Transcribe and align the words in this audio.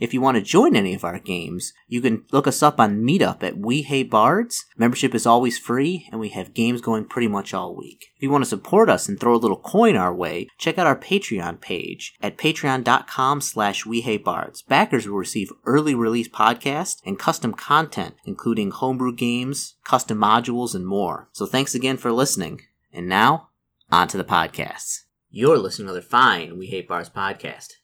If 0.00 0.14
you 0.14 0.22
want 0.22 0.36
to 0.36 0.42
join 0.42 0.74
any 0.74 0.94
of 0.94 1.04
our 1.04 1.18
games, 1.18 1.74
you 1.86 2.00
can 2.00 2.24
look 2.32 2.46
us 2.46 2.62
up 2.62 2.80
on 2.80 3.02
Meetup 3.02 3.42
at 3.42 3.58
We 3.58 3.82
Hate 3.82 4.10
Bards. 4.10 4.64
Membership 4.78 5.14
is 5.14 5.26
always 5.26 5.58
free, 5.58 6.08
and 6.10 6.18
we 6.18 6.30
have 6.30 6.54
games 6.54 6.80
going 6.80 7.04
pretty 7.04 7.28
much 7.28 7.52
all 7.52 7.76
week. 7.76 8.06
If 8.16 8.22
you 8.22 8.30
want 8.30 8.42
to 8.42 8.48
support 8.48 8.88
us 8.88 9.10
and 9.10 9.20
throw 9.20 9.34
a 9.34 9.36
little 9.36 9.60
coin 9.60 9.96
our 9.96 10.14
way, 10.14 10.48
check 10.56 10.78
out 10.78 10.86
our 10.86 10.96
Patreon 10.96 11.60
page 11.60 12.14
at 12.22 12.38
patreon.com 12.38 13.42
slash 13.42 13.84
We 13.84 14.00
Hate 14.00 14.24
Bards. 14.24 14.62
Backers 14.62 15.06
will 15.06 15.18
receive 15.18 15.52
early 15.66 15.94
release 15.94 16.28
podcasts 16.28 17.02
and 17.04 17.18
custom 17.18 17.52
content, 17.52 18.14
including 18.24 18.70
homebrew 18.70 19.14
games, 19.14 19.76
custom 19.84 20.16
modules, 20.16 20.74
and 20.74 20.86
more. 20.86 21.28
So 21.32 21.44
thanks 21.44 21.74
again 21.74 21.98
for 21.98 22.10
listening. 22.10 22.62
And 22.90 23.06
now, 23.06 23.50
on 23.92 24.08
to 24.08 24.16
the 24.16 24.24
podcasts. 24.24 25.00
You're 25.28 25.58
listening 25.58 25.88
to 25.88 25.94
the 25.94 26.00
fine 26.00 26.56
We 26.56 26.68
Hate 26.68 26.88
Bards 26.88 27.10
podcast. 27.10 27.74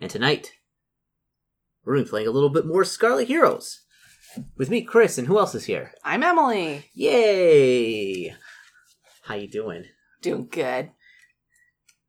And 0.00 0.10
tonight, 0.10 0.52
we're 1.86 1.94
going 1.94 2.04
to 2.04 2.08
be 2.08 2.10
playing 2.10 2.26
a 2.26 2.32
little 2.32 2.50
bit 2.50 2.66
more 2.66 2.84
Scarlet 2.84 3.28
Heroes. 3.28 3.82
With 4.56 4.68
me, 4.68 4.82
Chris, 4.82 5.16
and 5.16 5.28
who 5.28 5.38
else 5.38 5.54
is 5.54 5.64
here? 5.64 5.92
I'm 6.04 6.24
Emily. 6.24 6.90
Yay! 6.92 8.34
How 9.22 9.36
you 9.36 9.48
doing? 9.48 9.84
Doing 10.20 10.48
good. 10.50 10.90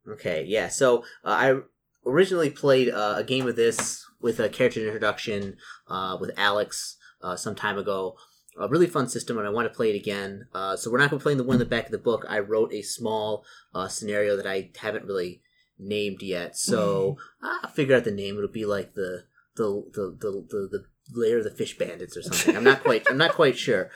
Okay, 0.09 0.43
yeah. 0.45 0.67
So 0.67 1.03
uh, 1.23 1.29
I 1.29 1.59
originally 2.05 2.49
played 2.49 2.89
uh, 2.89 3.15
a 3.17 3.23
game 3.23 3.47
of 3.47 3.55
this 3.55 4.03
with 4.19 4.39
a 4.39 4.49
character 4.49 4.83
introduction 4.83 5.57
uh, 5.87 6.17
with 6.19 6.31
Alex 6.37 6.97
uh, 7.21 7.35
some 7.35 7.55
time 7.55 7.77
ago. 7.77 8.17
A 8.59 8.67
really 8.67 8.87
fun 8.87 9.07
system, 9.07 9.37
and 9.37 9.45
I 9.45 9.51
want 9.51 9.71
to 9.71 9.75
play 9.75 9.91
it 9.91 9.95
again. 9.95 10.47
Uh, 10.53 10.75
so 10.75 10.91
we're 10.91 10.97
not 10.97 11.11
going 11.11 11.19
to 11.19 11.23
play 11.23 11.35
the 11.35 11.43
one 11.43 11.55
in 11.55 11.59
the 11.59 11.65
back 11.65 11.85
of 11.85 11.91
the 11.91 11.99
book. 11.99 12.25
I 12.27 12.39
wrote 12.39 12.73
a 12.73 12.81
small 12.81 13.45
uh, 13.75 13.87
scenario 13.87 14.35
that 14.35 14.47
I 14.47 14.71
haven't 14.81 15.05
really 15.05 15.43
named 15.77 16.23
yet. 16.23 16.57
So 16.57 17.17
I'll 17.43 17.69
figure 17.69 17.95
out 17.95 18.05
the 18.05 18.11
name. 18.11 18.37
It'll 18.37 18.49
be 18.49 18.65
like 18.65 18.95
the 18.95 19.25
the 19.57 19.83
the 19.93 20.17
the 20.19 20.31
the, 20.49 20.67
the 20.71 21.19
lair 21.19 21.39
of 21.39 21.43
the 21.43 21.51
fish 21.51 21.77
bandits 21.77 22.15
or 22.15 22.21
something. 22.21 22.55
I'm 22.55 22.63
not 22.63 22.83
quite 22.83 23.05
I'm 23.09 23.17
not 23.17 23.31
quite 23.33 23.57
sure. 23.57 23.89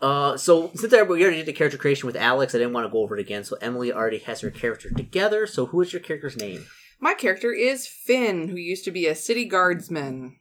Uh, 0.00 0.36
so 0.36 0.70
since 0.74 0.92
I, 0.92 1.02
we 1.02 1.22
already 1.22 1.38
did 1.38 1.46
the 1.46 1.52
character 1.52 1.78
creation 1.78 2.06
with 2.06 2.16
Alex, 2.16 2.54
I 2.54 2.58
didn't 2.58 2.72
want 2.74 2.86
to 2.86 2.92
go 2.92 2.98
over 2.98 3.16
it 3.16 3.20
again. 3.20 3.44
So 3.44 3.56
Emily 3.60 3.92
already 3.92 4.18
has 4.18 4.40
her 4.40 4.50
character 4.50 4.90
together. 4.90 5.46
So 5.46 5.66
who 5.66 5.80
is 5.80 5.92
your 5.92 6.02
character's 6.02 6.36
name? 6.36 6.66
My 7.00 7.14
character 7.14 7.52
is 7.52 7.86
Finn, 7.86 8.48
who 8.48 8.56
used 8.56 8.84
to 8.84 8.90
be 8.90 9.06
a 9.06 9.14
city 9.14 9.46
guardsman. 9.46 10.36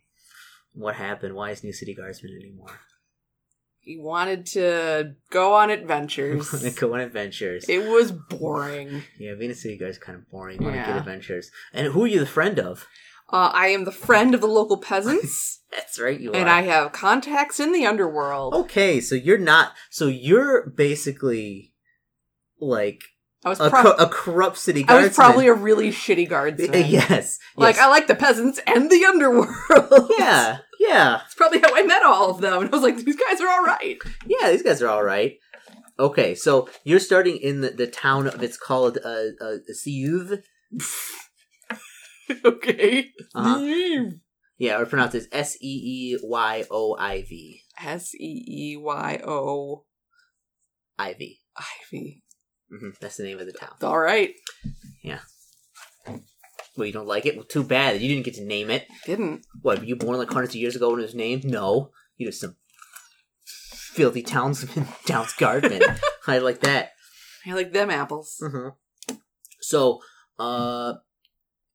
What 0.74 0.96
happened? 0.96 1.36
Why 1.36 1.52
isn't 1.52 1.66
he 1.66 1.70
a 1.70 1.74
city 1.74 1.94
guardsman 1.94 2.38
anymore? 2.42 2.80
He 3.80 3.98
wanted 3.98 4.46
to 4.48 5.16
go 5.30 5.54
on 5.54 5.70
adventures. 5.80 6.50
go 6.76 6.94
on 6.94 7.02
adventures. 7.02 7.66
it 7.68 7.88
was 7.90 8.12
boring. 8.12 9.04
Yeah, 9.20 9.34
being 9.36 9.52
a 9.52 9.56
city 9.56 9.78
guard 9.78 9.92
is 9.92 9.98
kind 9.98 10.18
of 10.18 10.30
boring. 10.30 10.60
You 10.60 10.66
want 10.68 10.78
to 10.78 10.84
get 10.86 10.98
adventures. 10.98 11.52
And 11.74 11.88
who 11.88 12.06
are 12.06 12.08
you 12.08 12.20
the 12.20 12.26
friend 12.26 12.60
of? 12.60 12.88
Uh, 13.34 13.50
I 13.52 13.70
am 13.70 13.84
the 13.84 13.92
friend 13.92 14.36
of 14.36 14.42
the 14.42 14.48
local 14.48 14.78
peasants, 14.78 15.62
That's 15.72 16.00
right, 16.00 16.20
you 16.20 16.32
are 16.32 16.36
and 16.36 16.48
are. 16.48 16.56
I 16.56 16.62
have 16.62 16.92
contacts 16.92 17.60
in 17.60 17.74
the 17.74 17.88
underworld. 17.88 18.54
Okay, 18.54 19.02
so 19.02 19.16
you're 19.16 19.40
not. 19.40 19.72
So 19.90 20.06
you're 20.06 20.70
basically 20.70 21.74
like 22.60 23.02
I 23.44 23.50
was, 23.50 23.60
a, 23.60 23.72
co- 23.72 23.94
a 23.94 24.08
corrupt 24.08 24.58
city 24.58 24.84
guard. 24.84 25.02
I 25.02 25.08
was 25.08 25.16
probably 25.16 25.48
a 25.48 25.54
really 25.54 25.90
shitty 25.90 26.30
guardsman. 26.30 26.74
yes. 26.88 27.40
Like 27.58 27.78
yes. 27.78 27.84
I 27.84 27.90
like 27.90 28.06
the 28.06 28.14
peasants 28.14 28.60
and 28.68 28.92
the 28.92 29.04
underworld. 29.04 30.12
Yeah, 30.20 30.60
yeah, 30.80 31.22
It's 31.26 31.34
probably 31.34 31.60
how 31.60 31.76
I 31.76 31.82
met 31.82 32.04
all 32.04 32.30
of 32.30 32.40
them. 32.40 32.62
And 32.62 32.70
I 32.70 32.72
was 32.72 32.84
like, 32.84 32.98
these 32.98 33.16
guys 33.16 33.42
are 33.42 33.50
all 33.50 33.64
right. 33.64 33.98
yeah. 34.28 34.52
These 34.52 34.62
guys 34.62 34.80
are 34.84 34.90
all 34.90 35.04
right. 35.04 35.40
Okay, 36.00 36.36
so 36.36 36.70
you're 36.84 37.00
starting 37.00 37.38
in 37.38 37.62
the, 37.62 37.72
the 37.72 37.88
town 37.88 38.28
of 38.28 38.44
it's 38.44 38.58
called 38.58 39.00
uh, 39.04 39.34
uh 39.42 39.58
Siuv. 39.72 40.44
okay. 42.46 43.12
Uh-huh. 43.36 44.12
Yeah, 44.58 44.80
or 44.80 44.86
pronounce 44.86 45.16
it 45.16 45.28
S 45.32 45.58
E 45.62 46.14
E 46.14 46.20
Y 46.22 46.64
O 46.70 46.96
I 46.98 47.22
V. 47.22 47.62
S 47.82 48.14
E 48.16 48.46
E 48.48 48.78
Y 48.78 49.22
O 49.26 49.86
Ivy. 51.00 51.42
Ivy. 51.58 52.24
hmm 52.70 52.90
That's 53.02 53.18
the 53.18 53.24
name 53.24 53.40
of 53.40 53.46
the 53.46 53.54
town. 53.54 53.76
All 53.82 54.00
right. 54.00 54.34
Yeah. 55.02 55.20
Well, 56.76 56.88
you 56.88 56.94
don't 56.94 57.08
like 57.08 57.26
it? 57.26 57.36
Well, 57.36 57.46
too 57.46 57.64
bad. 57.64 58.02
You 58.02 58.08
didn't 58.08 58.26
get 58.26 58.36
to 58.36 58.44
name 58.44 58.70
it. 58.70 58.88
Didn't. 59.06 59.46
What, 59.62 59.80
were 59.80 59.86
you 59.86 59.96
born 59.96 60.18
like 60.18 60.32
hundreds 60.32 60.56
of 60.56 60.62
years 60.62 60.76
ago 60.76 60.90
when 60.90 61.00
it 61.00 61.04
was 61.04 61.16
named? 61.16 61.44
No. 61.46 61.92
You're 62.18 62.32
just 62.32 62.42
some 62.42 62.56
filthy 63.46 64.24
townsman, 64.24 64.88
towns 65.06 65.34
guardman. 65.34 65.82
I 66.28 66.40
like 66.40 66.62
that. 66.62 66.92
I 67.46 67.54
like 67.54 67.74
them 67.74 67.90
apples. 67.90 68.38
Mm-hmm. 68.42 69.16
So, 69.62 70.00
uh, 70.40 70.94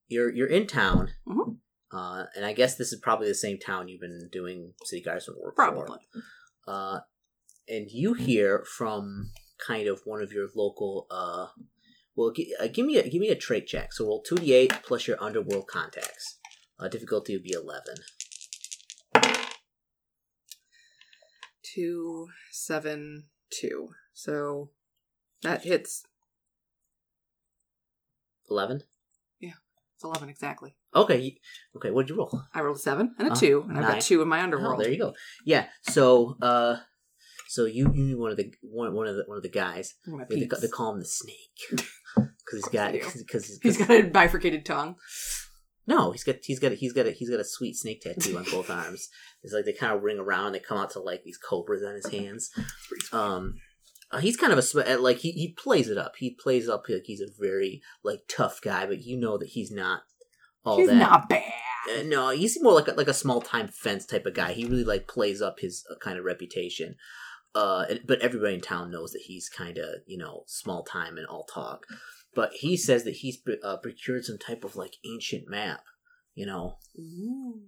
you're 0.09 0.31
you're 0.31 0.49
in 0.49 0.67
town, 0.67 1.13
Mhm. 1.27 1.59
uh, 1.93 2.27
and 2.35 2.45
I 2.45 2.53
guess 2.53 2.77
this 2.77 2.93
is 2.93 3.01
probably 3.01 3.29
the 3.29 3.35
same 3.35 3.59
town 3.59 3.89
you've 3.89 4.01
been 4.01 4.29
doing 4.33 4.75
city 4.85 5.03
guardsman 5.03 5.39
work 5.41 5.55
Probably. 5.57 5.99
for. 6.13 6.23
Uh, 6.67 7.01
and 7.69 7.91
you 7.91 8.15
hear 8.15 8.65
from 8.65 9.31
kind 9.59 9.87
of 9.89 10.01
one 10.05 10.23
of 10.23 10.33
your 10.33 10.49
local. 10.55 11.07
Uh, 11.11 11.49
well, 12.15 12.33
gi- 12.33 12.55
uh, 12.59 12.67
give 12.69 12.87
me 12.87 12.97
a 12.97 13.09
give 13.09 13.21
me 13.21 13.29
a 13.29 13.37
trait 13.37 13.67
check. 13.67 13.93
So 13.93 14.07
roll 14.07 14.23
two 14.23 14.37
d 14.37 14.53
eight 14.55 14.73
plus 14.83 15.07
your 15.07 15.23
underworld 15.23 15.67
contacts. 15.69 16.39
Uh, 16.79 16.89
difficulty 16.89 17.35
would 17.37 17.43
be 17.45 17.53
eleven. 17.53 17.97
Two, 21.63 22.29
seven, 22.51 23.29
two. 23.51 23.91
So 24.15 24.71
that 25.43 25.65
hits. 25.65 26.05
Eleven. 28.51 28.83
It's 29.99 30.05
11 30.05 30.29
exactly. 30.29 30.77
Okay. 30.95 31.37
Okay. 31.75 31.91
what 31.91 32.07
did 32.07 32.11
you 32.15 32.19
roll? 32.19 32.41
I 32.55 32.61
rolled 32.61 32.77
a 32.77 32.79
seven 32.79 33.17
and 33.19 33.33
a 33.33 33.35
two, 33.35 33.67
and 33.69 33.77
I've 33.77 33.95
got 33.95 34.01
two 34.01 34.23
in 34.23 34.29
my 34.29 34.39
Oh, 34.39 34.45
underworld. 34.45 34.79
there 34.81 34.93
you 34.93 34.97
go. 34.99 35.13
Yeah. 35.45 35.67
So, 35.83 36.37
uh, 36.41 36.77
so 37.49 37.65
you 37.65 37.91
you 37.93 38.17
one 38.17 38.31
of 38.31 38.37
the 38.37 38.55
one 38.63 38.95
one 38.95 39.09
of 39.09 39.17
the 39.17 39.25
one 39.27 39.39
of 39.39 39.43
the 39.43 39.49
guys. 39.49 39.95
They, 40.31 40.45
they, 40.45 40.69
call 40.69 40.93
him 40.93 41.01
the 41.01 41.05
snake 41.05 41.59
because 42.15 42.29
he's 42.53 42.69
got 42.69 42.93
do. 42.93 43.01
because 43.01 43.59
He's 43.61 43.77
got 43.77 43.91
a 43.91 44.03
bifurcated 44.05 44.65
tongue. 44.65 44.95
no 45.89 46.13
he's 46.13 46.23
got 46.23 46.37
he's 46.43 46.61
got 46.61 46.71
he's 46.75 46.93
got 46.93 47.07
a 47.07 47.11
he's 47.11 47.31
got 47.31 47.41
a 47.41 47.45
sweet 47.45 47.75
snake 47.75 48.01
tattoo 48.03 48.39
on 48.39 48.45
both 48.45 48.71
arms. 48.83 49.09
It's 49.43 49.53
like 49.53 49.65
they 49.65 49.73
kind 49.73 49.97
of 49.97 50.05
ring 50.05 50.21
around. 50.21 50.53
They 50.53 50.61
come 50.61 50.79
out 50.79 50.91
to 50.91 51.01
like 51.01 51.25
these 51.25 51.39
cobras 51.39 51.83
on 51.83 51.97
his 51.97 52.07
hands. 52.07 52.51
Um, 53.13 53.55
uh, 54.11 54.19
he's 54.19 54.37
kind 54.37 54.53
of 54.53 54.59
a 54.59 54.95
uh, 54.95 54.99
like 55.01 55.19
he 55.19 55.33
he 55.33 55.53
plays 55.53 55.89
it 55.89 55.99
up. 55.99 56.15
He 56.19 56.31
plays 56.31 56.65
it 56.69 56.71
up 56.71 56.85
like 56.89 57.03
he's 57.05 57.21
a 57.21 57.27
very 57.39 57.83
like 58.03 58.21
tough 58.29 58.61
guy, 58.63 58.87
but 58.87 59.03
you 59.03 59.19
know 59.19 59.37
that 59.39 59.49
he's 59.51 59.71
not 59.71 60.03
all 60.65 60.79
He's 60.79 60.89
that. 60.89 60.95
not 60.97 61.29
bad. 61.29 61.43
Uh, 61.99 62.03
no, 62.05 62.31
he's 62.31 62.61
more 62.63 62.73
like 62.75 62.89
a, 62.89 62.93
like 62.93 63.09
a 63.09 63.15
small 63.15 63.41
time 63.41 63.69
fence 63.69 64.05
type 64.05 64.27
of 64.27 64.35
guy. 64.35 64.53
He 64.53 64.65
really 64.67 64.85
like 64.85 65.09
plays 65.09 65.41
up 65.41 65.61
his 65.61 65.85
uh, 65.91 65.95
kind 66.03 66.19
of 66.19 66.25
reputation. 66.25 66.97
Uh, 67.55 67.87
and- 67.89 68.01
but 68.07 68.21
everybody 68.21 68.55
in 68.55 68.61
town 68.61 68.91
knows 68.91 69.13
that 69.13 69.23
he's 69.27 69.49
kind 69.49 69.79
of 69.79 69.89
you 70.07 70.19
know 70.19 70.43
small 70.47 70.83
time 70.85 71.17
and 71.17 71.27
all 71.27 71.45
talk. 71.45 71.85
But 72.35 72.53
he 72.55 72.77
says 72.77 73.05
that 73.05 73.17
he's 73.17 73.39
uh, 73.65 73.79
procured 73.79 74.25
some 74.25 74.39
type 74.39 74.65
of 74.65 74.77
like 74.77 74.97
ancient 75.05 75.49
map, 75.49 75.81
you 76.35 76.45
know, 76.47 76.77
Ooh. 76.99 77.61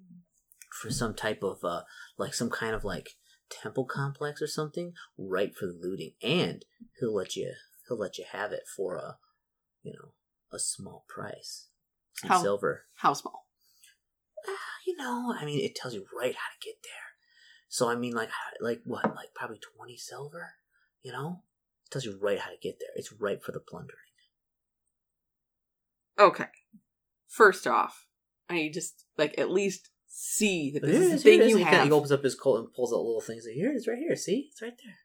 for 0.81 0.91
some 0.91 1.15
type 1.15 1.43
of 1.43 1.59
uh 1.65 1.83
like 2.19 2.35
some 2.35 2.51
kind 2.51 2.75
of 2.75 2.85
like 2.85 3.11
temple 3.51 3.85
complex 3.85 4.41
or 4.41 4.47
something, 4.47 4.93
right 5.19 5.55
for 5.55 5.67
the 5.67 5.79
looting, 5.81 6.13
and 6.23 6.65
he'll 6.99 7.15
let 7.15 7.37
you 7.37 7.53
he'll 7.89 7.99
let 7.99 8.19
you 8.19 8.25
have 8.33 8.53
it 8.53 8.63
for 8.77 8.97
a 8.97 9.19
you 9.83 9.93
know 9.93 10.13
a 10.53 10.59
small 10.59 11.05
price, 11.09 11.69
some 12.17 12.31
How- 12.31 12.43
silver. 12.43 12.85
How 12.97 13.13
small? 13.13 13.47
Ah, 14.49 14.53
you 14.87 14.97
know, 14.97 15.35
I 15.39 15.45
mean, 15.45 15.61
it 15.61 15.75
tells 15.75 15.95
you 15.95 16.07
right 16.19 16.35
how 16.35 16.51
to 16.51 16.67
get 16.67 16.77
there. 16.83 16.93
So 17.69 17.89
I 17.89 17.95
mean, 17.95 18.15
like, 18.15 18.31
like 18.61 18.81
what, 18.85 19.05
like 19.15 19.35
probably 19.35 19.59
twenty 19.77 19.97
silver. 19.97 20.55
You 21.03 21.13
know, 21.13 21.43
it 21.87 21.91
tells 21.93 22.05
you 22.05 22.19
right 22.21 22.39
how 22.39 22.51
to 22.51 22.57
get 22.61 22.79
there. 22.81 22.91
It's 22.97 23.13
right 23.13 23.43
for 23.43 23.53
the 23.53 23.61
plundering. 23.61 23.97
Okay. 26.19 26.47
First 27.29 27.67
off, 27.67 28.07
I 28.49 28.55
need 28.55 28.75
just 28.75 29.05
like 29.17 29.39
at 29.39 29.51
least 29.51 29.89
see 30.13 30.73
that 30.73 30.83
this 30.83 31.01
is 31.01 31.23
the 31.23 31.39
thing 31.39 31.49
you 31.49 31.57
he, 31.59 31.63
have. 31.63 31.85
he 31.85 31.93
opens 31.93 32.13
up 32.13 32.23
his 32.23 32.35
coat 32.35 32.59
and 32.59 32.73
pulls 32.73 32.93
out 32.93 32.99
little 32.99 33.21
things. 33.21 33.45
Like, 33.47 33.55
Here 33.55 33.71
it 33.71 33.77
is, 33.77 33.89
right 33.89 33.99
here. 33.99 34.17
See, 34.17 34.49
it's 34.51 34.61
right 34.61 34.77
there. 34.85 34.97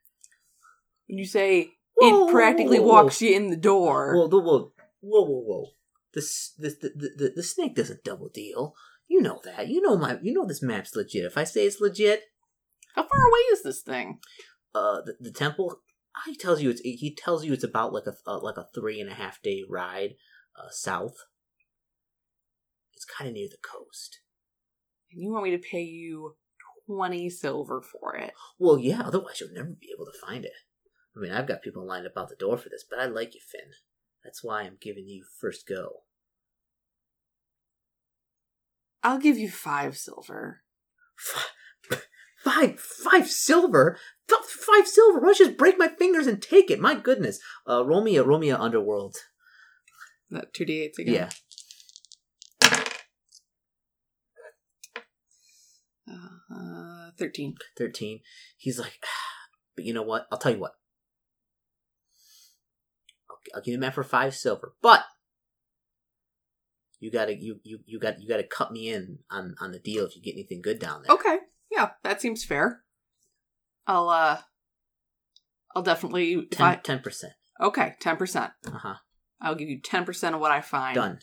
When 1.06 1.18
you 1.18 1.24
say 1.26 1.70
Whoa, 1.94 2.28
it 2.28 2.32
practically 2.32 2.80
whoa, 2.80 2.86
whoa, 2.86 3.02
walks 3.04 3.22
you 3.22 3.34
in 3.34 3.48
the 3.50 3.56
door. 3.56 4.14
Whoa, 4.14 4.28
whoa, 4.28 4.40
whoa, 4.40 4.72
whoa, 5.00 5.24
whoa, 5.24 5.42
whoa. 5.42 5.66
This, 6.12 6.52
this, 6.58 6.76
the, 6.78 6.90
the, 6.94 7.10
the, 7.16 7.32
the 7.36 7.42
snake 7.42 7.76
doesn't 7.76 8.04
double 8.04 8.28
deal. 8.28 8.74
You 9.08 9.22
know 9.22 9.40
that. 9.44 9.68
You 9.68 9.80
know 9.80 9.96
my. 9.96 10.18
You 10.20 10.32
know 10.32 10.44
this 10.44 10.62
map's 10.62 10.96
legit. 10.96 11.24
If 11.24 11.38
I 11.38 11.44
say 11.44 11.64
it's 11.64 11.80
legit, 11.80 12.22
How 12.94 13.02
far 13.02 13.28
away 13.28 13.40
is 13.52 13.62
this 13.62 13.80
thing? 13.82 14.18
uh, 14.74 15.02
the, 15.02 15.16
the 15.20 15.30
temple. 15.30 15.80
He 16.24 16.34
tells 16.34 16.62
you 16.62 16.70
it's. 16.70 16.80
He 16.80 17.14
tells 17.14 17.44
you 17.44 17.52
it's 17.52 17.64
about 17.64 17.92
like 17.92 18.06
a 18.06 18.14
uh, 18.26 18.40
like 18.40 18.56
a 18.56 18.66
three 18.74 19.00
and 19.00 19.10
a 19.10 19.14
half 19.14 19.40
day 19.42 19.62
ride 19.68 20.14
uh, 20.58 20.70
south. 20.70 21.16
It's 22.94 23.04
kind 23.04 23.28
of 23.28 23.34
near 23.34 23.48
the 23.48 23.58
coast. 23.62 24.20
And 25.16 25.24
you 25.24 25.32
want 25.32 25.44
me 25.44 25.50
to 25.52 25.58
pay 25.58 25.80
you 25.80 26.36
20 26.86 27.30
silver 27.30 27.80
for 27.80 28.16
it. 28.16 28.34
Well, 28.58 28.78
yeah, 28.78 29.00
otherwise 29.02 29.40
you'll 29.40 29.50
never 29.54 29.70
be 29.70 29.88
able 29.96 30.04
to 30.04 30.26
find 30.26 30.44
it. 30.44 30.52
I 31.16 31.20
mean, 31.20 31.32
I've 31.32 31.48
got 31.48 31.62
people 31.62 31.86
lined 31.86 32.06
up 32.06 32.12
out 32.18 32.28
the 32.28 32.36
door 32.36 32.58
for 32.58 32.68
this, 32.68 32.84
but 32.88 32.98
I 32.98 33.06
like 33.06 33.34
you, 33.34 33.40
Finn. 33.40 33.70
That's 34.22 34.44
why 34.44 34.62
I'm 34.62 34.76
giving 34.78 35.08
you 35.08 35.24
first 35.40 35.66
go. 35.66 36.02
I'll 39.02 39.18
give 39.18 39.38
you 39.38 39.48
five 39.48 39.96
silver. 39.96 40.60
F- 41.18 41.52
Five, 42.46 42.78
five 42.78 43.28
silver? 43.28 43.98
Five 44.28 44.86
silver? 44.86 45.18
Why 45.18 45.26
don't 45.26 45.38
you 45.40 45.46
just 45.46 45.58
break 45.58 45.78
my 45.78 45.88
fingers 45.88 46.28
and 46.28 46.40
take 46.40 46.70
it? 46.70 46.78
My 46.78 46.94
goodness. 46.94 47.40
Uh, 47.68 47.84
roll 47.84 48.04
me 48.04 48.16
a, 48.16 48.22
roll 48.22 48.38
me 48.38 48.50
a 48.50 48.56
underworld. 48.58 49.16
That 50.30 50.54
2d8s 50.54 50.96
again. 51.00 51.14
Yeah. 51.14 51.30
Uh, 56.50 57.10
13. 57.18 57.54
13. 57.76 58.20
He's 58.56 58.78
like, 58.78 58.98
but 59.76 59.84
you 59.84 59.92
know 59.92 60.02
what? 60.02 60.26
I'll 60.30 60.38
tell 60.38 60.52
you 60.52 60.60
what. 60.60 60.72
I'll, 63.30 63.38
I'll 63.54 63.62
give 63.62 63.72
you 63.72 63.80
that 63.80 63.94
for 63.94 64.04
five 64.04 64.34
silver, 64.34 64.74
but 64.82 65.04
you 66.98 67.10
gotta 67.10 67.34
you 67.36 67.60
you 67.62 67.80
you 67.84 67.98
got 68.00 68.20
you 68.20 68.28
gotta 68.28 68.42
cut 68.42 68.72
me 68.72 68.88
in 68.88 69.18
on 69.30 69.54
on 69.60 69.72
the 69.72 69.78
deal 69.78 70.06
if 70.06 70.16
you 70.16 70.22
get 70.22 70.34
anything 70.34 70.62
good 70.62 70.78
down 70.78 71.02
there. 71.02 71.14
Okay. 71.14 71.38
Yeah, 71.70 71.90
that 72.04 72.20
seems 72.20 72.44
fair. 72.44 72.82
I'll, 73.86 74.08
uh, 74.08 74.38
I'll 75.74 75.82
definitely. 75.82 76.46
Ten 76.46 77.00
percent. 77.00 77.34
okay, 77.60 77.94
10%. 78.00 78.50
Uh 78.66 78.70
huh. 78.70 78.94
I'll 79.40 79.54
give 79.54 79.68
you 79.68 79.80
10% 79.80 80.34
of 80.34 80.40
what 80.40 80.50
I 80.50 80.60
find. 80.60 80.94
Done. 80.94 81.18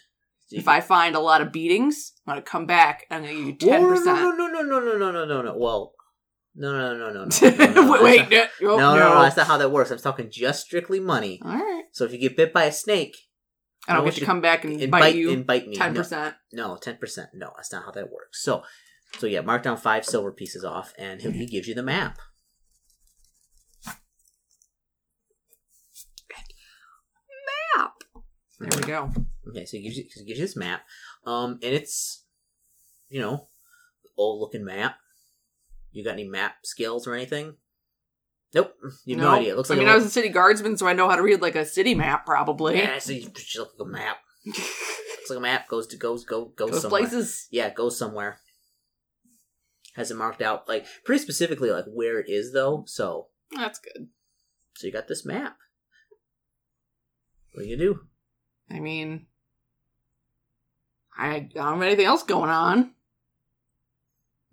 If 0.53 0.67
I 0.67 0.81
find 0.81 1.15
a 1.15 1.19
lot 1.19 1.41
of 1.41 1.51
beatings, 1.51 2.13
I'm 2.27 2.35
to 2.35 2.41
come 2.41 2.65
back 2.65 3.05
and 3.09 3.25
I'm 3.25 3.31
going 3.31 3.45
to 3.45 3.51
give 3.53 3.71
you 3.71 3.79
10%. 3.79 4.05
No, 4.05 4.31
no, 4.31 4.47
no, 4.47 4.61
no, 4.61 4.79
no, 4.79 4.97
no, 4.97 5.11
no, 5.11 5.25
no, 5.25 5.41
no. 5.41 5.57
Well, 5.57 5.94
no, 6.55 6.71
no, 6.71 6.97
no, 6.97 7.11
no, 7.11 7.25
no. 7.25 7.50
no, 7.50 7.73
no, 7.73 8.03
wait. 8.03 8.29
No, 8.29 8.45
oh, 8.63 8.77
no, 8.77 8.95
no, 8.95 9.13
no, 9.15 9.21
that's 9.23 9.38
not 9.38 9.47
how 9.47 9.57
that 9.57 9.71
works. 9.71 9.89
I'm 9.91 9.97
talking 9.97 10.29
just 10.29 10.65
strictly 10.65 11.00
money. 11.00 11.39
All 11.44 11.51
right. 11.51 11.83
So 11.91 12.05
if 12.05 12.13
you 12.13 12.19
get 12.19 12.38
bit 12.38 12.53
by 12.53 12.65
a 12.65 12.71
snake, 12.71 13.17
I 13.88 13.95
don't 13.95 14.05
get 14.05 14.15
to 14.15 14.25
come 14.25 14.41
back 14.41 14.63
and, 14.63 14.79
and 14.79 14.91
bite, 14.91 15.00
bite 15.00 15.15
you 15.15 15.31
and 15.31 15.45
bite 15.45 15.67
me. 15.67 15.75
10%. 15.75 16.35
No, 16.53 16.69
no, 16.69 16.77
ten 16.77 16.97
percent. 16.97 17.29
No, 17.33 17.51
that's 17.56 17.71
not 17.71 17.85
how 17.85 17.91
that 17.91 18.11
works. 18.11 18.44
So, 18.44 18.63
so 19.17 19.27
yeah, 19.27 19.41
mark 19.41 19.63
down 19.63 19.77
five 19.77 20.06
silver 20.06 20.31
pieces 20.31 20.63
off, 20.63 20.94
and 20.97 21.21
he, 21.21 21.31
he 21.31 21.45
gives 21.45 21.67
you 21.67 21.75
the 21.75 21.83
map. 21.83 22.17
Map. 27.75 27.94
There 28.59 28.79
we 28.79 28.88
go. 28.88 29.11
Okay, 29.50 29.66
so 29.66 29.78
he 29.78 29.84
gives 29.84 29.98
you, 29.98 30.06
he 30.16 30.24
gives 30.25 30.40
you 30.40 30.45
this 30.45 30.56
map, 30.56 30.81
um, 31.25 31.60
and 31.62 31.74
it's, 31.74 32.24
you 33.10 33.19
know, 33.19 33.48
old 34.18 34.40
looking 34.40 34.63
map. 34.63 34.95
You 35.92 36.04
got 36.04 36.13
any 36.13 36.24
map 36.28 36.56
skills 36.63 37.07
or 37.07 37.13
anything? 37.13 37.56
Nope, 38.54 38.74
you 39.06 39.16
have 39.16 39.24
no, 39.25 39.31
idea. 39.31 39.54
It 39.54 39.57
looks 39.57 39.69
like 39.69 39.78
I 39.78 39.81
mean, 39.81 39.90
I 39.90 39.95
was 39.95 40.06
a 40.06 40.10
city 40.10 40.30
guardsman, 40.30 40.78
so 40.78 40.88
I 40.88 40.94
know 40.94 41.10
how 41.10 41.16
to 41.16 41.24
read 41.24 41.42
like 41.42 41.56
a 41.56 41.66
city 41.66 41.95
map, 41.95 42.25
probably. 42.25 42.78
Yeah, 42.78 43.00
so 43.00 43.12
you 43.12 43.30
just 43.30 43.57
look 43.57 43.74
like 43.80 43.88
a 43.88 43.92
map. 43.92 44.18
Looks 44.45 45.30
like 45.30 45.38
a 45.40 45.42
map. 45.42 45.69
Goes 45.69 45.88
to 45.88 45.98
goes 45.98 46.25
go 46.25 46.45
goes 46.56 46.72
Those 46.72 46.81
somewhere. 46.81 47.01
places. 47.01 47.48
Yeah, 47.50 47.69
goes 47.69 47.98
somewhere. 47.98 48.40
Has 49.95 50.12
it 50.12 50.18
marked 50.18 50.42
out 50.42 50.68
like 50.68 50.86
pretty 51.06 51.22
specifically 51.24 51.72
like 51.72 51.86
where 51.88 52.19
it 52.19 52.30
is 52.30 52.51
though. 52.51 52.84
So 52.88 53.28
That's 53.56 53.80
good. 53.80 54.10
so 54.75 54.86
you 54.86 54.92
got 54.94 55.07
this 55.07 55.25
map. 55.25 55.56
What 57.54 57.63
do 57.63 57.69
you 57.69 57.78
do? 57.78 58.00
I 58.69 58.80
mean, 58.80 59.28
I 61.18 61.50
don't 61.54 61.74
have 61.74 61.81
anything 61.81 62.06
else 62.06 62.24
going 62.24 62.50
on. 62.50 62.92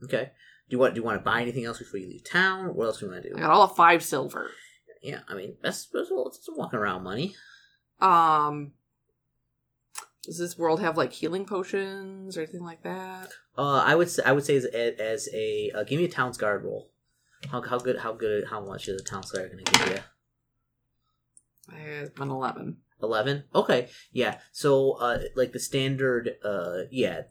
Okay. 0.04 0.30
Do 0.68 0.76
you 0.76 0.78
want 0.78 0.94
do 0.94 1.00
you 1.00 1.04
want 1.04 1.18
to 1.18 1.24
buy 1.24 1.42
anything 1.42 1.64
else 1.64 1.78
before 1.78 1.98
you 1.98 2.08
leave 2.08 2.24
town? 2.24 2.74
What 2.74 2.86
else 2.86 3.00
do 3.00 3.06
you 3.06 3.12
want 3.12 3.24
to 3.24 3.30
do? 3.30 3.36
I 3.36 3.40
got 3.40 3.50
all 3.50 3.62
of 3.62 3.76
five 3.76 4.02
silver. 4.02 4.50
Yeah, 5.02 5.20
I 5.28 5.34
mean 5.34 5.56
that's 5.62 5.86
that's, 5.86 6.10
that's 6.10 6.44
some 6.44 6.56
walking 6.56 6.78
around 6.78 7.02
money. 7.02 7.34
Um, 8.00 8.72
does 10.22 10.38
this 10.38 10.56
world 10.58 10.80
have 10.80 10.96
like 10.96 11.12
healing 11.12 11.44
potions 11.44 12.36
or 12.36 12.42
anything 12.42 12.62
like 12.62 12.82
that? 12.82 13.30
Uh, 13.58 13.82
I 13.84 13.94
would 13.94 14.08
say 14.08 14.22
I 14.24 14.32
would 14.32 14.44
say 14.44 14.56
as, 14.56 14.64
as 14.66 15.28
a 15.34 15.72
uh, 15.74 15.82
give 15.84 15.98
me 15.98 16.04
a 16.04 16.08
town's 16.08 16.38
guard 16.38 16.64
roll. 16.64 16.90
How 17.50 17.62
how 17.62 17.78
good 17.78 17.98
how 17.98 18.12
good 18.12 18.44
how 18.48 18.60
much 18.60 18.86
is 18.88 19.00
a 19.00 19.04
town's 19.04 19.32
guard 19.32 19.50
going 19.50 19.64
to 19.64 19.72
give 19.72 19.88
you? 19.88 21.74
I've 21.74 22.14
been 22.14 22.30
eleven. 22.30 22.78
11 23.02 23.44
okay 23.54 23.88
yeah 24.12 24.38
so 24.52 24.92
uh 25.00 25.18
like 25.36 25.52
the 25.52 25.58
standard 25.60 26.36
uh 26.44 26.82
yeah 26.90 27.22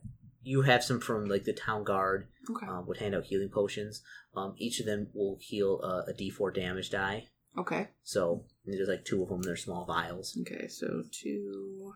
you 0.43 0.61
have 0.63 0.83
some 0.83 0.99
from 0.99 1.25
like 1.25 1.43
the 1.43 1.53
town 1.53 1.83
guard 1.83 2.27
Okay. 2.49 2.65
um, 2.67 2.85
would 2.87 2.97
hand 2.97 3.13
out 3.15 3.25
healing 3.25 3.49
potions 3.49 4.01
um 4.35 4.53
each 4.57 4.79
of 4.79 4.85
them 4.85 5.07
will 5.13 5.37
heal 5.41 5.79
uh, 5.83 6.03
a 6.09 6.13
d4 6.13 6.53
damage 6.53 6.89
die 6.89 7.27
Okay. 7.57 7.89
so 8.03 8.45
there's 8.65 8.87
like 8.87 9.03
two 9.05 9.21
of 9.23 9.29
them 9.29 9.41
they're 9.41 9.55
small 9.57 9.85
vials 9.85 10.37
Okay. 10.41 10.67
So 10.67 11.03
two. 11.11 11.93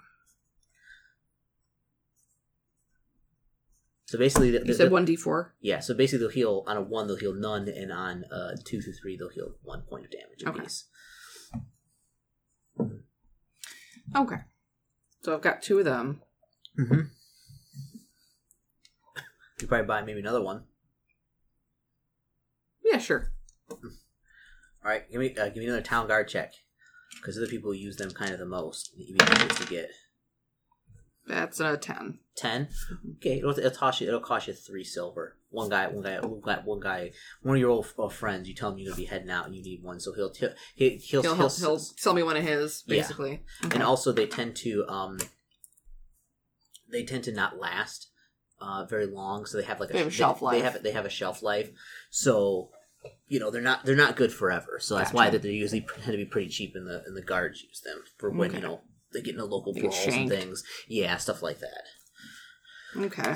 so 4.05 4.17
basically 4.17 4.51
the, 4.51 4.65
You 4.65 4.73
said 4.73 4.87
the- 4.89 4.93
one 4.93 5.05
d 5.05 5.15
four. 5.15 5.55
yeah 5.61 5.79
so 5.79 5.93
basically 5.93 6.19
they'll 6.19 6.29
heal 6.29 6.63
on 6.67 6.77
a 6.77 6.81
one 6.81 7.07
they'll 7.07 7.17
heal 7.17 7.33
none 7.33 7.67
and 7.67 7.91
on 7.91 8.25
uh 8.25 8.55
two 8.63 8.81
through 8.81 8.93
three 8.93 9.17
they'll 9.17 9.29
heal 9.29 9.55
one 9.63 9.81
point 9.81 10.05
of 10.05 10.11
damage 10.11 10.43
Okay. 10.45 10.59
apiece 10.59 10.85
Okay. 14.15 14.37
So 15.21 15.33
I've 15.33 15.41
got 15.41 15.61
two 15.61 15.79
of 15.79 15.85
them. 15.85 16.21
mm-hmm. 16.77 17.01
you 19.61 19.67
probably 19.67 19.85
buy 19.87 20.01
maybe 20.01 20.19
another 20.19 20.41
one 20.43 20.63
Yeah, 22.83 22.97
sure. 22.97 23.31
All 23.69 23.77
right, 24.83 25.09
give 25.09 25.19
me 25.21 25.35
uh, 25.37 25.45
give 25.45 25.57
me 25.57 25.65
another 25.65 25.81
town 25.81 26.07
guard 26.07 26.27
check 26.27 26.53
because 27.15 27.37
other 27.37 27.47
people 27.47 27.73
use 27.73 27.95
them 27.95 28.11
kind 28.11 28.31
of 28.31 28.39
the 28.39 28.45
most. 28.45 28.91
You 28.97 29.15
need 29.15 29.49
to 29.51 29.67
get 29.67 29.91
That's 31.25 31.59
a 31.61 31.77
ten. 31.77 32.19
ten. 32.35 32.67
Okay, 33.17 33.37
it'll, 33.37 33.57
it'll 33.57 33.71
cost 33.71 34.01
you. 34.01 34.07
It'll 34.07 34.19
cost 34.19 34.47
you 34.47 34.53
three 34.53 34.83
silver. 34.83 35.37
One 35.53 35.69
guy, 35.69 35.87
one 35.87 36.03
guy, 36.03 36.19
one 36.19 36.41
guy, 36.41 36.61
one 36.65 36.79
guy. 36.79 37.11
One 37.43 37.55
of 37.55 37.59
your 37.61 37.69
old 37.69 37.85
uh, 37.99 38.09
friends. 38.09 38.49
You 38.49 38.55
tell 38.55 38.71
him 38.71 38.79
you're 38.79 38.89
gonna 38.91 38.97
be 39.01 39.05
heading 39.05 39.29
out 39.29 39.45
and 39.45 39.55
you 39.55 39.61
need 39.61 39.83
one, 39.83 39.99
so 39.99 40.11
he'll 40.13 40.33
he'll 40.33 40.49
he'll, 40.75 40.89
he'll, 40.97 41.21
He'll, 41.21 41.35
he'll, 41.35 41.49
he'll 41.49 41.79
sell 41.79 42.13
me 42.15 42.23
one 42.23 42.35
of 42.37 42.43
his, 42.43 42.83
Yeah. 42.87 42.97
basically. 43.01 43.43
Okay. 43.63 43.75
and 43.75 43.83
also 43.83 44.11
they 44.11 44.25
tend 44.25 44.55
to 44.57 44.83
um 44.87 45.19
they 46.91 47.03
tend 47.03 47.23
to 47.25 47.31
not 47.31 47.59
last 47.59 48.09
uh 48.59 48.85
very 48.85 49.05
long, 49.05 49.45
so 49.45 49.57
they 49.59 49.63
have 49.63 49.79
like 49.79 49.89
a 49.91 49.93
They 49.93 49.99
have 49.99 50.07
a 50.07 50.11
shelf 50.11 50.39
They 50.39 50.45
life. 50.45 50.63
have 50.63 50.83
they 50.83 50.91
have 50.91 51.05
a 51.05 51.09
shelf 51.09 51.41
life, 51.43 51.69
so. 52.09 52.69
You 53.27 53.39
know 53.39 53.51
they're 53.51 53.61
not 53.61 53.83
they're 53.83 53.95
not 53.97 54.15
good 54.15 54.31
forever, 54.31 54.77
so 54.79 54.95
that's 54.95 55.11
why 55.11 55.29
that 55.29 55.41
they're 55.41 55.51
usually 55.51 55.81
tend 56.01 56.11
to 56.13 56.17
be 56.17 56.23
pretty 56.25 56.47
cheap, 56.49 56.71
and 56.75 56.87
the 56.87 57.03
and 57.05 57.17
the 57.17 57.21
guards 57.21 57.61
use 57.61 57.81
them 57.81 58.01
for 58.17 58.29
when 58.31 58.49
Okay. 58.51 58.59
you 58.59 58.63
know 58.63 58.81
they 59.11 59.21
get 59.21 59.33
into 59.33 59.43
local 59.43 59.73
They 59.73 59.81
brawls 59.81 60.07
and 60.07 60.29
things. 60.29 60.63
Yeah, 60.87 61.17
stuff 61.17 61.41
like 61.43 61.59
that. 61.59 61.83
Okay. 62.95 63.35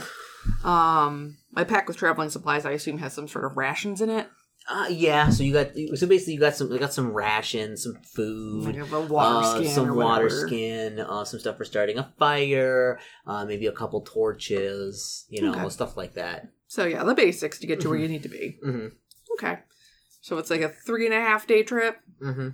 Um, 0.63 1.37
my 1.51 1.63
pack 1.63 1.87
with 1.87 1.97
traveling 1.97 2.29
supplies, 2.29 2.65
I 2.65 2.71
assume, 2.71 2.97
has 2.99 3.13
some 3.13 3.27
sort 3.27 3.45
of 3.45 3.57
rations 3.57 4.01
in 4.01 4.09
it. 4.09 4.27
Uh, 4.69 4.87
yeah. 4.89 5.29
So 5.29 5.43
you 5.43 5.53
got 5.53 5.69
so 5.95 6.07
basically 6.07 6.33
you 6.33 6.39
got 6.39 6.55
some 6.55 6.71
you 6.71 6.77
got 6.79 6.93
some 6.93 7.13
rations, 7.13 7.83
some 7.83 7.95
food, 8.03 8.75
a 8.75 9.01
water 9.01 9.45
uh, 9.45 9.55
skin 9.55 9.71
some 9.73 9.95
water 9.95 10.29
skin, 10.29 10.99
uh, 10.99 11.23
some 11.23 11.39
stuff 11.39 11.57
for 11.57 11.63
starting 11.63 11.97
a 11.97 12.11
fire, 12.19 12.99
uh, 13.25 13.45
maybe 13.45 13.67
a 13.67 13.71
couple 13.71 14.01
torches, 14.01 15.25
you 15.29 15.41
know, 15.41 15.51
Okay. 15.53 15.69
stuff 15.69 15.95
like 15.95 16.15
that. 16.15 16.49
So 16.67 16.85
yeah, 16.85 17.03
the 17.05 17.15
basics 17.15 17.59
to 17.59 17.67
get 17.67 17.79
to 17.81 17.89
where 17.89 17.97
you 17.97 18.09
need 18.09 18.23
to 18.23 18.29
be. 18.29 18.59
Mm-hmm. 18.65 18.87
Okay. 19.39 19.59
So 20.19 20.37
it's 20.37 20.49
like 20.49 20.61
a 20.61 20.69
three 20.69 21.05
and 21.05 21.13
a 21.15 21.21
half 21.21 21.47
day 21.47 21.63
trip. 21.63 21.99
Mm-hmm. 22.21 22.49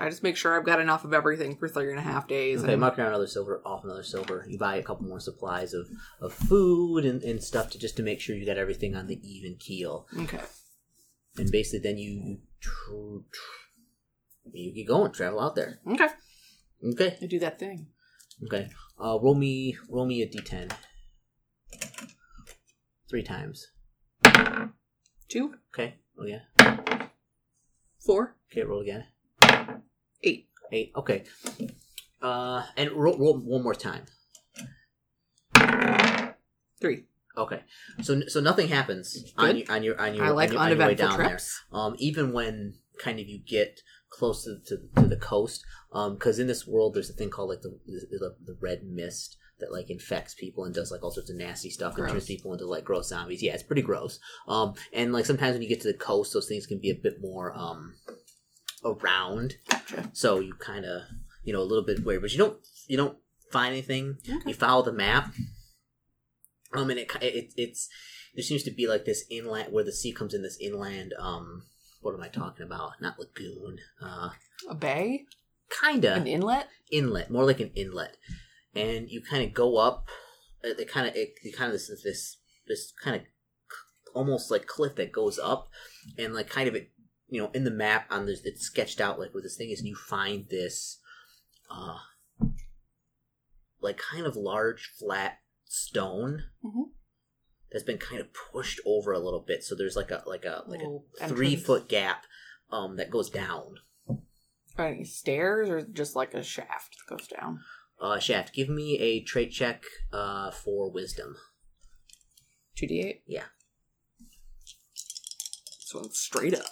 I 0.00 0.08
just 0.08 0.22
make 0.22 0.36
sure 0.36 0.56
I've 0.58 0.64
got 0.64 0.80
enough 0.80 1.04
of 1.04 1.12
everything 1.12 1.56
for 1.56 1.68
three 1.68 1.90
and 1.90 1.98
a 1.98 2.02
half 2.02 2.26
days. 2.26 2.62
Okay, 2.62 2.72
and- 2.72 2.80
mark 2.80 2.96
down 2.96 3.08
another 3.08 3.26
silver, 3.26 3.60
off 3.66 3.84
another 3.84 4.02
silver. 4.02 4.46
You 4.48 4.58
buy 4.58 4.76
a 4.76 4.82
couple 4.82 5.06
more 5.06 5.20
supplies 5.20 5.74
of, 5.74 5.86
of 6.20 6.32
food 6.32 7.04
and, 7.04 7.22
and 7.22 7.42
stuff 7.42 7.70
to 7.70 7.78
just 7.78 7.96
to 7.98 8.02
make 8.02 8.20
sure 8.20 8.34
you 8.34 8.46
got 8.46 8.56
everything 8.58 8.96
on 8.96 9.06
the 9.06 9.20
even 9.22 9.56
keel. 9.58 10.06
okay. 10.18 10.40
And 11.36 11.50
basically, 11.52 11.80
then 11.88 11.98
you 11.98 12.10
you, 12.10 12.38
tr- 12.60 13.26
tr- 13.32 14.50
you 14.52 14.74
get 14.74 14.88
going, 14.88 15.12
travel 15.12 15.38
out 15.40 15.54
there. 15.54 15.80
Okay. 15.86 16.08
Okay, 16.84 17.16
I 17.22 17.26
do 17.26 17.38
that 17.38 17.58
thing. 17.58 17.86
okay. 18.46 18.68
Uh, 18.98 19.18
roll 19.20 19.34
me 19.34 19.76
roll 19.88 20.06
me 20.06 20.22
a 20.22 20.26
d10. 20.28 20.72
Three 23.08 23.22
times. 23.22 23.68
Two, 25.28 25.54
Okay. 25.74 25.94
Oh 26.18 26.24
yeah. 26.24 26.40
four, 28.04 28.36
Okay. 28.50 28.62
Roll 28.64 28.80
again. 28.80 29.04
Eight. 30.22 30.48
Eight. 30.72 30.92
Okay. 30.96 31.24
Uh, 32.22 32.64
and 32.76 32.92
roll, 32.92 33.18
roll 33.18 33.38
one 33.38 33.62
more 33.62 33.74
time. 33.74 34.04
Three. 36.80 37.04
Okay. 37.36 37.62
So 38.02 38.22
so 38.28 38.40
nothing 38.40 38.68
happens 38.68 39.32
on 39.36 39.56
your 39.56 39.70
on 39.70 39.82
your 39.82 40.00
on 40.00 40.14
your 40.14 40.24
I 40.26 40.30
like 40.30 40.50
on 40.50 40.54
your, 40.54 40.62
on 40.62 40.68
your 40.78 40.86
way 40.88 40.94
down 40.94 41.14
trips. 41.16 41.62
there. 41.70 41.80
Um, 41.80 41.94
even 41.98 42.32
when 42.32 42.74
kind 42.98 43.18
of 43.18 43.26
you 43.28 43.38
get 43.38 43.80
close 44.10 44.44
to, 44.44 44.58
to, 44.66 45.02
to 45.02 45.08
the 45.08 45.16
coast, 45.16 45.64
um, 45.92 46.14
because 46.14 46.38
in 46.38 46.46
this 46.46 46.66
world 46.66 46.94
there's 46.94 47.10
a 47.10 47.14
thing 47.14 47.30
called 47.30 47.50
like 47.50 47.62
the, 47.62 47.78
the 47.86 48.34
the 48.44 48.56
red 48.60 48.82
mist 48.84 49.36
that 49.60 49.72
like 49.72 49.90
infects 49.90 50.34
people 50.34 50.64
and 50.64 50.74
does 50.74 50.90
like 50.90 51.02
all 51.02 51.10
sorts 51.10 51.30
of 51.30 51.36
nasty 51.36 51.70
stuff 51.70 51.96
and 51.96 52.08
turns 52.08 52.26
people 52.26 52.52
into 52.52 52.66
like 52.66 52.84
gross 52.84 53.08
zombies. 53.08 53.42
Yeah, 53.42 53.52
it's 53.54 53.62
pretty 53.62 53.82
gross. 53.82 54.18
Um, 54.48 54.74
and 54.92 55.12
like 55.12 55.26
sometimes 55.26 55.52
when 55.52 55.62
you 55.62 55.68
get 55.68 55.82
to 55.82 55.92
the 55.92 55.98
coast, 55.98 56.32
those 56.32 56.48
things 56.48 56.66
can 56.66 56.78
be 56.78 56.90
a 56.90 56.94
bit 56.94 57.20
more 57.20 57.52
um 57.56 57.94
around. 58.84 59.54
Gotcha. 59.68 60.10
So 60.12 60.40
you 60.40 60.54
kind 60.54 60.84
of 60.84 61.02
you 61.44 61.52
know 61.52 61.60
a 61.60 61.64
little 61.70 61.84
bit 61.84 62.04
weird, 62.04 62.22
but 62.22 62.32
you 62.32 62.38
don't 62.38 62.58
you 62.86 62.96
don't 62.96 63.16
find 63.52 63.72
anything. 63.72 64.18
Okay. 64.28 64.38
You 64.46 64.54
follow 64.54 64.82
the 64.82 64.92
map. 64.92 65.32
Um, 66.72 66.88
and 66.90 66.98
it, 67.00 67.10
it 67.20 67.52
it's 67.56 67.88
there 68.34 68.44
seems 68.44 68.62
to 68.64 68.70
be 68.70 68.86
like 68.86 69.04
this 69.04 69.24
inland 69.30 69.72
where 69.72 69.84
the 69.84 69.92
sea 69.92 70.12
comes 70.12 70.34
in 70.34 70.42
this 70.42 70.58
inland. 70.60 71.12
Um, 71.18 71.64
what 72.00 72.14
am 72.14 72.22
I 72.22 72.28
talking 72.28 72.64
about? 72.64 72.92
Not 73.00 73.18
lagoon. 73.18 73.78
Uh, 74.00 74.30
A 74.68 74.74
bay? 74.74 75.24
kinda 75.82 76.14
An 76.14 76.26
inlet? 76.26 76.68
inlet, 76.90 77.30
more 77.30 77.44
like 77.44 77.60
an 77.60 77.70
inlet, 77.74 78.16
and 78.74 79.08
you 79.08 79.20
kind 79.22 79.44
of 79.44 79.52
go 79.54 79.76
up. 79.78 80.08
It 80.62 80.88
kind 80.90 81.08
of 81.08 81.14
it, 81.16 81.34
it 81.42 81.56
kind 81.56 81.68
of 81.68 81.72
this 81.72 81.88
this 82.04 82.36
this 82.66 82.92
kind 83.02 83.16
of 83.16 83.22
almost 84.14 84.50
like 84.50 84.66
cliff 84.66 84.94
that 84.96 85.12
goes 85.12 85.38
up, 85.38 85.68
and 86.18 86.34
like 86.34 86.48
kind 86.48 86.68
of 86.68 86.74
it 86.74 86.90
you 87.30 87.40
know 87.40 87.50
in 87.54 87.64
the 87.64 87.70
map 87.70 88.06
on 88.10 88.26
this 88.26 88.40
it's 88.44 88.62
sketched 88.62 89.00
out 89.00 89.18
like 89.18 89.32
where 89.32 89.42
this 89.42 89.56
thing 89.56 89.70
is, 89.70 89.78
and 89.80 89.88
you 89.88 89.96
find 89.96 90.46
this, 90.50 90.98
uh, 91.70 91.98
like 93.80 93.98
kind 93.98 94.26
of 94.26 94.36
large 94.36 94.92
flat 94.98 95.38
stone. 95.64 96.44
Mhm. 96.64 96.90
That's 97.72 97.84
been 97.84 97.98
kind 97.98 98.20
of 98.20 98.28
pushed 98.52 98.80
over 98.84 99.12
a 99.12 99.20
little 99.20 99.44
bit, 99.46 99.62
so 99.62 99.74
there's 99.74 99.96
like 99.96 100.10
a 100.10 100.22
like 100.26 100.44
a 100.44 100.64
like 100.66 100.80
a 100.82 101.28
three 101.28 101.48
entrance. 101.48 101.66
foot 101.66 101.88
gap, 101.88 102.24
um, 102.70 102.96
that 102.96 103.10
goes 103.10 103.30
down. 103.30 103.76
Any 104.78 105.04
stairs 105.04 105.68
or 105.68 105.82
just 105.82 106.16
like 106.16 106.32
a 106.34 106.42
shaft 106.42 106.96
that 106.98 107.16
goes 107.16 107.28
down? 107.28 107.60
Uh, 108.00 108.18
Shaft, 108.18 108.54
give 108.54 108.70
me 108.70 108.98
a 108.98 109.20
trait 109.22 109.52
check 109.52 109.84
uh, 110.10 110.50
for 110.50 110.90
wisdom. 110.90 111.36
2d8? 112.76 113.20
Yeah. 113.26 113.44
One's 115.92 116.18
straight 116.18 116.54
up. 116.54 116.64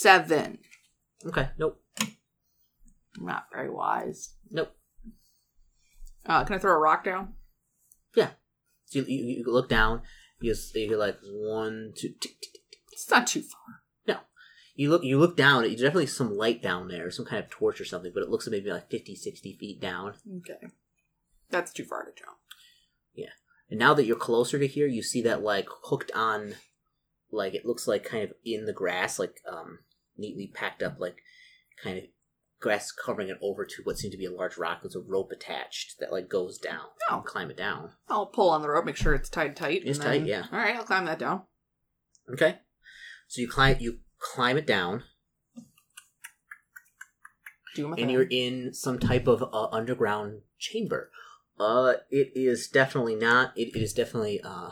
Seven. 0.00 0.58
Okay, 1.26 1.50
nope, 1.58 1.78
Not 3.18 3.44
very 3.52 3.68
wise. 3.68 4.34
nope. 4.50 4.72
Uh, 6.24 6.42
can 6.44 6.56
I 6.56 6.58
throw 6.58 6.72
a 6.72 6.78
rock 6.78 7.04
down? 7.04 7.34
So 8.90 8.98
you, 8.98 9.04
you, 9.06 9.24
you 9.38 9.44
look 9.46 9.68
down, 9.68 10.02
you 10.40 10.54
you're 10.74 10.98
like 10.98 11.18
one, 11.22 11.92
two. 11.96 12.08
tick, 12.08 12.40
tick, 12.40 12.52
tick. 12.54 12.80
It's 12.90 13.08
not 13.08 13.26
too 13.26 13.42
far. 13.42 13.82
No. 14.06 14.16
You 14.74 14.90
look, 14.90 15.04
you 15.04 15.16
look 15.18 15.36
down. 15.36 15.62
There's 15.62 15.76
definitely 15.80 16.06
some 16.06 16.36
light 16.36 16.60
down 16.60 16.88
there, 16.88 17.08
some 17.10 17.24
kind 17.24 17.44
of 17.44 17.50
torch 17.50 17.80
or 17.80 17.84
something, 17.84 18.10
but 18.12 18.24
it 18.24 18.30
looks 18.30 18.48
maybe 18.48 18.72
like 18.72 18.90
50, 18.90 19.14
60 19.14 19.56
feet 19.60 19.80
down. 19.80 20.14
Okay. 20.38 20.72
That's 21.50 21.72
too 21.72 21.84
far 21.84 22.04
to 22.04 22.10
jump. 22.18 22.38
Yeah. 23.14 23.34
And 23.70 23.78
now 23.78 23.94
that 23.94 24.06
you're 24.06 24.16
closer 24.16 24.58
to 24.58 24.66
here, 24.66 24.88
you 24.88 25.02
see 25.02 25.22
that 25.22 25.42
like 25.42 25.68
hooked 25.84 26.10
on, 26.12 26.54
like 27.30 27.54
it 27.54 27.64
looks 27.64 27.86
like 27.86 28.02
kind 28.02 28.24
of 28.24 28.32
in 28.44 28.64
the 28.64 28.72
grass, 28.72 29.20
like 29.20 29.36
um 29.48 29.78
neatly 30.20 30.46
packed 30.54 30.82
up, 30.82 31.00
like 31.00 31.16
kind 31.82 31.98
of 31.98 32.04
grass 32.60 32.92
covering 32.92 33.28
it 33.30 33.38
over 33.42 33.64
to 33.64 33.82
what 33.84 33.96
seemed 33.98 34.12
to 34.12 34.18
be 34.18 34.26
a 34.26 34.30
large 34.30 34.58
rock. 34.58 34.80
There's 34.82 34.94
a 34.94 35.00
rope 35.00 35.30
attached 35.32 35.94
that 35.98 36.12
like 36.12 36.28
goes 36.28 36.58
down. 36.58 36.86
Oh. 37.10 37.16
can 37.16 37.24
climb 37.24 37.50
it 37.50 37.56
down. 37.56 37.92
I'll 38.08 38.26
pull 38.26 38.50
on 38.50 38.62
the 38.62 38.68
rope, 38.68 38.84
make 38.84 38.96
sure 38.96 39.14
it's 39.14 39.30
tied 39.30 39.56
tight. 39.56 39.82
It's 39.84 39.98
and 39.98 40.06
tight, 40.06 40.18
then- 40.18 40.26
yeah. 40.26 40.44
All 40.52 40.58
right, 40.58 40.76
I'll 40.76 40.84
climb 40.84 41.06
that 41.06 41.18
down. 41.18 41.42
Okay. 42.32 42.58
So 43.28 43.40
you 43.40 43.48
climb 43.48 43.76
you 43.80 44.00
climb 44.18 44.56
it 44.58 44.66
down, 44.66 45.04
Do 47.74 47.86
my 47.88 47.96
and 47.96 48.06
thing. 48.06 48.10
you're 48.10 48.26
in 48.30 48.74
some 48.74 48.98
type 48.98 49.26
of 49.26 49.42
uh, 49.42 49.68
underground 49.72 50.42
chamber. 50.58 51.10
Uh, 51.58 51.94
it 52.10 52.32
is 52.34 52.68
definitely 52.68 53.14
not. 53.14 53.52
It, 53.56 53.74
it 53.76 53.82
is 53.82 53.92
definitely 53.92 54.40
uh, 54.42 54.70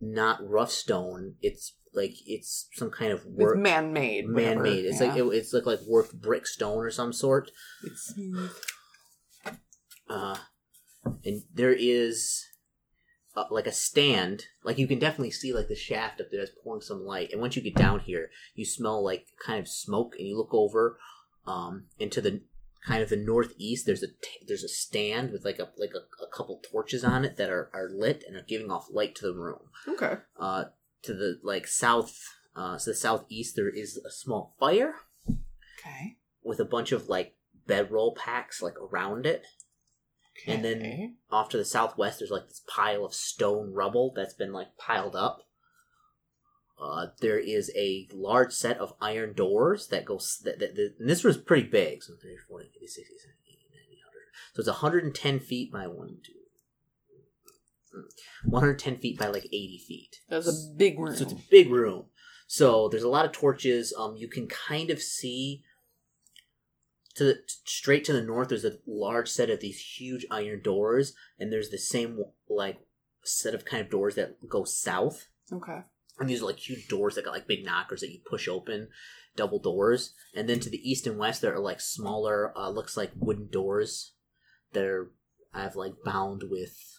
not 0.00 0.38
rough 0.48 0.70
stone. 0.70 1.34
It's 1.42 1.76
like 1.94 2.14
it's 2.26 2.68
some 2.74 2.90
kind 2.90 3.12
of 3.12 3.24
work 3.26 3.56
man-made. 3.58 4.28
man-made. 4.28 4.84
It's 4.84 5.00
yeah. 5.00 5.08
like 5.08 5.16
it, 5.18 5.24
it's 5.24 5.52
like 5.52 5.66
like 5.66 5.80
worked 5.86 6.20
brick 6.20 6.46
stone 6.46 6.78
or 6.78 6.90
some 6.90 7.12
sort. 7.12 7.50
It's 7.82 8.14
Uh, 10.08 10.36
and 11.24 11.42
there 11.52 11.72
is 11.72 12.44
uh, 13.36 13.44
like 13.50 13.66
a 13.66 13.72
stand. 13.72 14.44
Like 14.62 14.78
you 14.78 14.86
can 14.86 14.98
definitely 14.98 15.30
see 15.30 15.52
like 15.52 15.68
the 15.68 15.74
shaft 15.74 16.20
up 16.20 16.28
there 16.30 16.40
that's 16.40 16.56
pouring 16.62 16.82
some 16.82 17.04
light. 17.04 17.32
And 17.32 17.40
once 17.40 17.56
you 17.56 17.62
get 17.62 17.74
down 17.74 18.00
here, 18.00 18.30
you 18.54 18.64
smell 18.64 19.02
like 19.02 19.26
kind 19.44 19.58
of 19.58 19.68
smoke, 19.68 20.14
and 20.18 20.26
you 20.26 20.36
look 20.36 20.52
over 20.52 20.98
um 21.46 21.86
into 21.98 22.20
the 22.20 22.42
kind 22.86 23.02
of 23.02 23.08
the 23.08 23.16
northeast. 23.16 23.86
There's 23.86 24.02
a 24.02 24.08
t- 24.08 24.44
there's 24.46 24.64
a 24.64 24.68
stand 24.68 25.32
with 25.32 25.44
like 25.44 25.58
a 25.58 25.70
like 25.78 25.92
a, 25.94 26.24
a 26.24 26.28
couple 26.36 26.60
torches 26.70 27.04
on 27.04 27.24
it 27.24 27.36
that 27.36 27.50
are 27.50 27.70
are 27.72 27.88
lit 27.90 28.24
and 28.26 28.36
are 28.36 28.44
giving 28.46 28.70
off 28.70 28.86
light 28.90 29.14
to 29.16 29.26
the 29.26 29.34
room. 29.34 29.70
okay. 29.88 30.18
Uh, 30.38 30.64
to 31.04 31.14
the 31.14 31.38
like 31.42 31.66
south, 31.66 32.18
uh, 32.56 32.76
so 32.78 32.90
the 32.90 32.96
southeast 32.96 33.56
there 33.56 33.68
is 33.68 33.96
a 33.98 34.10
small 34.10 34.54
fire 34.58 34.94
Okay. 35.78 36.16
with 36.42 36.60
a 36.60 36.64
bunch 36.64 36.92
of 36.92 37.08
like 37.08 37.34
bedroll 37.66 38.14
packs 38.14 38.60
like 38.62 38.78
around 38.80 39.26
it. 39.26 39.44
Okay. 40.42 40.52
And 40.52 40.64
then- 40.64 41.16
off 41.30 41.48
to 41.50 41.56
the 41.56 41.64
southwest 41.64 42.18
there's 42.18 42.30
like 42.30 42.48
this 42.48 42.62
pile 42.68 43.04
of 43.04 43.14
stone 43.14 43.72
rubble 43.72 44.12
that's 44.16 44.34
been 44.34 44.52
like 44.52 44.76
piled 44.76 45.14
up 45.16 45.42
uh, 46.80 47.06
there 47.20 47.38
is 47.38 47.70
a 47.76 48.08
large 48.12 48.52
set 48.52 48.76
of 48.78 48.94
iron 49.00 49.32
doors 49.32 49.86
that 49.88 50.04
goes 50.04 50.40
that, 50.44 50.58
that, 50.58 50.74
that- 50.74 50.94
and 50.98 51.08
this 51.08 51.22
was 51.22 51.36
pretty 51.36 51.68
big 51.68 52.02
so 52.02 52.14
30 52.20 52.36
40 52.48 52.66
50 52.72 52.86
60 52.86 53.02
70 53.16 53.38
80 53.46 53.58
90 53.72 54.00
100 54.02 54.54
so 54.54 54.60
it's 54.60 54.68
110 54.68 55.38
feet 55.40 55.72
by 55.72 55.86
1 55.86 55.96
2 56.24 56.32
mm, 56.32 56.33
110 58.44 58.98
feet 58.98 59.18
by 59.18 59.26
like 59.26 59.46
80 59.46 59.84
feet 59.86 60.20
That's 60.28 60.48
a 60.48 60.74
big 60.76 60.98
room. 60.98 61.14
so 61.16 61.24
it's 61.24 61.32
a 61.32 61.44
big 61.50 61.70
room. 61.70 62.06
So 62.46 62.88
there's 62.88 63.02
a 63.02 63.08
lot 63.08 63.24
of 63.24 63.32
torches. 63.32 63.94
Um, 63.96 64.16
you 64.16 64.28
can 64.28 64.46
kind 64.48 64.90
of 64.90 65.00
see 65.00 65.62
to 67.14 67.24
the 67.24 67.38
straight 67.64 68.04
to 68.04 68.12
the 68.12 68.22
north. 68.22 68.48
There's 68.48 68.64
a 68.64 68.78
large 68.86 69.28
set 69.28 69.50
of 69.50 69.60
these 69.60 69.80
huge 69.80 70.26
iron 70.30 70.60
doors, 70.62 71.14
and 71.38 71.52
there's 71.52 71.70
the 71.70 71.78
same 71.78 72.22
like 72.48 72.78
set 73.22 73.54
of 73.54 73.64
kind 73.64 73.82
of 73.82 73.90
doors 73.90 74.14
that 74.16 74.48
go 74.48 74.64
south. 74.64 75.28
okay. 75.52 75.82
And 76.20 76.28
these 76.30 76.42
are 76.42 76.46
like 76.46 76.58
huge 76.68 76.86
doors 76.86 77.16
that 77.16 77.24
got 77.24 77.32
like 77.34 77.48
big 77.48 77.64
knockers 77.64 78.00
that 78.02 78.12
you 78.12 78.20
push 78.28 78.46
open, 78.46 78.88
double 79.34 79.58
doors. 79.58 80.14
And 80.36 80.48
then 80.48 80.60
to 80.60 80.70
the 80.70 80.88
east 80.88 81.08
and 81.08 81.18
west, 81.18 81.42
there 81.42 81.52
are 81.54 81.58
like 81.58 81.80
smaller, 81.80 82.56
uh, 82.56 82.68
looks 82.68 82.96
like 82.96 83.10
wooden 83.16 83.48
doors 83.50 84.12
that 84.74 84.84
are 84.84 85.10
I've 85.52 85.74
like 85.74 85.94
bound 86.04 86.44
with 86.48 86.93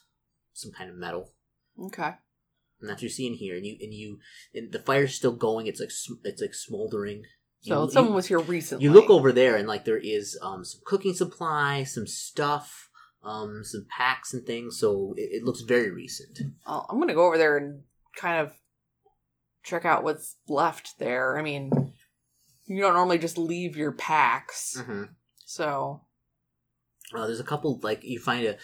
some 0.56 0.72
kind 0.72 0.90
of 0.90 0.96
metal 0.96 1.34
Okay. 1.80 2.14
and 2.80 2.90
that's 2.90 2.98
what 2.98 3.04
you 3.04 3.10
see 3.10 3.28
in 3.28 3.34
here. 3.34 3.56
And 3.58 3.66
you 3.66 3.78
and 3.82 3.94
you 3.94 4.20
and 4.54 4.72
the 4.72 4.80
fire's 4.80 5.14
still 5.14 5.34
going. 5.36 5.68
It's 5.68 5.80
like 5.80 5.90
it's 6.24 6.42
like 6.42 6.54
smoldering. 6.54 7.24
So 7.62 7.84
you, 7.86 7.92
someone 7.92 8.12
you, 8.14 8.16
was 8.16 8.28
here 8.28 8.40
recently. 8.40 8.84
you 8.84 8.92
look 8.92 9.10
over 9.10 9.32
there 9.32 9.56
and 9.56 9.68
like 9.68 9.86
there 9.86 9.98
is 9.98 10.38
um 10.42 10.64
some 10.66 10.82
cooking 10.86 11.14
supply, 11.14 11.84
some 11.84 12.08
stuff, 12.08 12.90
um 13.24 13.64
some 13.64 13.86
packs 13.96 14.34
and 14.34 14.46
things. 14.46 14.80
So 14.80 15.14
it, 15.18 15.30
it 15.42 15.44
looks 15.44 15.62
very 15.62 15.92
recent. 15.92 16.40
Oh, 16.66 16.86
I'm 16.90 17.00
gonna 17.00 17.14
go 17.14 17.26
over 17.28 17.38
there 17.38 17.58
and 17.58 17.84
kind 18.16 18.40
of 18.42 18.54
check 19.64 19.84
out 19.84 20.04
what's 20.04 20.38
left 20.48 21.00
there. 21.00 21.38
I 21.38 21.42
mean, 21.42 21.94
you 22.66 22.82
don't 22.82 22.94
normally 22.94 23.18
just 23.18 23.38
leave 23.38 23.76
your 23.76 23.92
packs, 23.92 24.76
Mm-hmm. 24.80 25.04
so 25.44 26.02
Uh, 27.14 27.28
there's 27.28 27.40
a 27.40 27.44
couple 27.46 27.80
like 27.84 28.04
you 28.04 28.20
find 28.20 28.46
a 28.46 28.58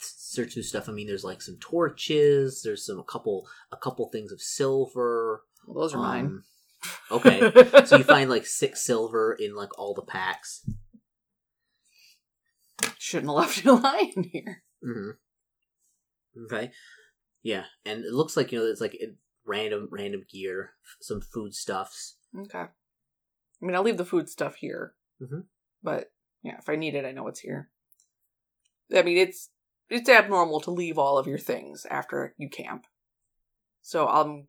search 0.00 0.54
through 0.54 0.62
stuff. 0.64 0.88
I 0.88 0.92
mean, 0.92 1.06
there's 1.06 1.24
like 1.24 1.40
some 1.42 1.56
torches. 1.60 2.62
There's 2.64 2.84
some 2.86 2.98
a 2.98 3.04
couple 3.04 3.46
a 3.70 3.76
couple 3.76 4.08
things 4.10 4.32
of 4.32 4.40
silver. 4.40 5.42
well, 5.66 5.82
those 5.84 5.94
are 5.94 5.98
mine. 5.98 6.24
Um, 6.26 6.44
Okay, 7.10 7.40
so 7.86 7.96
you 7.96 8.04
find 8.04 8.28
like 8.28 8.44
six 8.44 8.82
silver 8.84 9.32
in 9.32 9.54
like 9.54 9.78
all 9.78 9.94
the 9.94 10.02
packs. 10.02 10.68
Shouldn't 12.98 13.28
have 13.30 13.36
left 13.36 13.64
you 13.64 13.76
lying 13.80 14.30
here. 14.32 14.62
Mm-hmm. 14.84 16.44
Okay. 16.44 16.72
Yeah, 17.42 17.64
and 17.86 18.04
it 18.04 18.12
looks 18.12 18.36
like 18.36 18.52
you 18.52 18.58
know 18.58 18.66
it's 18.66 18.80
like 18.80 18.98
random 19.46 19.88
random 19.90 20.24
gear, 20.30 20.72
some 21.00 21.20
food 21.20 21.54
stuffs. 21.54 22.16
Okay. 22.38 22.58
I 22.58 22.68
mean, 23.66 23.74
I'll 23.74 23.82
leave 23.82 23.96
the 23.98 24.04
food 24.04 24.28
stuff 24.28 24.56
here, 24.56 24.94
Mhm. 25.22 25.44
but 25.82 26.10
yeah, 26.42 26.56
if 26.58 26.68
I 26.68 26.76
need 26.76 26.94
it, 26.94 27.04
I 27.06 27.12
know 27.12 27.28
it's 27.28 27.40
here. 27.40 27.70
I 28.94 29.02
mean, 29.02 29.18
it's 29.18 29.50
it's 29.88 30.08
abnormal 30.08 30.60
to 30.62 30.70
leave 30.70 30.98
all 30.98 31.18
of 31.18 31.26
your 31.26 31.38
things 31.38 31.86
after 31.90 32.34
you 32.38 32.48
camp. 32.48 32.86
So 33.82 34.08
um, 34.08 34.48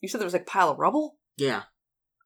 you 0.00 0.08
said 0.08 0.20
there 0.20 0.26
was 0.26 0.32
like 0.34 0.42
a 0.42 0.46
pile 0.46 0.70
of 0.70 0.78
rubble. 0.78 1.16
Yeah. 1.36 1.62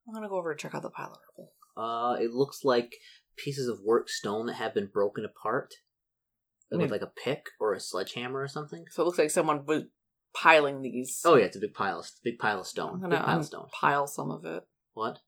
I'm 0.08 0.14
gonna 0.14 0.28
go 0.28 0.36
over 0.38 0.50
and 0.52 0.60
check 0.60 0.74
out 0.74 0.82
the 0.82 0.90
pile 0.90 1.12
of 1.12 1.18
rubble. 1.36 1.52
Uh, 1.76 2.14
it 2.22 2.30
looks 2.32 2.64
like 2.64 2.94
pieces 3.36 3.68
of 3.68 3.80
work 3.84 4.08
stone 4.08 4.46
that 4.46 4.54
have 4.54 4.72
been 4.74 4.86
broken 4.92 5.24
apart, 5.24 5.74
like 6.70 6.80
with 6.80 6.88
Mm. 6.88 6.92
like 6.92 7.02
a 7.02 7.12
pick 7.22 7.46
or 7.60 7.74
a 7.74 7.80
sledgehammer 7.80 8.40
or 8.40 8.48
something. 8.48 8.84
So 8.90 9.02
it 9.02 9.06
looks 9.06 9.18
like 9.18 9.30
someone 9.30 9.66
was 9.66 9.82
piling 10.34 10.80
these. 10.82 11.20
Oh 11.24 11.36
yeah, 11.36 11.44
it's 11.46 11.56
a 11.56 11.60
big 11.60 11.74
pile, 11.74 11.98
of, 11.98 12.10
big 12.24 12.38
pile 12.38 12.54
of 12.56 12.60
I'm 12.60 12.64
stone. 12.64 13.00
gonna 13.00 13.16
Big 13.16 13.24
pile 13.24 13.38
of 13.40 13.44
stone. 13.46 13.66
pile 13.78 14.06
some 14.06 14.30
of 14.30 14.44
it. 14.46 14.62
What? 14.94 15.18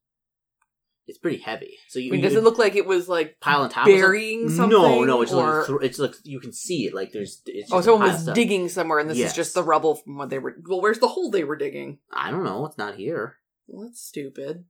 It's 1.09 1.19
pretty 1.19 1.39
heavy. 1.39 1.79
So 1.89 1.99
I 1.99 2.03
you, 2.03 2.13
mean, 2.13 2.21
does 2.21 2.35
it 2.35 2.45
look 2.45 2.59
like 2.59 2.77
it 2.77 2.87
was 2.87 3.09
like 3.09 3.41
pile 3.41 3.63
on 3.63 3.71
top 3.71 3.87
burying 3.87 4.51
something? 4.51 4.79
something? 4.79 5.01
No, 5.01 5.05
no. 5.05 5.23
It's 5.23 5.33
or... 5.33 5.59
like 5.61 5.67
th- 5.67 5.79
it's 5.83 5.99
like 5.99 6.15
you 6.23 6.39
can 6.39 6.53
see 6.53 6.87
it. 6.87 6.95
Like 6.95 7.13
there's. 7.13 7.43
It's 7.47 7.73
oh, 7.73 7.81
someone 7.81 8.09
was 8.09 8.27
digging 8.27 8.69
somewhere, 8.69 8.99
and 8.99 9.09
this 9.09 9.17
Yes. 9.17 9.31
is 9.31 9.37
just 9.37 9.55
the 9.55 9.63
rubble 9.63 9.97
from 9.97 10.19
what 10.19 10.29
they 10.29 10.39
were. 10.39 10.55
Well, 10.67 10.83
where's 10.83 10.99
the 10.99 11.09
hole 11.09 11.31
they 11.31 11.45
were 11.45 11.57
digging? 11.57 11.99
I 12.13 12.31
don't 12.31 12.45
know. 12.45 12.67
It's 12.67 12.79
not 12.79 12.97
here. 12.97 13.37
Well, 13.67 13.87
that's 13.87 14.01
stupid. 14.01 14.67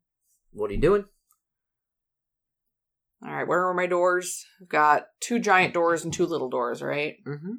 What 0.53 0.71
are 0.71 0.75
you 0.75 0.81
doing? 0.81 1.05
All 3.21 3.35
right, 3.35 3.49
where 3.49 3.67
are 3.67 3.75
my 3.75 3.87
doors? 3.87 4.47
I've 4.63 4.69
got 4.69 5.09
two 5.19 5.41
giant 5.41 5.75
doors 5.75 6.05
and 6.05 6.15
two 6.15 6.25
little 6.25 6.49
doors, 6.49 6.81
right? 6.81 7.17
Mm-hmm. 7.27 7.55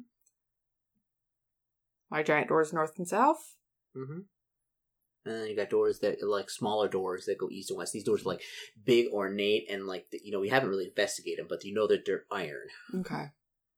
My 2.10 2.22
giant 2.22 2.48
doors 2.48 2.72
north 2.72 2.94
and 2.96 3.06
south. 3.06 3.56
Mm-hmm. 3.94 4.20
And 5.24 5.34
then 5.34 5.48
you 5.48 5.56
got 5.56 5.68
doors 5.70 5.98
that 6.00 6.22
are 6.22 6.28
like 6.28 6.48
smaller 6.48 6.88
doors 6.88 7.26
that 7.26 7.38
go 7.38 7.48
east 7.50 7.70
and 7.70 7.76
west. 7.78 7.92
These 7.92 8.04
doors 8.04 8.22
are 8.22 8.30
like 8.30 8.42
big, 8.84 9.06
ornate, 9.12 9.66
and 9.70 9.86
like 9.86 10.06
you 10.24 10.32
know 10.32 10.40
we 10.40 10.48
haven't 10.48 10.70
really 10.70 10.86
investigated 10.86 11.40
them, 11.40 11.46
but 11.48 11.64
you 11.64 11.74
know 11.74 11.86
that 11.86 12.04
they're 12.06 12.24
iron. 12.30 12.68
Okay. 12.94 13.26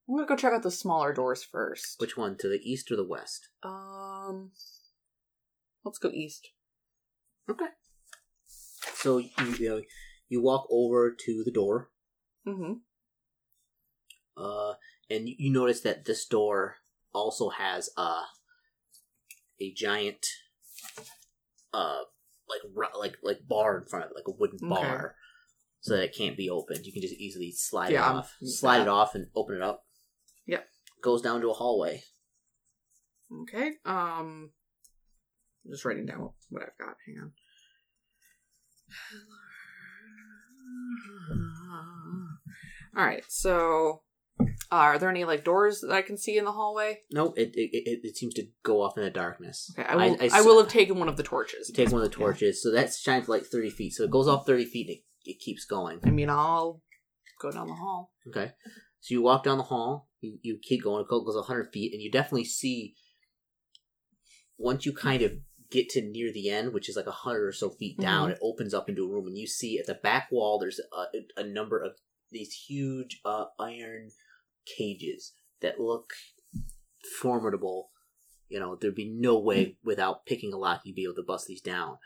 I'm 0.08 0.16
gonna 0.16 0.26
go 0.26 0.36
check 0.36 0.52
out 0.52 0.62
the 0.62 0.70
smaller 0.70 1.12
doors 1.12 1.42
first. 1.42 1.96
Which 2.00 2.16
one, 2.16 2.36
to 2.38 2.48
the 2.48 2.60
east 2.62 2.90
or 2.90 2.96
the 2.96 3.06
west? 3.06 3.48
Um, 3.62 4.50
let's 5.84 5.98
go 5.98 6.10
east. 6.10 6.48
Okay. 7.50 7.66
So 8.94 9.18
you 9.18 9.30
you, 9.58 9.68
know, 9.68 9.82
you 10.28 10.42
walk 10.42 10.66
over 10.70 11.10
to 11.10 11.42
the 11.44 11.50
door, 11.52 11.90
Mm-hmm. 12.46 12.72
uh, 14.36 14.74
and 15.10 15.28
you, 15.28 15.34
you 15.38 15.52
notice 15.52 15.80
that 15.82 16.04
this 16.04 16.24
door 16.26 16.76
also 17.12 17.50
has 17.50 17.90
uh, 17.96 18.22
a 19.60 19.72
giant, 19.72 20.26
uh, 21.72 22.00
like 22.48 22.60
like 22.98 23.16
like 23.22 23.38
bar 23.48 23.78
in 23.78 23.86
front 23.86 24.04
of 24.04 24.10
it, 24.10 24.16
like 24.16 24.28
a 24.28 24.32
wooden 24.38 24.58
Okay. 24.62 24.68
bar, 24.82 25.14
so 25.80 25.94
that 25.96 26.04
it 26.04 26.14
can't 26.16 26.36
be 26.36 26.50
opened. 26.50 26.84
You 26.86 26.92
can 26.92 27.02
just 27.02 27.14
easily 27.14 27.50
slide 27.52 27.92
Yeah, 27.92 28.02
it 28.04 28.06
I'm- 28.08 28.16
off, 28.18 28.36
slide 28.42 28.76
yeah. 28.78 28.82
it 28.82 28.88
off, 28.88 29.14
and 29.14 29.26
open 29.34 29.56
it 29.56 29.62
up. 29.62 29.84
Yep. 30.46 30.66
Goes 31.02 31.22
down 31.22 31.40
to 31.40 31.50
a 31.50 31.54
hallway. 31.54 32.02
Okay. 33.42 33.72
Um, 33.84 34.50
I'm 35.64 35.70
just 35.70 35.84
writing 35.84 36.04
down 36.06 36.30
what 36.50 36.62
I've 36.62 36.76
got. 36.78 36.96
Hang 37.06 37.18
on. 37.22 37.32
All 42.96 43.04
right. 43.06 43.24
So, 43.28 44.02
are 44.70 44.98
there 44.98 45.10
any 45.10 45.24
like 45.24 45.44
doors 45.44 45.80
that 45.80 45.92
I 45.92 46.02
can 46.02 46.16
see 46.16 46.38
in 46.38 46.44
the 46.44 46.52
hallway? 46.52 47.00
No, 47.10 47.32
it 47.36 47.54
it, 47.54 47.70
it, 47.72 48.00
it 48.04 48.16
seems 48.16 48.34
to 48.34 48.46
go 48.62 48.82
off 48.82 48.96
in 48.96 49.04
the 49.04 49.10
darkness. 49.10 49.70
Okay. 49.78 49.88
I 49.88 49.96
will. 49.96 50.16
I, 50.20 50.26
s- 50.26 50.44
will 50.44 50.58
have 50.62 50.70
taken 50.70 50.98
one 50.98 51.08
of 51.08 51.16
the 51.16 51.22
torches. 51.22 51.70
Take 51.74 51.90
one 51.90 52.02
of 52.02 52.10
the 52.10 52.14
torches, 52.16 52.62
so 52.62 52.70
that 52.72 52.92
shines 52.92 53.28
like 53.28 53.44
thirty 53.44 53.70
feet. 53.70 53.92
So 53.94 54.04
it 54.04 54.10
goes 54.10 54.28
off 54.28 54.46
thirty 54.46 54.64
feet. 54.64 54.88
And 54.88 54.96
it, 54.96 55.02
it 55.24 55.40
keeps 55.40 55.64
going. 55.64 56.00
I 56.04 56.10
mean, 56.10 56.30
I'll 56.30 56.82
go 57.40 57.50
down 57.50 57.66
the 57.68 57.74
hall. 57.74 58.12
Okay, 58.28 58.52
so 59.00 59.14
you 59.14 59.22
walk 59.22 59.44
down 59.44 59.58
the 59.58 59.64
hall. 59.64 60.08
You, 60.20 60.38
you 60.42 60.58
keep 60.62 60.82
going. 60.84 61.02
It 61.04 61.08
goes 61.08 61.46
hundred 61.46 61.70
feet, 61.72 61.92
and 61.92 62.02
you 62.02 62.10
definitely 62.10 62.44
see. 62.46 62.94
Once 64.58 64.86
you 64.86 64.92
kind 64.92 65.22
of 65.22 65.32
get 65.70 65.88
to 65.88 66.02
near 66.02 66.32
the 66.32 66.48
end, 66.50 66.72
which 66.72 66.88
is 66.88 66.96
like 66.96 67.06
a 67.06 67.10
hundred 67.10 67.44
or 67.46 67.52
so 67.52 67.70
feet 67.70 67.98
down, 67.98 68.28
Mhm. 68.28 68.32
it 68.32 68.38
opens 68.42 68.74
up 68.74 68.88
into 68.88 69.04
a 69.04 69.08
room, 69.08 69.26
and 69.26 69.36
you 69.38 69.46
see 69.46 69.78
at 69.78 69.86
the 69.86 69.94
back 69.94 70.28
wall 70.30 70.58
there's 70.58 70.78
a, 70.78 71.40
a 71.40 71.44
number 71.44 71.80
of 71.82 71.92
these 72.30 72.52
huge 72.68 73.20
uh, 73.24 73.46
iron 73.58 74.10
cages 74.66 75.34
that 75.60 75.80
look 75.80 76.12
formidable. 77.20 77.90
You 78.48 78.60
know, 78.60 78.76
there'd 78.76 78.94
be 78.94 79.10
no 79.10 79.38
way 79.38 79.76
without 79.82 80.26
picking 80.26 80.52
a 80.52 80.58
lock 80.58 80.82
you'd 80.84 80.96
be 80.96 81.04
able 81.04 81.14
to 81.14 81.24
bust 81.26 81.46
these 81.46 81.62
down. 81.62 81.98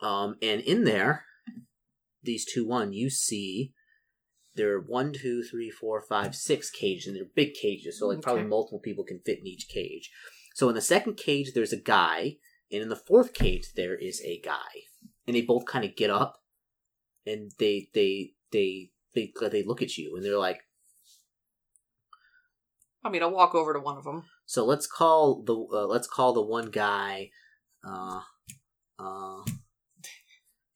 Um, 0.00 0.36
and 0.42 0.60
in 0.60 0.84
there, 0.84 1.24
these 2.22 2.44
two 2.44 2.66
one, 2.66 2.92
you 2.92 3.08
see 3.08 3.72
there 4.56 4.72
are 4.72 4.80
one, 4.80 5.12
two, 5.12 5.42
three, 5.42 5.70
four, 5.70 6.00
five, 6.00 6.34
six 6.34 6.70
cages, 6.70 7.06
and 7.06 7.16
they're 7.16 7.24
big 7.34 7.54
cages, 7.54 7.98
so 7.98 8.08
like 8.08 8.22
probably 8.22 8.44
multiple 8.44 8.80
people 8.80 9.04
can 9.04 9.20
fit 9.24 9.38
in 9.38 9.46
each 9.46 9.68
cage. 9.68 10.10
So 10.54 10.68
in 10.68 10.74
the 10.74 10.80
second 10.80 11.16
cage, 11.16 11.52
there's 11.54 11.72
a 11.72 11.80
guy, 11.80 12.36
and 12.72 12.82
in 12.82 12.88
the 12.88 12.96
fourth 12.96 13.34
cage, 13.34 13.72
there 13.76 13.94
is 13.94 14.20
a 14.22 14.40
guy, 14.40 14.84
and 15.26 15.36
they 15.36 15.42
both 15.42 15.66
kind 15.66 15.84
of 15.84 15.96
get 15.96 16.10
up, 16.10 16.42
and 17.26 17.52
they 17.58 17.88
they 17.94 18.32
they 18.50 18.90
they 19.14 19.32
they 19.50 19.62
look 19.62 19.82
at 19.82 19.96
you, 19.96 20.16
and 20.16 20.24
they're 20.24 20.38
like, 20.38 20.62
I 23.06 23.10
mean, 23.10 23.22
I'll 23.22 23.30
walk 23.30 23.54
over 23.54 23.72
to 23.72 23.78
one 23.78 23.96
of 23.96 24.04
them. 24.04 24.24
So 24.46 24.64
let's 24.64 24.86
call 24.86 25.42
the 25.42 25.54
uh, 25.54 25.86
let's 25.86 26.08
call 26.08 26.32
the 26.32 26.42
one 26.42 26.70
guy 26.70 27.30
uh 27.86 28.20
uh 28.98 29.42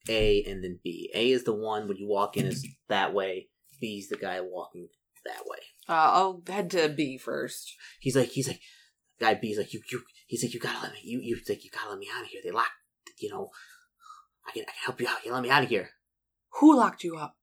A 0.09 0.43
and 0.47 0.63
then 0.63 0.79
B. 0.83 1.11
A 1.13 1.31
is 1.31 1.43
the 1.43 1.53
one 1.53 1.87
when 1.87 1.97
you 1.97 2.07
walk 2.07 2.37
in 2.37 2.45
is 2.45 2.65
that 2.87 3.13
way. 3.13 3.49
B 3.79 3.97
is 3.97 4.09
the 4.09 4.17
guy 4.17 4.39
walking 4.41 4.87
that 5.25 5.43
way. 5.45 5.59
Uh, 5.89 6.11
I'll 6.13 6.43
head 6.47 6.71
to 6.71 6.89
B 6.89 7.17
first. 7.17 7.73
He's 7.99 8.15
like 8.15 8.29
he's 8.29 8.47
like 8.47 8.61
guy 9.19 9.33
B 9.35 9.49
is 9.49 9.57
like 9.57 9.73
you 9.73 9.81
you 9.91 10.01
he's 10.27 10.43
like 10.43 10.53
you 10.53 10.59
gotta 10.59 10.81
let 10.81 10.93
me 10.93 10.99
you 11.03 11.19
you 11.21 11.37
like 11.47 11.63
you 11.63 11.69
gotta 11.71 11.89
let 11.89 11.99
me 11.99 12.07
out 12.15 12.23
of 12.23 12.29
here. 12.29 12.41
They 12.43 12.51
locked 12.51 12.71
you 13.19 13.29
know 13.29 13.49
I 14.47 14.51
can 14.51 14.63
I 14.63 14.71
can 14.71 14.85
help 14.85 15.01
you 15.01 15.07
out. 15.07 15.25
You 15.25 15.33
let 15.33 15.43
me 15.43 15.49
out 15.49 15.63
of 15.63 15.69
here. 15.69 15.89
Who 16.59 16.75
locked 16.77 17.03
you 17.03 17.17
up? 17.17 17.35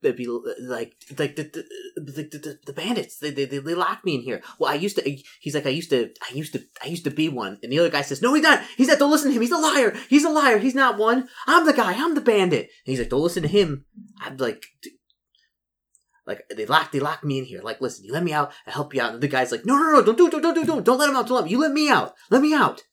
It'd 0.00 0.16
be 0.16 0.28
uh, 0.28 0.38
like 0.60 0.94
like 1.18 1.34
the 1.34 1.42
the, 1.42 1.64
the, 1.96 2.38
the, 2.38 2.58
the 2.66 2.72
bandits. 2.72 3.18
They, 3.18 3.30
they 3.30 3.46
they 3.46 3.58
locked 3.58 4.04
me 4.04 4.14
in 4.14 4.20
here. 4.20 4.42
Well, 4.58 4.70
I 4.70 4.74
used 4.74 4.96
to. 4.96 5.18
He's 5.40 5.56
like 5.56 5.66
I 5.66 5.70
used 5.70 5.90
to. 5.90 6.10
I 6.22 6.34
used 6.34 6.52
to. 6.52 6.62
I 6.82 6.86
used 6.86 7.04
to 7.04 7.10
be 7.10 7.28
one. 7.28 7.58
And 7.64 7.72
the 7.72 7.80
other 7.80 7.90
guy 7.90 8.02
says, 8.02 8.22
"No, 8.22 8.32
he's 8.34 8.44
not. 8.44 8.62
He's 8.76 8.86
not. 8.86 9.00
Don't 9.00 9.10
listen 9.10 9.30
to 9.30 9.34
him. 9.34 9.42
He's 9.42 9.50
a 9.50 9.58
liar. 9.58 9.96
He's 10.08 10.24
a 10.24 10.30
liar. 10.30 10.58
He's 10.58 10.76
not 10.76 10.98
one. 10.98 11.28
I'm 11.48 11.66
the 11.66 11.72
guy. 11.72 11.94
I'm 11.96 12.14
the 12.14 12.20
bandit." 12.20 12.60
And 12.60 12.70
he's 12.84 13.00
like, 13.00 13.08
"Don't 13.08 13.22
listen 13.22 13.42
to 13.42 13.48
him." 13.48 13.86
I'm 14.20 14.36
like, 14.36 14.64
like 16.28 16.44
they 16.54 16.66
locked. 16.66 16.92
They 16.92 17.00
locked 17.00 17.24
me 17.24 17.38
in 17.38 17.44
here. 17.44 17.60
Like, 17.60 17.80
listen, 17.80 18.04
you 18.04 18.12
let 18.12 18.22
me 18.22 18.32
out. 18.32 18.52
I 18.68 18.70
help 18.70 18.94
you 18.94 19.02
out. 19.02 19.14
And 19.14 19.22
the 19.22 19.26
guy's 19.26 19.50
like, 19.50 19.66
"No, 19.66 19.76
no, 19.76 19.94
no, 19.94 20.02
don't 20.04 20.16
do, 20.16 20.30
don't, 20.30 20.42
don't, 20.42 20.54
don't, 20.54 20.66
don't, 20.66 20.84
don't 20.84 20.98
let 20.98 21.10
him 21.10 21.16
out. 21.16 21.26
Don't 21.26 21.36
let 21.38 21.44
him. 21.46 21.50
You 21.50 21.60
let 21.60 21.72
me 21.72 21.90
out. 21.90 22.14
Let 22.30 22.40
me 22.40 22.54
out." 22.54 22.84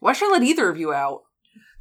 Why 0.00 0.12
should 0.12 0.28
I 0.28 0.32
let 0.32 0.42
either 0.42 0.68
of 0.68 0.76
you 0.76 0.92
out? 0.92 1.22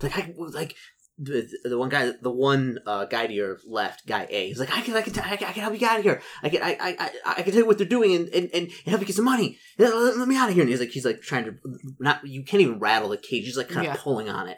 like 0.01 0.17
I 0.17 0.33
like 0.37 0.75
the, 1.17 1.47
the 1.63 1.77
one 1.77 1.87
guy 1.89 2.11
the 2.21 2.29
one 2.31 2.79
uh, 2.85 3.05
guy 3.05 3.25
to 3.25 3.33
your 3.33 3.57
left 3.65 4.05
guy 4.05 4.27
A 4.29 4.47
he's 4.49 4.59
like 4.59 4.69
I 4.75 4.81
can 4.81 4.95
I 4.95 5.01
can, 5.01 5.13
t- 5.13 5.21
I 5.23 5.37
can 5.37 5.47
I 5.47 5.53
can 5.53 5.61
help 5.61 5.73
you 5.73 5.79
get 5.79 5.91
out 5.91 5.97
of 5.99 6.03
here 6.03 6.21
I 6.43 6.49
can 6.49 6.61
I 6.61 6.71
I, 6.79 6.95
I, 6.99 7.11
I 7.37 7.41
can 7.41 7.53
tell 7.53 7.61
you 7.61 7.65
what 7.65 7.77
they're 7.77 7.87
doing 7.87 8.13
and, 8.15 8.27
and, 8.29 8.49
and 8.53 8.71
help 8.85 8.99
you 8.99 9.07
get 9.07 9.15
some 9.15 9.23
money 9.25 9.57
let, 9.77 9.95
let- 9.95 10.17
let 10.17 10.27
me 10.27 10.35
out 10.35 10.49
of 10.49 10.55
here 10.55 10.63
and 10.63 10.69
he's 10.69 10.81
like 10.81 10.89
he's 10.89 11.05
like 11.05 11.21
trying 11.21 11.45
to 11.45 11.55
not 11.99 12.27
you 12.27 12.43
can't 12.43 12.61
even 12.61 12.79
rattle 12.79 13.09
the 13.09 13.17
cage 13.17 13.45
he's 13.45 13.57
like 13.57 13.69
kind 13.69 13.87
of 13.87 13.93
Yeah. 13.93 13.99
pulling 14.01 14.29
on 14.29 14.49
it 14.49 14.57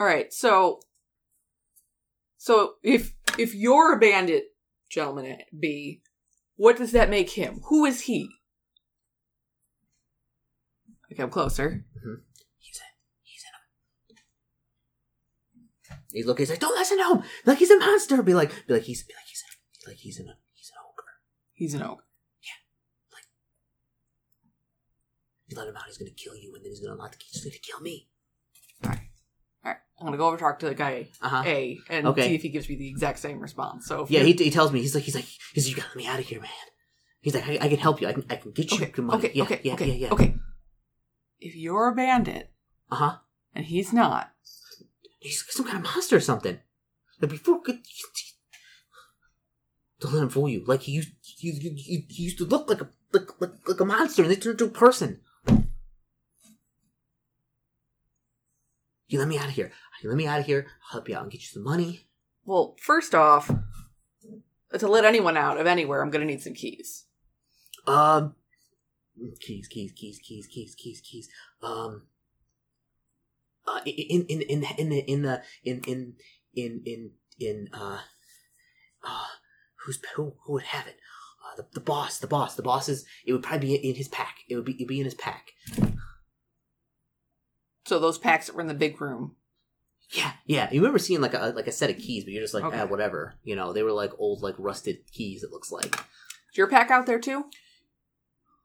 All 0.00 0.06
right, 0.06 0.32
so 0.32 0.80
so 2.38 2.74
if 2.82 3.12
if 3.38 3.54
you're 3.54 3.92
a 3.94 3.98
bandit, 3.98 4.44
gentleman 4.88 5.38
B, 5.58 6.00
what 6.56 6.78
does 6.78 6.92
that 6.92 7.10
make 7.10 7.30
him? 7.30 7.60
Who 7.68 7.84
is 7.84 8.02
he? 8.02 8.28
Okay, 11.12 11.22
I'm 11.22 11.30
closer. 11.30 11.84
he's 12.58 12.78
a 12.78 12.82
he's 13.22 13.44
in 13.44 13.52
a 15.96 15.99
he's 16.12 16.26
looking 16.26 16.42
he's 16.42 16.50
like 16.50 16.60
don't 16.60 16.76
listen 16.76 16.98
to 16.98 17.14
him 17.14 17.22
like 17.46 17.58
he's 17.58 17.70
a 17.70 17.78
monster 17.78 18.22
be 18.22 18.34
like 18.34 18.50
be 18.66 18.74
like 18.74 18.82
he's 18.82 19.02
be 19.04 19.14
like 19.14 19.26
he's 19.28 19.42
a, 19.86 19.88
like 19.88 19.96
he's 19.98 20.18
in 20.20 20.28
a 20.28 20.34
he's 20.54 20.70
an 20.70 20.76
ogre 20.88 21.04
He's 21.52 21.74
an 21.74 21.82
ogre. 21.82 22.04
Yeah. 22.42 22.58
Like 23.12 23.24
you 25.48 25.56
let 25.56 25.68
him 25.68 25.76
out 25.76 25.84
he's 25.86 25.98
gonna 25.98 26.10
kill 26.10 26.34
you 26.36 26.54
and 26.54 26.64
then 26.64 26.70
he's 26.70 26.80
gonna 26.80 26.92
unlock 26.92 27.12
the 27.12 27.18
key 27.18 27.26
he's 27.32 27.44
gonna 27.44 27.56
kill 27.62 27.80
me 27.80 28.08
All 28.84 28.90
right, 28.90 29.00
all 29.64 29.70
right. 29.72 29.78
I'm 29.98 30.06
gonna 30.06 30.16
go 30.16 30.28
over 30.28 30.36
talk 30.36 30.58
to 30.60 30.66
the 30.68 30.74
guy 30.74 31.08
uh 31.20 31.28
huh 31.28 31.42
A 31.46 31.78
and 31.88 32.06
Okay. 32.08 32.28
see 32.28 32.34
if 32.34 32.42
he 32.42 32.48
gives 32.48 32.68
me 32.68 32.76
the 32.76 32.88
exact 32.88 33.18
same 33.18 33.40
response. 33.40 33.86
So 33.86 34.06
Yeah, 34.08 34.22
he, 34.22 34.32
he 34.32 34.50
tells 34.50 34.72
me 34.72 34.80
he's 34.80 34.94
like 34.94 35.04
he's 35.04 35.14
like 35.14 35.26
he's 35.54 35.66
like, 35.66 35.70
you 35.70 35.76
gotta 35.76 35.88
let 35.88 35.96
me 35.96 36.06
out 36.06 36.18
of 36.18 36.26
here, 36.26 36.40
man. 36.40 36.50
He's 37.20 37.34
like 37.34 37.46
I, 37.46 37.58
I 37.60 37.68
can 37.68 37.78
help 37.78 38.00
you. 38.00 38.08
I 38.08 38.12
can 38.14 38.24
I 38.30 38.36
can 38.36 38.52
get 38.52 38.70
you 38.72 38.86
okay, 38.86 39.02
money. 39.02 39.18
okay, 39.18 39.32
yeah, 39.34 39.42
okay, 39.44 39.60
yeah, 39.62 39.74
okay, 39.74 39.86
yeah, 39.86 39.94
yeah. 40.06 40.12
okay. 40.12 40.34
If 41.38 41.54
you're 41.56 41.88
a 41.88 41.94
bandit 41.94 42.50
Uh 42.90 42.96
huh. 42.96 43.16
and 43.54 43.66
he's 43.66 43.92
not, 43.92 44.30
He's 45.20 45.44
some 45.50 45.66
kind 45.66 45.76
of 45.78 45.84
monster 45.84 46.16
or 46.16 46.20
something. 46.20 46.58
Like 47.20 47.30
before, 47.30 47.60
don't 50.00 50.14
let 50.14 50.22
him 50.22 50.30
fool 50.30 50.48
you. 50.48 50.64
Like 50.66 50.82
he 50.82 50.92
used 50.92 51.10
he, 51.22 51.52
he, 51.52 52.06
he, 52.08 52.22
used 52.22 52.38
to 52.38 52.46
look 52.46 52.68
like 52.68 52.80
a 52.80 52.88
like, 53.12 53.40
like 53.40 53.52
like 53.68 53.80
a 53.80 53.84
monster, 53.84 54.22
and 54.22 54.30
they 54.30 54.36
turned 54.36 54.60
into 54.60 54.72
a 54.72 54.76
person. 54.76 55.20
You 59.08 59.18
let 59.18 59.28
me 59.28 59.38
out 59.38 59.48
of 59.48 59.50
here. 59.50 59.72
You 60.02 60.08
let 60.08 60.16
me 60.16 60.26
out 60.26 60.40
of 60.40 60.46
here. 60.46 60.66
I'll 60.84 60.92
help 60.92 61.08
you 61.08 61.16
out 61.16 61.24
and 61.24 61.32
get 61.32 61.42
you 61.42 61.48
some 61.48 61.64
money. 61.64 62.06
well, 62.44 62.76
first 62.80 63.14
off, 63.14 63.50
to 64.78 64.88
let 64.88 65.04
anyone 65.04 65.36
out 65.36 65.58
of 65.58 65.66
anywhere, 65.66 66.00
I'm 66.00 66.10
gonna 66.10 66.24
need 66.24 66.42
some 66.42 66.54
keys. 66.54 67.04
Um, 67.86 68.36
keys, 69.40 69.68
keys, 69.68 69.92
keys, 69.92 70.18
keys, 70.22 70.46
keys, 70.46 70.74
keys, 70.74 71.00
keys. 71.00 71.28
Um, 71.62 72.06
uh, 73.76 73.80
in 73.86 74.26
in 74.26 74.40
in 74.42 74.64
in 74.78 74.88
the 74.88 75.10
in 75.10 75.22
the 75.22 75.42
in 75.64 75.80
in 75.86 76.14
in 76.54 76.82
in 76.84 77.10
in 77.38 77.68
uh, 77.72 78.00
uh, 79.06 79.26
who's 79.84 80.00
who 80.16 80.34
who 80.44 80.54
would 80.54 80.64
have 80.64 80.86
it? 80.86 80.96
Uh, 81.44 81.56
the 81.56 81.66
the 81.74 81.80
boss, 81.80 82.18
the 82.18 82.26
boss, 82.26 82.54
the 82.56 82.62
boss 82.62 82.88
is. 82.88 83.04
It 83.24 83.32
would 83.32 83.42
probably 83.42 83.68
be 83.68 83.88
in 83.90 83.94
his 83.94 84.08
pack. 84.08 84.36
It 84.48 84.56
would 84.56 84.64
be 84.64 84.74
it'd 84.74 84.88
be 84.88 84.98
in 84.98 85.04
his 85.04 85.14
pack. 85.14 85.52
So 87.86 87.98
those 87.98 88.18
packs 88.18 88.46
that 88.46 88.54
were 88.54 88.60
in 88.60 88.68
the 88.68 88.74
big 88.74 89.00
room 89.00 89.36
Yeah, 90.12 90.32
yeah. 90.46 90.68
You 90.70 90.80
remember 90.80 90.98
seeing 90.98 91.20
like 91.20 91.34
a 91.34 91.52
like 91.56 91.66
a 91.66 91.72
set 91.72 91.90
of 91.90 91.98
keys, 91.98 92.24
but 92.24 92.32
you're 92.32 92.42
just 92.42 92.54
like, 92.54 92.64
Okay. 92.64 92.78
ah, 92.78 92.86
whatever. 92.86 93.34
You 93.42 93.56
know, 93.56 93.72
they 93.72 93.82
were 93.82 93.92
like 93.92 94.12
old, 94.18 94.42
like 94.42 94.54
rusted 94.58 94.98
keys. 95.12 95.42
It 95.42 95.50
looks 95.50 95.72
like. 95.72 95.94
Is 95.94 96.56
your 96.58 96.66
pack 96.68 96.90
out 96.90 97.06
there 97.06 97.18
too? 97.18 97.46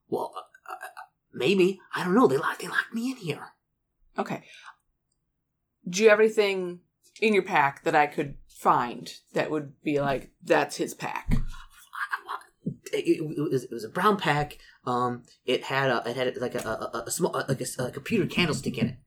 Well, 0.09 0.33
uh, 0.35 0.73
uh, 0.73 0.87
maybe 1.33 1.79
I 1.95 2.03
don't 2.03 2.13
know. 2.15 2.27
They 2.27 2.37
locked 2.37 2.61
they 2.61 2.67
locked 2.67 2.93
me 2.93 3.11
in 3.11 3.17
here. 3.17 3.47
Okay. 4.17 4.43
Do 5.87 6.03
you 6.03 6.09
have 6.09 6.19
anything 6.19 6.79
in 7.21 7.33
your 7.33 7.43
pack 7.43 7.83
that 7.83 7.95
I 7.95 8.07
could 8.07 8.35
find 8.47 9.11
that 9.33 9.51
would 9.51 9.81
be 9.83 9.99
like 10.01 10.31
that's 10.43 10.77
his 10.77 10.93
pack? 10.93 11.35
It, 12.93 13.19
it, 13.19 13.21
was, 13.21 13.63
it 13.63 13.71
was 13.71 13.83
a 13.83 13.89
brown 13.89 14.17
pack. 14.17 14.57
Um, 14.85 15.23
it 15.45 15.63
had 15.63 15.89
a 15.89 16.03
it 16.09 16.15
had 16.15 16.37
like 16.37 16.55
a 16.55 16.59
a, 16.67 17.03
a, 17.07 17.11
small 17.11 17.31
like 17.47 17.61
a, 17.61 17.83
a 17.83 17.91
computer 17.91 18.25
candlestick 18.25 18.77
in 18.77 18.87
it. 18.87 18.97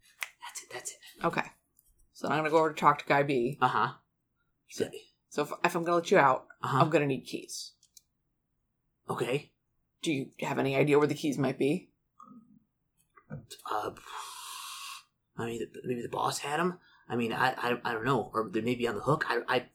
That's 0.45 0.63
it. 0.63 0.69
That's 0.73 0.91
it. 0.91 1.25
Okay. 1.25 1.47
So 2.13 2.29
I'm 2.29 2.39
gonna 2.39 2.51
go 2.51 2.59
over 2.59 2.73
to 2.73 2.79
talk 2.79 2.99
to 2.99 3.05
Guy 3.07 3.23
B. 3.23 3.59
Uh 3.61 3.69
huh. 3.69 3.89
So 5.31 5.43
if, 5.43 5.53
if 5.65 5.75
I'm 5.75 5.85
gonna 5.85 5.97
let 5.97 6.11
you 6.11 6.19
out, 6.19 6.47
Uh 6.63 6.69
huh. 6.69 6.79
I'm 6.81 6.91
gonna 6.91 7.07
need 7.07 7.23
keys. 7.23 7.73
Okay. 9.09 9.53
Do 10.03 10.13
you 10.13 10.31
have 10.41 10.59
any 10.59 10.77
idea 10.77 10.99
where 10.99 11.07
the 11.07 11.15
keys 11.15 11.39
might 11.39 11.59
be? 11.59 11.91
Uh, 13.31 13.91
I 15.39 15.47
mean, 15.47 15.61
maybe 15.85 16.03
the 16.03 16.09
boss 16.09 16.39
had 16.41 16.59
them. 16.59 16.79
I 17.09 17.17
mean, 17.17 17.33
I, 17.33 17.53
I, 17.57 17.79
I 17.85 17.93
don't 17.93 18.05
know, 18.05 18.31
or 18.35 18.51
they 18.53 18.61
may 18.61 18.75
be 18.75 18.87
on 18.89 18.97
the 18.97 19.01
hook. 19.01 19.25
I, 19.29 19.39
I, 19.49 19.67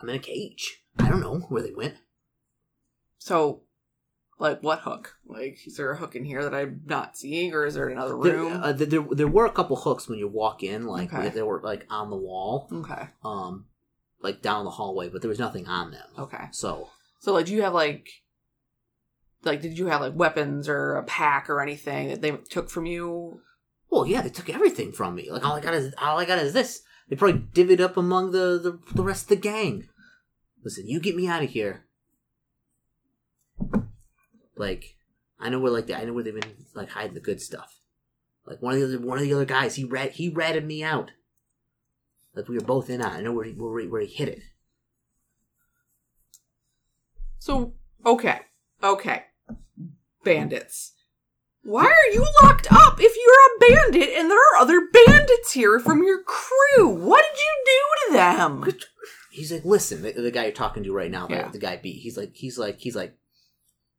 I'm 0.00 0.08
in 0.08 0.14
a 0.14 0.18
cage. 0.18 0.82
I 0.98 1.08
don't 1.08 1.20
know 1.20 1.40
where 1.48 1.60
they 1.62 1.72
went. 1.72 1.96
So, 3.18 3.62
like, 4.38 4.62
what 4.62 4.80
hook? 4.80 5.16
Like, 5.26 5.58
is 5.66 5.76
there 5.76 5.90
a 5.92 5.96
hook 5.96 6.16
in 6.16 6.24
here 6.24 6.42
that 6.42 6.54
I'm 6.54 6.82
not 6.86 7.16
seeing, 7.16 7.52
or 7.52 7.66
is 7.66 7.74
there 7.74 7.88
another 7.88 8.16
There, 8.22 8.36
room? 8.36 8.60
uh, 8.62 8.72
there, 8.72 8.86
there, 8.86 9.06
there 9.10 9.28
were 9.28 9.44
a 9.46 9.52
couple 9.52 9.76
hooks 9.76 10.08
when 10.08 10.18
you 10.18 10.28
walk 10.28 10.62
in, 10.62 10.86
like 10.86 11.12
Okay. 11.12 11.24
they, 11.24 11.28
they 11.36 11.42
were 11.42 11.60
like 11.62 11.86
on 11.90 12.10
the 12.10 12.16
wall, 12.16 12.68
okay. 12.72 13.08
um, 13.24 13.66
like 14.20 14.40
down 14.42 14.64
the 14.64 14.70
hallway, 14.70 15.08
but 15.08 15.20
there 15.20 15.28
was 15.28 15.38
nothing 15.38 15.66
on 15.68 15.90
them. 15.90 16.06
Okay. 16.18 16.44
So, 16.52 16.88
So, 17.20 17.32
like, 17.32 17.46
do 17.46 17.52
you 17.52 17.62
have 17.62 17.74
like, 17.74 18.08
like, 19.44 19.60
did 19.60 19.78
you 19.78 19.86
have 19.86 20.00
like 20.00 20.14
weapons 20.16 20.68
or 20.68 20.94
a 20.96 21.02
pack 21.04 21.50
or 21.50 21.60
anything 21.60 22.08
that 22.08 22.22
they 22.22 22.30
took 22.32 22.70
from 22.70 22.86
you? 22.86 23.40
Well, 23.92 24.06
yeah, 24.06 24.22
they 24.22 24.30
took 24.30 24.48
everything 24.48 24.90
from 24.90 25.14
me. 25.14 25.30
Like 25.30 25.44
all 25.44 25.52
I 25.52 25.60
got 25.60 25.74
is 25.74 25.92
all 26.00 26.18
I 26.18 26.24
got 26.24 26.38
is 26.38 26.54
this. 26.54 26.80
They 27.08 27.16
probably 27.16 27.40
divvied 27.52 27.80
up 27.80 27.98
among 27.98 28.30
the 28.30 28.58
the, 28.58 28.94
the 28.94 29.02
rest 29.02 29.24
of 29.24 29.28
the 29.28 29.36
gang. 29.36 29.86
Listen, 30.64 30.88
you 30.88 30.98
get 30.98 31.14
me 31.14 31.28
out 31.28 31.42
of 31.42 31.50
here. 31.50 31.84
Like, 34.56 34.96
I 35.38 35.50
know 35.50 35.60
where 35.60 35.70
like 35.70 35.88
the, 35.88 35.98
I 35.98 36.04
know 36.04 36.14
where 36.14 36.24
they've 36.24 36.40
been 36.40 36.54
like 36.74 36.88
hiding 36.88 37.12
the 37.12 37.20
good 37.20 37.42
stuff. 37.42 37.80
Like 38.46 38.62
one 38.62 38.72
of 38.72 38.80
the 38.80 38.86
other 38.86 39.06
one 39.06 39.18
of 39.18 39.24
the 39.24 39.34
other 39.34 39.44
guys, 39.44 39.74
he 39.74 39.84
rat 39.84 40.12
he 40.12 40.30
ratted 40.30 40.64
me 40.64 40.82
out. 40.82 41.10
Like 42.34 42.48
we 42.48 42.56
were 42.56 42.64
both 42.64 42.88
in 42.88 43.02
on. 43.02 43.12
it. 43.12 43.18
I 43.18 43.20
know 43.20 43.32
where 43.32 43.44
he 43.44 43.52
where 43.52 43.78
he, 43.78 43.88
where 43.88 44.00
he 44.00 44.06
hit 44.06 44.28
it. 44.28 44.40
So, 47.38 47.74
okay, 48.06 48.40
okay, 48.82 49.24
bandits. 50.24 50.94
Why 51.64 51.84
are 51.86 52.12
you 52.12 52.26
locked 52.42 52.70
up 52.72 52.98
if 53.00 53.14
you're 53.16 53.70
a 53.78 53.90
bandit 53.92 54.10
and 54.16 54.30
there 54.30 54.38
are 54.38 54.60
other 54.60 54.88
bandits 54.92 55.52
here 55.52 55.78
from 55.78 56.02
your 56.02 56.22
crew? 56.22 56.88
What 56.88 57.24
did 57.32 57.40
you 57.40 57.64
do 57.66 58.06
to 58.08 58.12
them? 58.14 58.78
He's 59.30 59.52
like, 59.52 59.64
listen, 59.64 60.02
the, 60.02 60.12
the 60.12 60.30
guy 60.30 60.44
you're 60.44 60.52
talking 60.52 60.82
to 60.82 60.92
right 60.92 61.10
now, 61.10 61.26
the, 61.26 61.34
Yeah. 61.34 61.48
the 61.48 61.58
guy 61.58 61.76
B. 61.76 61.92
He's 61.92 62.16
like, 62.18 62.32
he's 62.34 62.58
like, 62.58 62.78
he's 62.80 62.96
like, 62.96 63.16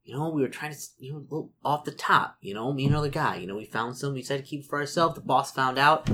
you 0.04 0.16
know, 0.16 0.30
we 0.30 0.42
were 0.42 0.50
trying 0.50 0.74
to, 0.74 0.80
you 1.00 1.26
know, 1.32 1.52
off 1.64 1.86
the 1.86 1.92
top, 1.92 2.38
you 2.42 2.54
know, 2.54 2.74
me 2.74 2.84
and 2.86 2.94
another 2.94 3.10
guy, 3.10 3.38
you 3.38 3.48
know, 3.48 3.56
we 3.56 3.66
found 3.66 3.96
some, 3.98 4.14
we 4.14 4.22
decided 4.22 4.44
to 4.44 4.50
keep 4.50 4.60
it 4.62 4.66
for 4.70 4.80
ourselves. 4.80 5.16
The 5.16 5.22
boss 5.22 5.52
found 5.52 5.78
out. 5.78 6.10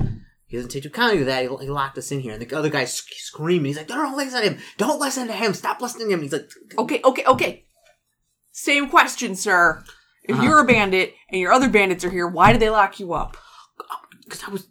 He 0.46 0.56
doesn't 0.56 0.70
take 0.70 0.82
too 0.84 0.90
kindly 0.90 1.18
to 1.18 1.24
that. 1.26 1.42
He, 1.42 1.56
he 1.64 1.70
locked 1.70 1.96
us 1.98 2.10
in 2.10 2.20
here, 2.20 2.32
and 2.32 2.42
the 2.42 2.56
other 2.58 2.70
guy's 2.70 2.92
screaming. 2.92 3.66
He's 3.66 3.76
like, 3.76 3.86
"Don't 3.86 4.16
listen 4.16 4.40
to 4.42 4.50
him! 4.50 4.58
Don't 4.78 4.98
listen 4.98 5.28
to 5.28 5.32
him! 5.32 5.54
Stop 5.54 5.80
listening 5.80 6.08
to 6.08 6.14
him!" 6.14 6.22
He's 6.22 6.32
like, 6.32 6.50
Okay, 6.76 7.00
okay, 7.04 7.24
okay. 7.24 7.64
Same 8.50 8.88
question, 8.88 9.36
sir. 9.36 9.84
If 10.30 10.36
Uh-huh. 10.36 10.44
you're 10.44 10.60
a 10.60 10.64
bandit 10.66 11.14
and 11.30 11.40
your 11.40 11.52
other 11.52 11.68
bandits 11.68 12.04
are 12.04 12.10
here, 12.10 12.26
why 12.28 12.52
did 12.52 12.60
they 12.62 12.70
lock 12.70 12.98
you 13.00 13.12
up? 13.12 13.36
"Because 14.24 14.42
I 14.44 14.50
was, 14.50 14.68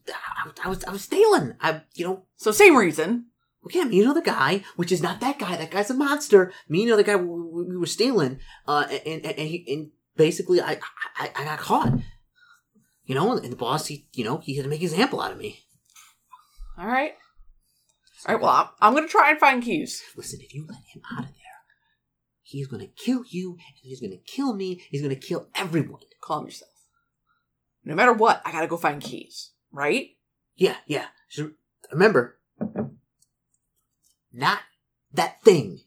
I, 0.64 0.68
was, 0.70 0.84
I 0.86 0.92
was 0.92 1.02
stealing. 1.04 1.56
I, 1.62 1.82
you 1.96 2.06
know, 2.06 2.26
So 2.38 2.52
same 2.52 2.76
reason. 2.78 3.26
Yeah, 3.72 3.84
me 3.84 3.98
and 4.00 4.06
another 4.06 4.22
guy, 4.22 4.64
which 4.78 4.92
is 4.92 5.02
not 5.02 5.20
that 5.20 5.38
guy. 5.38 5.58
That 5.58 5.70
guy's 5.72 5.90
a 5.90 5.94
monster. 5.94 6.54
Me 6.70 6.82
and 6.84 6.90
another 6.90 7.04
guy, 7.04 7.16
we, 7.18 7.26
we- 7.28 7.64
we 7.72 7.78
were 7.78 7.86
stealing, 7.86 8.40
uh, 8.68 8.86
and 8.90 9.26
and, 9.26 9.38
and, 9.38 9.48
he, 9.50 9.66
and 9.74 9.92
basically, 10.16 10.62
I, 10.62 10.80
I 11.18 11.30
I 11.36 11.44
got 11.44 11.60
caught. 11.60 11.94
You 13.06 13.16
know, 13.16 13.36
and 13.38 13.52
the 13.52 13.58
boss, 13.58 13.88
he, 13.88 14.08
you 14.14 14.24
know, 14.24 14.38
he 14.38 14.56
had 14.56 14.64
to 14.64 14.70
make 14.70 14.80
an 14.82 14.86
example 14.88 15.20
out 15.20 15.32
of 15.34 15.38
me. 15.38 15.66
All 16.78 16.88
right. 16.88 17.14
All 18.28 18.36
right. 18.36 18.42
Well, 18.42 18.52
I'm, 18.52 18.68
I'm 18.82 18.94
gonna 18.96 19.08
try 19.10 19.32
and 19.32 19.40
find 19.40 19.62
keys. 19.62 20.02
Listen, 20.16 20.40
if 20.42 20.54
you 20.54 20.66
let 20.70 20.80
him 20.94 21.02
out 21.12 21.26
of 21.26 21.32
he's 22.50 22.68
gonna 22.68 22.88
kill 22.88 23.24
you, 23.30 23.52
and 23.52 23.76
he's 23.82 24.02
gonna 24.02 24.18
kill 24.18 24.54
me. 24.54 24.82
He's 24.90 25.02
gonna 25.02 25.16
kill 25.16 25.48
everyone. 25.56 26.02
Calm 26.22 26.46
yourself. 26.46 26.72
No 27.86 27.96
matter 27.96 28.14
what, 28.14 28.42
I 28.46 28.52
gotta 28.52 28.68
go 28.68 28.78
find 28.78 29.02
keys. 29.02 29.52
Right? 29.72 30.18
Yeah, 30.56 30.76
yeah. 30.88 31.06
So 31.30 31.52
remember, 31.92 32.40
not 34.34 34.60
that 35.14 35.42
thing. 35.44 35.82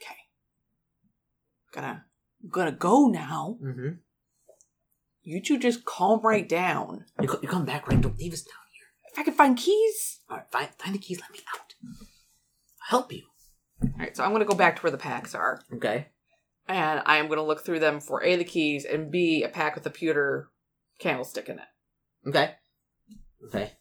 Okay. 0.00 0.16
Gonna 1.72 2.04
gonna 2.48 2.72
go 2.72 3.06
now. 3.06 3.58
Mm-hmm. 3.62 3.88
You 5.22 5.40
two 5.40 5.58
just 5.58 5.84
calm 5.84 6.20
right 6.22 6.48
down. 6.48 7.04
You, 7.20 7.28
you 7.40 7.48
come 7.48 7.64
back, 7.64 7.86
right? 7.88 8.00
Don't 8.00 8.18
leave 8.18 8.32
us 8.32 8.42
down 8.42 8.54
here. 8.74 8.86
If 9.12 9.18
I 9.18 9.22
can 9.22 9.34
find 9.34 9.56
keys. 9.56 10.18
All 10.28 10.38
right, 10.38 10.46
find 10.50 10.68
find 10.76 10.94
the 10.94 10.98
keys. 10.98 11.20
Let 11.20 11.30
me 11.30 11.38
out. 11.54 11.74
I'll 11.84 12.98
help 12.98 13.12
you. 13.12 13.22
All 13.82 13.90
right. 13.98 14.16
So 14.16 14.24
I'm 14.24 14.32
gonna 14.32 14.44
go 14.44 14.54
back 14.54 14.76
to 14.76 14.82
where 14.82 14.92
the 14.92 14.98
packs 14.98 15.34
are. 15.34 15.60
Okay. 15.74 16.08
and 16.68 17.02
I 17.06 17.16
am 17.16 17.26
going 17.26 17.38
to 17.38 17.42
look 17.44 17.64
through 17.64 17.80
them 17.80 18.00
for 18.00 18.22
A, 18.22 18.36
the 18.36 18.44
keys, 18.44 18.84
and 18.84 19.10
B, 19.10 19.42
a 19.42 19.48
pack 19.48 19.74
with 19.74 19.84
a 19.84 19.90
pewter 19.90 20.48
candlestick 21.00 21.48
in 21.48 21.58
it. 21.58 22.28
Okay. 22.28 22.54
Okay. 23.48 23.72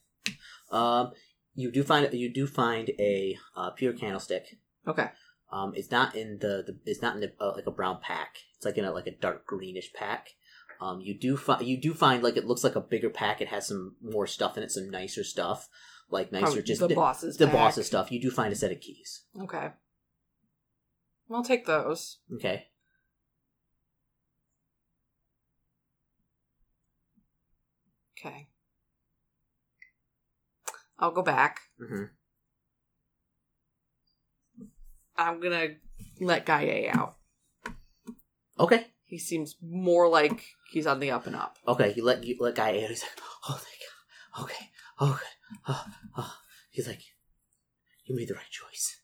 Um, 0.72 1.12
you 1.54 1.72
do 1.72 1.84
find 1.84 2.12
you 2.14 2.34
do 2.34 2.48
find 2.48 2.90
a 3.00 3.38
uh, 3.56 3.70
pure 3.72 3.94
candlestick. 3.94 4.58
Okay. 4.88 5.10
Um, 5.52 5.74
it's 5.76 5.92
not 5.92 6.16
in 6.16 6.40
the, 6.40 6.64
the 6.66 6.80
it's 6.86 7.02
not 7.02 7.16
in 7.16 7.22
the, 7.22 7.32
uh, 7.40 7.54
like 7.56 7.68
a 7.68 7.72
brown 7.72 8.00
pack. 8.02 8.38
It's 8.56 8.66
like 8.66 8.78
in 8.78 8.86
a 8.86 8.92
like 8.92 9.08
a 9.08 9.12
dark 9.16 9.46
greenish 9.46 9.94
pack. 9.94 10.30
Um, 10.82 11.02
you 11.02 11.18
do 11.18 11.38
find 11.38 11.66
you 11.68 11.78
do 11.80 11.94
find 11.94 12.24
like 12.24 12.38
it 12.38 12.48
looks 12.48 12.64
like 12.64 12.76
a 12.76 12.82
bigger 12.82 13.10
pack. 13.10 13.42
It 13.42 13.50
has 13.50 13.68
some 13.68 13.96
more 14.02 14.26
stuff 14.26 14.58
in 14.58 14.64
it, 14.64 14.72
some 14.72 14.90
nicer 14.90 15.24
stuff, 15.24 15.68
like 16.10 16.32
nicer 16.32 16.62
just 16.62 16.82
the 16.82 16.96
boss's 16.96 17.38
the 17.38 17.46
pack. 17.46 17.54
boss's 17.54 17.86
stuff. 17.86 18.12
You 18.12 18.20
do 18.20 18.32
find 18.32 18.52
a 18.52 18.56
set 18.56 18.72
of 18.72 18.80
keys. 18.80 19.24
Okay. 19.40 19.70
I'll 21.34 21.44
take 21.44 21.66
those. 21.66 22.20
Okay. 22.36 22.68
Okay. 28.20 28.48
I'll 31.00 31.12
go 31.12 31.24
back. 31.24 31.62
hmm 31.80 32.04
I'm 35.18 35.42
to 35.42 35.76
let 36.20 36.46
Guy 36.46 36.64
A 36.64 36.90
out. 36.90 37.18
Okay. 38.60 38.88
He 39.06 39.18
seems 39.18 39.56
more 39.62 40.08
like 40.08 40.46
he's 40.72 40.88
on 40.88 41.00
the 41.00 41.12
up 41.12 41.28
and 41.28 41.36
up. 41.36 41.58
Okay. 41.68 41.94
You 41.96 42.04
let 42.06 42.24
you 42.24 42.38
let 42.40 42.56
guy 42.56 42.70
out. 42.70 42.90
He's 42.90 43.02
like, 43.04 43.12
oh 43.50 43.60
thank 43.60 43.80
God. 44.38 44.44
Okay. 44.44 44.70
Oh 45.00 45.20
good. 45.20 45.60
Oh, 45.68 45.86
oh. 46.18 46.34
He's 46.70 46.88
like, 46.88 47.02
you 48.06 48.16
made 48.16 48.30
the 48.30 48.36
right 48.36 48.50
choice. 48.50 49.01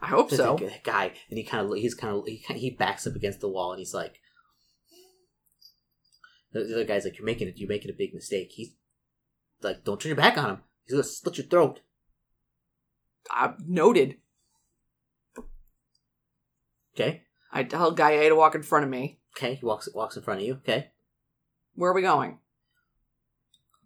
I 0.00 0.06
hope 0.06 0.30
so. 0.30 0.56
that 0.56 0.84
guy, 0.84 1.12
and 1.28 1.38
he 1.38 1.44
kind 1.44 1.66
of 1.66 1.76
he's 1.76 1.94
kind 1.94 2.14
of 2.16 2.24
he, 2.26 2.36
he 2.54 2.70
backs 2.70 3.06
up 3.06 3.14
against 3.14 3.40
the 3.40 3.48
wall, 3.48 3.72
and 3.72 3.78
he's 3.78 3.94
like, 3.94 4.20
the, 6.52 6.60
the 6.64 6.74
other 6.74 6.84
guy's 6.84 7.04
like, 7.04 7.18
"You're 7.18 7.26
making 7.26 7.48
it. 7.48 7.58
You're 7.58 7.68
making 7.68 7.90
a 7.90 7.94
big 7.96 8.14
mistake." 8.14 8.52
He's 8.52 8.70
like, 9.62 9.84
"Don't 9.84 10.00
turn 10.00 10.10
your 10.10 10.16
back 10.16 10.38
on 10.38 10.50
him. 10.50 10.58
He's 10.84 10.92
gonna 10.92 11.04
slit 11.04 11.38
your 11.38 11.46
throat." 11.46 11.80
I 13.30 13.54
noted. 13.66 14.16
Okay, 16.94 17.22
I 17.52 17.64
tell 17.64 17.90
Guy 17.90 18.12
A 18.12 18.28
to 18.30 18.36
walk 18.36 18.54
in 18.54 18.62
front 18.62 18.84
of 18.84 18.90
me. 18.90 19.20
okay. 19.36 19.54
He 19.56 19.66
walks 19.66 19.88
walks 19.94 20.16
in 20.16 20.22
front 20.22 20.40
of 20.40 20.46
you. 20.46 20.54
Okay, 20.54 20.90
Where 21.74 21.90
are 21.90 21.94
we 21.94 22.02
going? 22.02 22.38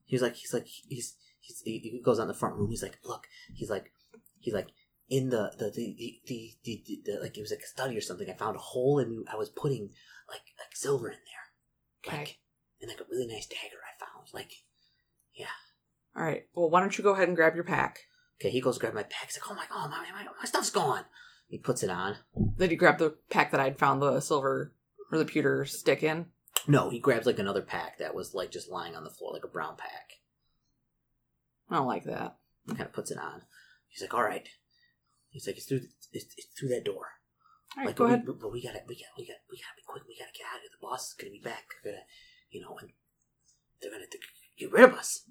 he's 0.05 0.22
like, 0.22 0.35
he's 0.35 0.53
like, 0.53 0.66
he's, 0.66 1.16
he's 1.40 1.62
he 1.64 1.79
he 1.79 2.03
goes 2.05 2.18
out 2.18 2.22
in 2.24 2.29
the 2.29 2.35
front 2.35 2.57
room. 2.57 2.70
He's 2.70 2.83
like, 2.83 2.98
"Look," 3.05 3.26
he's 3.55 3.70
like, 3.70 3.92
he's 4.38 4.55
like. 4.55 4.68
In 5.10 5.28
the 5.28 5.52
the, 5.58 5.66
the, 5.70 5.94
the, 5.98 6.20
the, 6.26 6.54
the, 6.64 6.82
the, 6.86 7.02
the 7.04 7.20
like 7.20 7.36
it 7.36 7.40
was 7.40 7.50
like 7.50 7.60
a 7.64 7.66
study 7.66 7.98
or 7.98 8.00
something. 8.00 8.30
I 8.30 8.34
found 8.34 8.56
a 8.56 8.60
hole 8.60 8.98
and 9.00 9.26
I 9.30 9.36
was 9.36 9.50
putting 9.50 9.90
like 10.28 10.42
like 10.58 10.74
silver 10.74 11.08
in 11.08 11.18
there, 11.18 12.14
Okay. 12.14 12.38
and 12.80 12.88
like 12.88 13.00
a 13.00 13.10
really 13.10 13.26
nice 13.26 13.46
dagger 13.46 13.82
I 13.84 13.98
found. 14.04 14.28
Like 14.32 14.52
yeah. 15.34 15.46
All 16.16 16.22
right. 16.22 16.44
Well, 16.54 16.70
why 16.70 16.80
don't 16.80 16.96
you 16.96 17.02
go 17.04 17.12
ahead 17.14 17.26
and 17.28 17.36
grab 17.36 17.56
your 17.56 17.64
pack? 17.64 17.98
Okay, 18.40 18.50
he 18.50 18.60
goes 18.60 18.76
to 18.76 18.80
grab 18.80 18.94
my 18.94 19.02
pack. 19.02 19.26
He's 19.26 19.36
like, 19.42 19.50
"Oh 19.50 19.54
my 19.54 19.64
oh 19.70 19.88
god, 19.88 19.90
my, 19.90 20.22
my, 20.22 20.24
my 20.24 20.44
stuff's 20.46 20.70
gone." 20.70 21.04
He 21.48 21.58
puts 21.58 21.82
it 21.82 21.90
on. 21.90 22.14
Then 22.56 22.70
you 22.70 22.76
grab 22.76 22.98
the 22.98 23.16
pack 23.30 23.50
that 23.50 23.60
I'd 23.60 23.78
found 23.78 24.00
the 24.00 24.20
silver 24.20 24.72
or 25.10 25.18
the 25.18 25.24
pewter 25.24 25.64
stick 25.64 26.04
in. 26.04 26.26
No, 26.68 26.88
he 26.90 27.00
grabs 27.00 27.26
like 27.26 27.40
another 27.40 27.62
pack 27.62 27.98
that 27.98 28.14
was 28.14 28.32
like 28.32 28.52
just 28.52 28.70
lying 28.70 28.94
on 28.94 29.02
the 29.02 29.10
floor, 29.10 29.32
like 29.32 29.44
a 29.44 29.48
brown 29.48 29.74
pack. 29.76 30.12
I 31.68 31.76
don't 31.76 31.86
like 31.88 32.04
that. 32.04 32.36
He 32.66 32.74
kind 32.74 32.86
of 32.86 32.92
puts 32.92 33.10
it 33.10 33.18
on. 33.18 33.42
He's 33.88 34.00
like, 34.02 34.14
"All 34.14 34.22
right." 34.22 34.48
He's 35.30 35.46
like, 35.46 35.56
"It's 35.56 35.66
through. 35.66 35.82
It's, 36.12 36.34
it's 36.36 36.48
through 36.58 36.68
that 36.70 36.84
door." 36.84 37.06
All 37.76 37.84
right, 37.84 37.86
like, 37.86 37.96
go 37.96 38.04
but 38.04 38.14
ahead. 38.14 38.26
We, 38.26 38.34
but 38.34 38.52
we 38.52 38.62
gotta, 38.62 38.80
we 38.86 38.94
gotta, 38.96 39.14
we 39.16 39.26
gotta, 39.26 39.40
we 39.50 39.56
gotta 39.56 39.76
be 39.76 39.82
quick. 39.86 40.02
We 40.06 40.18
gotta 40.18 40.32
get 40.36 40.46
out 40.50 40.56
of 40.56 40.62
here. 40.62 40.70
The 40.72 40.86
boss 40.86 41.08
is 41.08 41.14
gonna 41.18 41.30
be 41.30 41.40
back. 41.40 41.64
They're 41.84 41.92
gonna, 41.92 42.04
you 42.50 42.60
know, 42.60 42.76
and 42.80 42.90
they're 43.80 43.90
gonna 43.90 44.06
get 44.58 44.72
rid 44.72 44.84
of 44.84 44.94
us. 44.94 45.24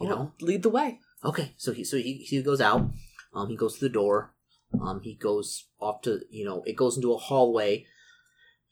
You 0.00 0.08
know. 0.08 0.32
lead 0.40 0.62
the 0.62 0.70
way. 0.70 1.00
Okay, 1.24 1.54
so 1.56 1.72
he 1.72 1.84
so 1.84 1.96
he 1.96 2.24
he 2.28 2.42
goes 2.42 2.60
out. 2.60 2.90
Um, 3.34 3.48
he 3.48 3.56
goes 3.56 3.78
to 3.78 3.84
the 3.84 3.92
door. 3.92 4.34
Um, 4.80 5.00
he 5.02 5.14
goes 5.14 5.68
off 5.80 6.02
to 6.02 6.20
you 6.30 6.44
know 6.44 6.62
it 6.66 6.76
goes 6.76 6.96
into 6.96 7.12
a 7.12 7.18
hallway. 7.18 7.86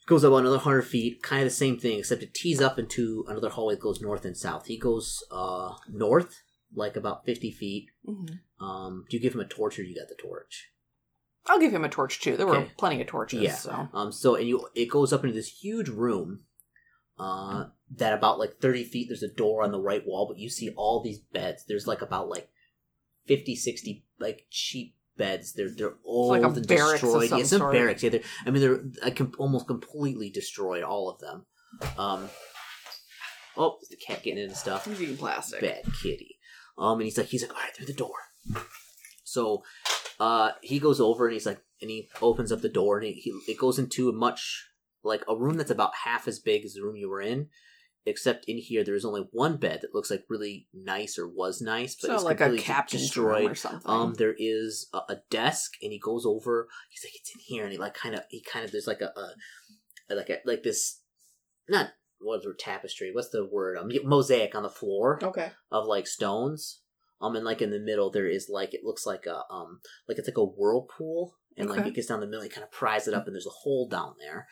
Goes 0.07 0.25
up 0.25 0.33
another 0.33 0.59
hundred 0.59 0.83
feet, 0.83 1.23
kind 1.23 1.43
of 1.43 1.47
the 1.47 1.55
same 1.55 1.79
thing, 1.79 1.99
except 1.99 2.23
it 2.23 2.35
tees 2.35 2.61
up 2.61 2.79
into 2.79 3.25
another 3.29 3.51
hallway 3.51 3.75
that 3.75 3.83
goes 3.83 4.01
north 4.01 4.25
and 4.25 4.37
south. 4.37 4.67
He 4.67 4.77
goes 4.79 5.23
uh 5.31 5.75
north, 5.89 6.43
like 6.75 6.97
about 6.97 7.25
fifty 7.25 7.51
feet. 7.51 7.87
Mm-hmm. 8.09 8.65
Um, 8.65 9.05
do 9.09 9.17
you 9.17 9.23
give 9.23 9.35
him 9.35 9.41
a 9.41 9.45
torch 9.47 9.79
or 9.79 9.83
do 9.83 9.89
you 9.89 9.97
got 9.97 10.09
the 10.09 10.15
torch? 10.21 10.69
I'll 11.47 11.59
give 11.59 11.73
him 11.73 11.85
a 11.85 11.89
torch 11.89 12.21
too. 12.21 12.37
There 12.37 12.47
were 12.47 12.57
Okay. 12.59 12.73
plenty 12.77 13.01
of 13.01 13.07
torches. 13.07 13.41
Yeah. 13.41 13.55
So 13.55 13.89
Um, 13.95 14.13
so 14.13 14.35
and 14.35 14.47
you 14.47 14.67
it 14.75 14.87
goes 14.91 15.13
up 15.13 15.25
into 15.25 15.35
this 15.35 15.49
huge 15.63 15.89
room. 15.89 16.41
Uh, 17.19 17.67
that 17.97 18.13
about 18.15 18.39
like 18.39 18.59
thirty 18.61 18.85
feet. 18.85 19.09
There's 19.09 19.23
a 19.23 19.29
door 19.29 19.63
on 19.63 19.73
the 19.73 19.81
right 19.81 20.03
wall, 20.07 20.27
but 20.29 20.39
you 20.39 20.49
see 20.49 20.71
all 20.77 21.03
these 21.03 21.19
beds. 21.19 21.65
There's 21.67 21.87
like 21.87 22.01
about 22.03 22.29
like 22.29 22.49
50, 23.27 23.57
60 23.57 24.05
like 24.19 24.47
cheap 24.51 24.97
beds. 25.19 25.53
They're 25.53 25.69
they're 25.75 25.95
old 26.05 26.31
like 26.31 26.43
and 26.43 26.67
destroyed. 26.67 27.31
yeah, 27.31 27.43
some 27.45 27.71
barracks. 27.73 28.03
Yeah, 28.03 28.11
they're, 28.11 28.23
I 28.47 28.51
mean 28.51 28.63
they're 28.63 28.83
I 29.05 29.15
almost 29.39 29.67
completely 29.67 30.31
destroyed. 30.31 30.83
All 30.83 31.11
of 31.11 31.19
them. 31.21 31.45
Um. 31.99 32.31
Oh, 33.57 33.79
the 33.91 33.97
cat 33.97 34.23
getting 34.23 34.43
into 34.43 34.55
stuff 34.55 34.87
he's 34.87 35.03
eating 35.03 35.17
plastic. 35.17 35.61
bad 35.61 35.83
kitty. 36.03 36.39
Um, 36.81 36.99
and 36.99 37.03
he's 37.03 37.19
like, 37.19 37.27
he's 37.29 37.43
like, 37.43 37.53
all 37.55 37.61
right, 37.63 37.77
through 37.77 37.87
the 37.87 37.93
door. 37.93 38.17
So, 39.23 39.63
uh, 40.19 40.53
he 40.63 40.79
goes 40.79 41.01
over 41.01 41.27
and 41.27 41.35
he's 41.35 41.47
like, 41.47 41.61
and 41.81 41.91
he 41.91 42.09
opens 42.21 42.51
up 42.51 42.63
the 42.63 42.69
door 42.69 42.99
and 42.99 43.07
he, 43.07 43.13
he 43.13 43.53
it 43.53 43.59
goes 43.59 43.79
into 43.79 44.09
a 44.09 44.13
much 44.13 44.67
like 45.05 45.23
a 45.29 45.37
room 45.37 45.57
that's 45.57 45.71
about 45.71 45.93
half 46.05 46.27
as 46.27 46.39
big 46.39 46.65
as 46.65 46.75
the 46.75 46.83
room 46.83 46.97
you 46.97 47.09
were 47.09 47.21
in, 47.23 47.49
except 48.07 48.45
in 48.47 48.59
here 48.59 48.83
there 48.83 48.95
is 48.95 49.05
only 49.05 49.27
one 49.31 49.57
bed 49.57 49.81
that 49.83 49.95
looks 49.95 50.11
like 50.11 50.25
really 50.29 50.67
nice 50.75 51.19
or 51.19 51.29
was 51.29 51.61
nice, 51.61 51.95
but 51.95 52.09
so 52.09 52.15
it's 52.15 52.25
like 52.25 52.41
a 52.41 52.57
captain's 52.59 53.05
destroyed. 53.05 53.51
or 53.51 53.55
something. 53.55 53.81
Um, 53.85 54.15
there 54.15 54.35
is 54.39 54.89
a, 54.93 54.99
a 55.11 55.17
desk, 55.31 55.73
and 55.83 55.93
he 55.93 55.99
goes 55.99 56.25
over. 56.27 56.69
He's 56.91 57.05
like, 57.05 57.15
"It's 57.15 57.31
in 57.35 57.41
here," 57.47 57.65
and 57.65 57.73
he 57.73 57.79
like 57.79 57.95
kind 57.95 58.15
of, 58.15 58.23
he 58.31 58.43
kind 58.43 58.65
of, 58.65 58.73
there's 58.73 58.87
like 58.87 59.01
a, 59.01 59.13
a 60.11 60.15
like 60.15 60.29
a 60.31 60.39
like 60.45 60.63
this, 60.63 61.01
not 61.69 61.91
what's 62.21 62.45
the 62.45 62.55
tapestry? 62.59 63.11
What's 63.13 63.31
the 63.31 63.45
word? 63.45 63.79
Um, 63.79 63.91
mosaic 64.05 64.55
on 64.55 64.63
the 64.63 64.69
floor 64.71 65.19
okay. 65.23 65.53
of 65.71 65.87
like 65.87 66.07
stones. 66.07 66.81
Um, 67.21 67.37
and 67.37 67.45
like 67.45 67.61
in 67.61 67.71
the 67.71 67.79
middle 67.79 68.11
there 68.11 68.27
is 68.27 68.49
like 68.51 68.73
it 68.73 68.81
looks 68.83 69.05
like 69.05 69.27
a 69.27 69.43
um 69.53 69.81
like 70.09 70.19
it's 70.19 70.29
like 70.29 70.39
a 70.39 70.45
whirlpool, 70.45 71.35
and 71.57 71.69
like 71.69 71.81
Okay. 71.81 71.89
it 71.89 71.95
gets 71.95 72.07
down 72.07 72.21
the 72.21 72.27
middle. 72.27 72.43
He 72.43 72.49
kind 72.49 72.65
of 72.65 72.73
pries 72.73 73.07
it 73.07 73.15
up, 73.15 73.27
and 73.27 73.35
there's 73.35 73.47
a 73.47 73.51
hole 73.51 73.89
down 73.89 74.15
there. 74.19 74.47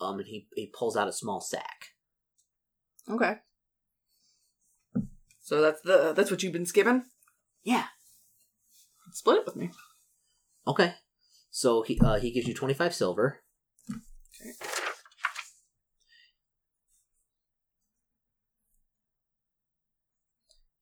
Um, 0.00 0.18
and 0.18 0.26
he 0.26 0.48
he 0.54 0.72
pulls 0.78 0.96
out 0.96 1.08
a 1.08 1.12
small 1.12 1.40
sack. 1.40 1.88
Okay. 3.10 3.36
So 5.42 5.60
that's 5.60 5.82
the 5.82 6.14
that's 6.16 6.30
what 6.30 6.42
you've 6.42 6.54
been 6.54 6.64
skipping. 6.66 7.04
Yeah. 7.62 7.84
Split 9.12 9.38
it 9.38 9.46
with 9.46 9.56
me. 9.56 9.70
Okay. 10.66 10.94
So 11.50 11.82
he 11.82 12.00
uh, 12.02 12.18
he 12.18 12.32
gives 12.32 12.48
you 12.48 12.54
twenty 12.54 12.74
five 12.74 12.94
silver. 12.94 13.42
Okay. 13.90 14.52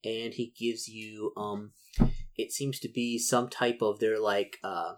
And 0.05 0.33
he 0.33 0.53
gives 0.57 0.87
you 0.87 1.31
um, 1.37 1.71
it 2.35 2.51
seems 2.51 2.79
to 2.79 2.89
be 2.89 3.17
some 3.17 3.49
type 3.49 3.79
of 3.81 3.99
they're 3.99 4.19
like 4.19 4.57
uh, 4.63 4.93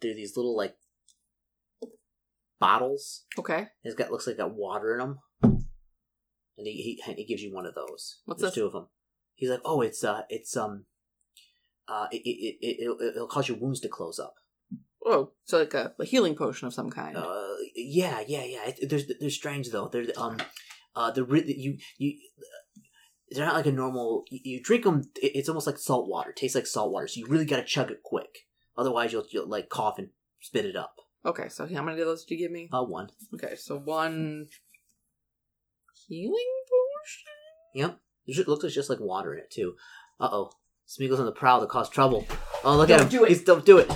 they're 0.00 0.14
these 0.14 0.36
little 0.36 0.56
like 0.56 0.74
bottles. 2.60 3.24
Okay. 3.38 3.66
It's 3.82 3.94
got 3.94 4.10
looks 4.10 4.26
like 4.26 4.36
got 4.36 4.54
water 4.54 4.92
in 4.92 4.98
them, 4.98 5.18
and 5.42 6.66
he 6.66 7.00
he, 7.04 7.12
he 7.14 7.24
gives 7.24 7.42
you 7.42 7.54
one 7.54 7.66
of 7.66 7.74
those. 7.74 8.20
What's 8.24 8.40
There's 8.40 8.52
this? 8.52 8.62
two 8.62 8.66
of 8.66 8.72
them. 8.72 8.88
He's 9.34 9.50
like, 9.50 9.62
oh, 9.64 9.80
it's 9.80 10.04
uh, 10.04 10.22
it's 10.28 10.56
um, 10.56 10.86
uh, 11.88 12.06
it 12.12 12.22
it 12.24 12.56
it 12.60 12.82
it'll, 12.82 13.00
it'll 13.00 13.28
cause 13.28 13.48
your 13.48 13.58
wounds 13.58 13.80
to 13.80 13.88
close 13.88 14.18
up. 14.18 14.34
Oh, 15.06 15.32
so 15.44 15.58
like 15.58 15.74
a, 15.74 15.92
a 15.98 16.04
healing 16.04 16.34
potion 16.34 16.66
of 16.66 16.74
some 16.74 16.90
kind. 16.90 17.16
Uh, 17.16 17.54
yeah, 17.74 18.22
yeah, 18.26 18.44
yeah. 18.44 18.68
It, 18.68 18.88
there's 18.88 19.04
they're 19.20 19.30
strange 19.30 19.70
though. 19.70 19.88
They're 19.88 20.06
um, 20.16 20.38
uh, 20.96 21.12
really 21.26 21.58
you 21.58 21.78
you. 21.98 22.18
They're 23.34 23.44
not 23.46 23.54
like 23.54 23.66
a 23.66 23.72
normal. 23.72 24.24
You, 24.30 24.40
you 24.44 24.62
drink 24.62 24.84
them. 24.84 25.02
It's 25.16 25.48
almost 25.48 25.66
like 25.66 25.78
salt 25.78 26.08
water. 26.08 26.30
It 26.30 26.36
tastes 26.36 26.54
like 26.54 26.66
salt 26.66 26.92
water. 26.92 27.08
So 27.08 27.18
you 27.20 27.26
really 27.26 27.44
got 27.44 27.56
to 27.56 27.64
chug 27.64 27.90
it 27.90 28.02
quick. 28.02 28.46
Otherwise, 28.76 29.12
you'll 29.12 29.26
you'll 29.30 29.48
like 29.48 29.68
cough 29.68 29.98
and 29.98 30.08
spit 30.40 30.64
it 30.64 30.76
up. 30.76 30.96
Okay, 31.26 31.48
so 31.48 31.66
how 31.66 31.82
many 31.82 32.00
of 32.00 32.06
those 32.06 32.24
did 32.24 32.34
you 32.34 32.38
give 32.44 32.52
me? 32.52 32.68
Uh, 32.72 32.82
one. 32.84 33.08
Okay, 33.34 33.56
so 33.56 33.78
one 33.78 34.48
healing 36.06 36.52
potion. 36.68 37.32
Yep. 37.74 38.00
It 38.26 38.48
looks 38.48 38.64
like 38.64 38.72
just 38.72 38.90
like 38.90 39.00
water 39.00 39.34
in 39.34 39.40
it 39.40 39.50
too. 39.50 39.74
Uh 40.20 40.28
oh. 40.30 40.50
Smeagol's 40.86 41.20
on 41.20 41.26
the 41.26 41.32
prowl 41.32 41.60
to 41.60 41.66
cause 41.66 41.88
trouble. 41.88 42.26
Oh 42.62 42.76
look 42.76 42.88
Don't 42.88 43.00
at 43.00 43.04
him. 43.04 43.10
do 43.10 43.24
it. 43.24 43.28
He's 43.30 43.42
don't 43.44 43.64
do 43.64 43.78
it. 43.78 43.88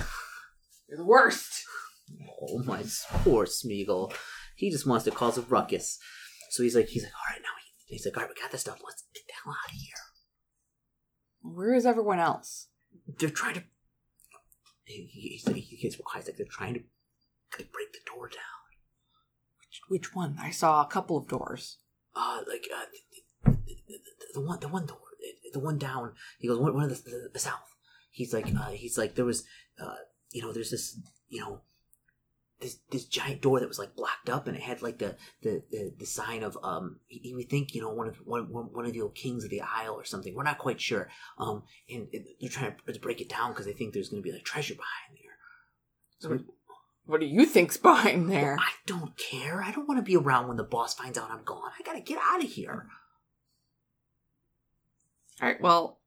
You're 0.88 0.98
the 0.98 1.04
worst. 1.04 1.64
Oh 2.42 2.62
my 2.64 2.82
poor 3.22 3.44
Smeagol. 3.44 4.12
He 4.56 4.70
just 4.70 4.86
wants 4.86 5.04
to 5.04 5.10
cause 5.10 5.36
a 5.38 5.42
ruckus. 5.42 5.98
So 6.50 6.62
he's 6.62 6.74
like 6.74 6.88
he's 6.88 7.02
like, 7.02 7.12
alright 7.12 7.42
now 7.42 7.48
he, 7.86 7.94
he's 7.94 8.06
like, 8.06 8.16
Alright, 8.16 8.30
we 8.34 8.40
got 8.40 8.50
this 8.50 8.62
stuff, 8.62 8.80
let's 8.84 9.04
hell 9.44 9.54
out 9.54 9.72
of 9.72 9.80
here. 9.80 9.94
Where 11.42 11.74
is 11.74 11.86
everyone 11.86 12.18
else? 12.18 12.68
They're 13.18 13.30
trying 13.30 13.54
to 13.54 13.62
he, 14.84 15.08
he, 15.12 15.28
he's 15.30 15.46
like, 15.46 15.64
gets 15.82 15.96
quiet, 15.96 16.24
he's 16.24 16.28
like 16.28 16.36
they're 16.36 16.46
trying 16.50 16.74
to 16.74 16.80
like, 17.58 17.72
break 17.72 17.92
the 17.92 17.98
door 18.06 18.28
down. 18.28 18.38
Which, 19.60 19.80
which 19.88 20.14
one? 20.14 20.36
I 20.40 20.50
saw 20.50 20.82
a 20.82 20.86
couple 20.86 21.16
of 21.16 21.28
doors. 21.28 21.78
Uh 22.16 22.40
like 22.48 22.66
uh 22.74 22.84
the, 23.44 23.52
the, 23.52 23.78
the, 23.86 23.98
the 24.34 24.40
one 24.40 24.60
the 24.60 24.68
one 24.68 24.86
door 24.86 24.98
the 25.52 25.60
one 25.60 25.78
down 25.78 26.12
he 26.38 26.48
goes 26.48 26.58
one, 26.58 26.74
one 26.74 26.84
of 26.84 26.90
the, 26.90 27.10
the, 27.10 27.30
the 27.32 27.38
south 27.38 27.74
he's 28.10 28.34
like 28.34 28.46
uh 28.54 28.70
he's 28.70 28.98
like 28.98 29.14
there 29.14 29.24
was 29.24 29.44
uh 29.80 29.94
you 30.30 30.42
know 30.42 30.52
there's 30.52 30.70
this 30.70 30.98
you 31.28 31.40
know 31.40 31.60
this 32.60 32.78
this 32.90 33.04
giant 33.04 33.40
door 33.40 33.60
that 33.60 33.68
was 33.68 33.78
like 33.78 33.94
blocked 33.94 34.28
up 34.28 34.46
and 34.46 34.56
it 34.56 34.62
had 34.62 34.82
like 34.82 34.98
the 34.98 35.16
the 35.42 35.62
the, 35.70 35.92
the 35.98 36.06
sign 36.06 36.42
of 36.42 36.58
um 36.62 36.98
he 37.06 37.34
we 37.34 37.44
think 37.44 37.74
you 37.74 37.80
know 37.80 37.90
one 37.90 38.08
of 38.08 38.16
one, 38.24 38.50
one 38.52 38.64
one 38.72 38.84
of 38.86 38.92
the 38.92 39.00
old 39.00 39.14
kings 39.14 39.44
of 39.44 39.50
the 39.50 39.60
isle 39.60 39.94
or 39.94 40.04
something 40.04 40.34
we're 40.34 40.42
not 40.42 40.58
quite 40.58 40.80
sure 40.80 41.08
um 41.38 41.62
and 41.88 42.08
they're 42.40 42.48
trying 42.50 42.74
to 42.86 42.98
break 43.00 43.20
it 43.20 43.28
down 43.28 43.52
because 43.52 43.66
they 43.66 43.72
think 43.72 43.92
there's 43.94 44.08
going 44.08 44.22
to 44.22 44.26
be 44.28 44.32
like 44.32 44.44
treasure 44.44 44.74
behind 44.74 45.18
there 45.22 45.36
so 46.18 46.30
we- 46.30 46.44
What 47.06 47.20
do 47.20 47.26
you 47.26 47.46
think's 47.46 47.76
behind 47.78 48.28
there? 48.30 48.56
I 48.60 48.72
don't 48.86 49.16
care. 49.16 49.62
I 49.62 49.70
don't 49.70 49.88
want 49.88 49.98
to 49.98 50.02
be 50.02 50.16
around 50.16 50.48
when 50.48 50.56
the 50.58 50.64
boss 50.64 50.92
finds 50.94 51.16
out 51.16 51.30
I'm 51.30 51.42
gone. 51.44 51.70
I 51.78 51.82
gotta 51.82 52.00
get 52.02 52.18
out 52.22 52.44
of 52.44 52.50
here. 52.50 52.86
All 55.40 55.48
right, 55.48 55.60
well, 55.60 56.00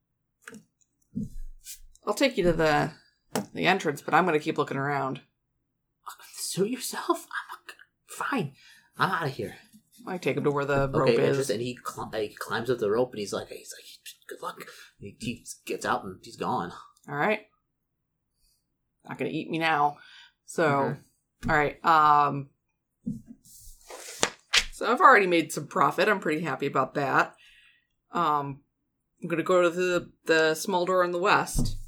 I'll 2.06 2.14
take 2.14 2.36
you 2.36 2.44
to 2.44 2.52
the 2.52 2.92
the 3.54 3.66
entrance, 3.66 4.02
but 4.02 4.12
I'm 4.14 4.26
going 4.26 4.38
to 4.38 4.44
keep 4.44 4.58
looking 4.58 4.76
around. 4.76 5.22
Suit 6.52 6.68
yourself. 6.68 7.26
I'm 7.50 7.74
fine. 8.06 8.52
I'm 8.98 9.10
out 9.10 9.24
of 9.24 9.32
here. 9.32 9.54
I 10.06 10.18
take 10.18 10.36
him 10.36 10.44
to 10.44 10.50
where 10.50 10.66
the 10.66 10.86
rope 10.92 11.08
okay, 11.08 11.16
is. 11.24 11.48
and 11.48 11.62
he, 11.62 11.78
cl- 11.82 12.10
he 12.12 12.28
climbs 12.28 12.68
up 12.68 12.76
the 12.78 12.90
rope, 12.90 13.12
and 13.12 13.20
he's 13.20 13.32
like, 13.32 13.48
he's 13.48 13.72
like, 13.74 13.86
good 14.28 14.42
luck. 14.44 14.62
He, 14.98 15.16
he 15.18 15.46
gets 15.64 15.86
out, 15.86 16.04
and 16.04 16.18
he's 16.22 16.36
gone. 16.36 16.70
All 17.08 17.14
right. 17.14 17.40
Not 19.08 19.16
going 19.16 19.30
to 19.30 19.36
eat 19.36 19.48
me 19.48 19.58
now. 19.58 19.96
So, 20.44 20.62
Mhm. 20.64 20.98
all 21.48 21.56
right. 21.56 21.82
Um 21.86 22.50
So 24.72 24.92
I've 24.92 25.00
already 25.00 25.26
made 25.26 25.52
some 25.52 25.66
profit. 25.68 26.06
I'm 26.06 26.20
pretty 26.20 26.42
happy 26.42 26.66
about 26.66 26.92
that. 26.94 27.34
Um 28.12 28.60
I'm 29.22 29.28
going 29.28 29.38
to 29.38 29.42
go 29.42 29.62
to 29.62 29.70
the 29.70 30.10
the 30.26 30.54
small 30.54 30.84
door 30.84 31.02
in 31.02 31.12
the 31.12 31.18
west. 31.18 31.78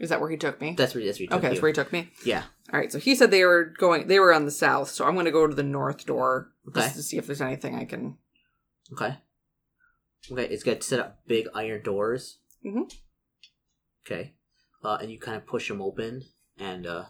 Is 0.00 0.08
that 0.08 0.20
where 0.20 0.30
he 0.30 0.36
took 0.36 0.60
me? 0.60 0.74
That's 0.76 0.94
where 0.94 1.04
that's 1.04 1.18
where 1.18 1.24
he 1.24 1.26
took 1.28 1.32
me. 1.34 1.38
okay, 1.38 1.48
that's 1.48 1.62
where 1.62 1.68
he 1.68 1.74
took 1.74 1.92
me. 1.92 2.10
Yeah. 2.24 2.44
All 2.72 2.80
right, 2.80 2.90
so 2.90 2.98
he 2.98 3.14
said 3.14 3.30
they 3.30 3.44
were 3.44 3.64
going. 3.78 4.06
They 4.08 4.18
were 4.18 4.32
on 4.32 4.46
the 4.46 4.50
south, 4.50 4.88
so 4.90 5.04
I'm 5.04 5.14
going 5.14 5.26
to 5.26 5.30
go 5.32 5.46
to 5.46 5.54
the 5.54 5.62
north 5.62 6.06
door 6.06 6.52
Okay. 6.68 6.80
just 6.80 6.96
to 6.96 7.02
see 7.02 7.18
if 7.18 7.26
there's 7.26 7.40
anything 7.42 7.74
I 7.76 7.84
can. 7.84 8.16
Okay. 8.92 9.18
Okay. 10.32 10.44
It's 10.52 10.62
got 10.62 10.82
set 10.82 11.00
up 11.00 11.20
big 11.26 11.46
iron 11.54 11.82
doors. 11.82 12.38
Mhm. 12.64 12.90
Okay. 14.06 14.34
Uh, 14.82 14.96
and 15.00 15.10
you 15.10 15.18
kind 15.18 15.36
of 15.36 15.46
push 15.46 15.68
them 15.68 15.82
open 15.82 16.22
and 16.58 16.86
uh, 16.86 17.04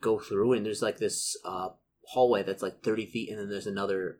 go 0.00 0.18
through, 0.20 0.52
and 0.52 0.64
there's 0.64 0.82
like 0.82 0.98
this 0.98 1.36
uh, 1.44 1.70
hallway 2.08 2.42
that's 2.44 2.62
like 2.62 2.82
30 2.84 3.06
feet, 3.06 3.30
and 3.30 3.38
then 3.38 3.48
there's 3.50 3.66
another 3.66 4.18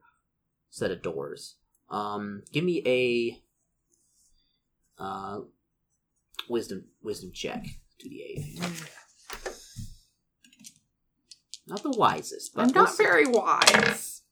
set 0.70 0.90
of 0.90 1.02
doors. 1.02 1.56
Um, 1.90 2.42
give 2.52 2.64
me 2.64 2.82
a 2.86 3.40
uh, 5.02 5.40
wisdom 6.48 6.86
wisdom 7.02 7.30
check. 7.32 7.64
Two 8.02 8.08
d 8.08 8.22
eight. 8.36 8.60
Not 11.66 11.82
the 11.84 11.90
wisest, 11.90 12.54
but 12.54 12.62
I'm 12.62 12.72
we'll 12.72 12.84
not 12.84 12.92
see. 12.94 13.04
very 13.04 13.26
wise. 13.26 14.22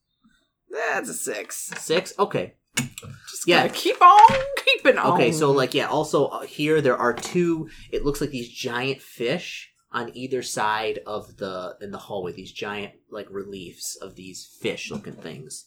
That's 0.68 1.08
a 1.08 1.14
six. 1.14 1.70
six. 1.78 2.12
Okay. 2.18 2.54
Just 2.76 3.46
Yeah. 3.46 3.62
gotta 3.66 3.74
keep 3.78 4.00
on 4.02 4.28
keeping 4.64 4.98
on. 4.98 5.12
Okay, 5.14 5.32
so 5.32 5.50
like 5.52 5.74
yeah, 5.74 5.86
also 5.88 6.26
uh, 6.26 6.40
here 6.42 6.80
there 6.80 6.96
are 6.96 7.12
two. 7.12 7.68
It 7.92 8.04
looks 8.04 8.20
like 8.20 8.30
these 8.30 8.48
giant 8.48 9.00
fish 9.00 9.72
on 9.92 10.10
either 10.16 10.42
side 10.42 11.00
of 11.06 11.36
the 11.36 11.76
in 11.80 11.90
the 11.92 11.98
hallway. 11.98 12.32
These 12.32 12.52
giant 12.52 12.94
like 13.10 13.28
reliefs 13.30 13.96
of 13.96 14.16
these 14.16 14.46
fish 14.60 14.90
looking 14.90 15.14
things. 15.14 15.66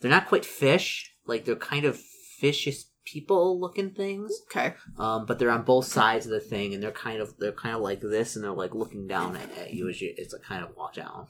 They're 0.00 0.10
not 0.10 0.28
quite 0.28 0.44
fish. 0.46 1.14
Like 1.26 1.44
they're 1.44 1.56
kind 1.56 1.84
of 1.84 2.00
fishish 2.42 2.84
people 3.12 3.58
looking 3.60 3.90
things. 3.90 4.32
okay, 4.50 4.74
Um, 4.98 5.26
but 5.26 5.38
they're 5.38 5.50
on 5.50 5.62
both 5.64 5.86
sides 5.86 6.26
of 6.26 6.32
the 6.32 6.40
thing, 6.40 6.74
and 6.74 6.82
they're 6.82 6.90
kind 6.92 7.20
of 7.20 7.36
they're 7.38 7.52
kind 7.52 7.74
of 7.74 7.82
like 7.82 8.00
this, 8.00 8.36
and 8.36 8.44
they're 8.44 8.52
like 8.52 8.74
looking 8.74 9.06
down 9.06 9.36
at, 9.36 9.56
at 9.58 9.72
you 9.74 9.88
as 9.88 10.00
you. 10.00 10.14
It's 10.16 10.34
a 10.34 10.38
kind 10.38 10.64
of 10.64 10.76
walk 10.76 10.94
down. 10.94 11.28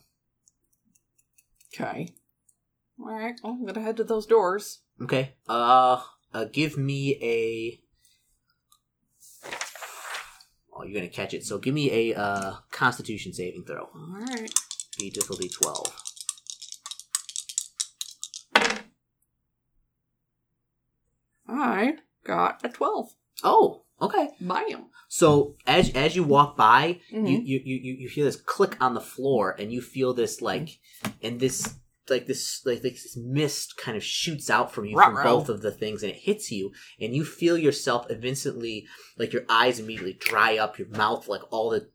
okay. 1.75 2.14
All 3.01 3.14
right, 3.14 3.35
well, 3.43 3.55
I'm 3.55 3.64
gonna 3.64 3.81
head 3.81 3.97
to 3.97 4.05
those 4.05 4.27
doors. 4.27 4.81
Okay. 5.01 5.33
Uh, 5.49 6.03
uh 6.35 6.45
give 6.53 6.77
me 6.77 7.16
a. 7.23 7.81
Oh, 10.75 10.85
you're 10.85 10.95
gonna 10.95 11.09
catch 11.09 11.33
it. 11.35 11.45
So 11.45 11.59
give 11.59 11.75
me 11.75 11.90
a 12.11 12.19
uh 12.19 12.53
Constitution 12.71 13.33
saving 13.33 13.64
throw. 13.66 13.85
All 13.95 14.25
right. 14.29 14.53
Be 14.99 15.11
difficulty 15.11 15.49
twelve. 15.49 15.87
I 21.81 21.95
got 22.25 22.64
a 22.64 22.69
twelve. 22.69 23.09
Oh, 23.43 23.83
okay. 24.01 24.31
Bam. 24.40 24.87
So 25.09 25.57
as 25.66 25.90
as 25.95 26.14
you 26.16 26.23
walk 26.23 26.57
by, 26.57 27.01
you, 27.11 27.19
Mhm. 27.19 27.47
you 27.47 27.61
you 27.64 27.77
you 27.83 27.93
you 28.03 28.09
hear 28.09 28.25
this 28.25 28.37
click 28.40 28.77
on 28.81 28.95
the 28.95 29.01
floor, 29.01 29.55
and 29.59 29.73
you 29.73 29.81
feel 29.81 30.12
this 30.14 30.40
like, 30.40 30.79
and 31.23 31.40
this 31.40 31.75
like 32.09 32.27
this 32.27 32.64
like 32.66 32.83
this 32.83 33.16
mist 33.16 33.77
kind 33.77 33.97
of 33.97 34.03
shoots 34.05 34.51
out 34.51 34.73
from 34.73 34.85
you 34.85 34.97
from 34.97 35.14
Ruh-roh. 35.16 35.38
both 35.38 35.49
of 35.49 35.62
the 35.62 35.71
things, 35.73 36.03
and 36.03 36.12
it 36.12 36.19
hits 36.19 36.51
you, 36.53 36.73
and 37.01 37.14
you 37.14 37.25
feel 37.25 37.57
yourself 37.59 38.07
instantly 38.11 38.87
like 39.19 39.33
your 39.33 39.45
eyes 39.49 39.79
immediately 39.79 40.14
dry 40.14 40.59
up, 40.59 40.79
your 40.79 40.88
mouth 40.88 41.27
like 41.29 41.43
all 41.53 41.71
the 41.71 41.88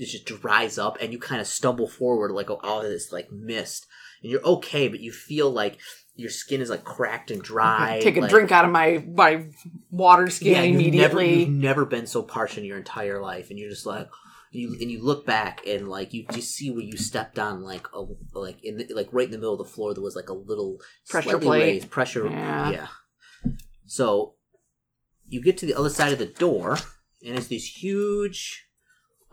it 0.00 0.06
just 0.06 0.26
dries 0.26 0.78
up, 0.78 0.96
and 1.00 1.12
you 1.12 1.18
kind 1.18 1.40
of 1.40 1.46
stumble 1.48 1.88
forward 1.88 2.30
like 2.30 2.48
all 2.50 2.82
this 2.82 3.10
like 3.12 3.32
mist, 3.32 3.86
and 4.22 4.30
you're 4.30 4.42
okay, 4.44 4.88
but 4.88 5.00
you 5.00 5.12
feel 5.12 5.50
like 5.50 5.78
your 6.14 6.30
skin 6.30 6.60
is 6.60 6.68
like 6.70 6.84
cracked 6.84 7.30
and 7.30 7.40
dry. 7.42 8.00
Take 8.02 8.16
a 8.16 8.20
like- 8.22 8.30
drink 8.30 8.50
out 8.52 8.64
of 8.64 8.70
my 8.72 9.04
my 9.08 9.46
water 9.90 10.28
skin 10.28 10.54
you've 10.64 10.74
Never, 10.74 10.80
immediately. 11.20 11.38
you've 11.40 11.48
never 11.50 11.84
been 11.84 12.06
so 12.06 12.22
parched 12.22 12.58
in 12.58 12.64
your 12.64 12.76
entire 12.78 13.20
life, 13.22 13.50
and 13.50 13.58
you're 13.58 13.70
just 13.70 13.86
like, 13.86 14.08
you 14.50 14.76
and 14.80 14.90
you 14.90 15.02
look 15.02 15.24
back 15.26 15.60
and 15.66 15.88
like 15.88 16.12
you 16.14 16.26
just 16.32 16.50
see 16.54 16.70
where 16.70 16.80
you 16.82 16.96
stepped 16.96 17.38
on 17.38 17.62
like 17.62 17.86
a 17.94 18.04
like 18.32 18.62
in 18.64 18.78
the, 18.78 18.88
like 18.94 19.08
right 19.12 19.26
in 19.26 19.30
the 19.30 19.38
middle 19.38 19.52
of 19.52 19.58
the 19.58 19.72
floor 19.72 19.92
there 19.94 20.02
was 20.02 20.16
like 20.16 20.28
a 20.30 20.34
little 20.34 20.78
Pressure 21.08 21.38
plate. 21.38 21.60
raised 21.62 21.90
pressure 21.90 22.26
Yeah. 22.28 22.70
yeah. 22.70 22.86
So 23.86 24.34
you 25.28 25.42
get 25.42 25.58
to 25.58 25.66
the 25.66 25.74
other 25.74 25.90
side 25.90 26.12
of 26.14 26.18
the 26.18 26.26
door, 26.26 26.78
and 27.24 27.36
it's 27.36 27.48
this 27.48 27.66
huge. 27.82 28.66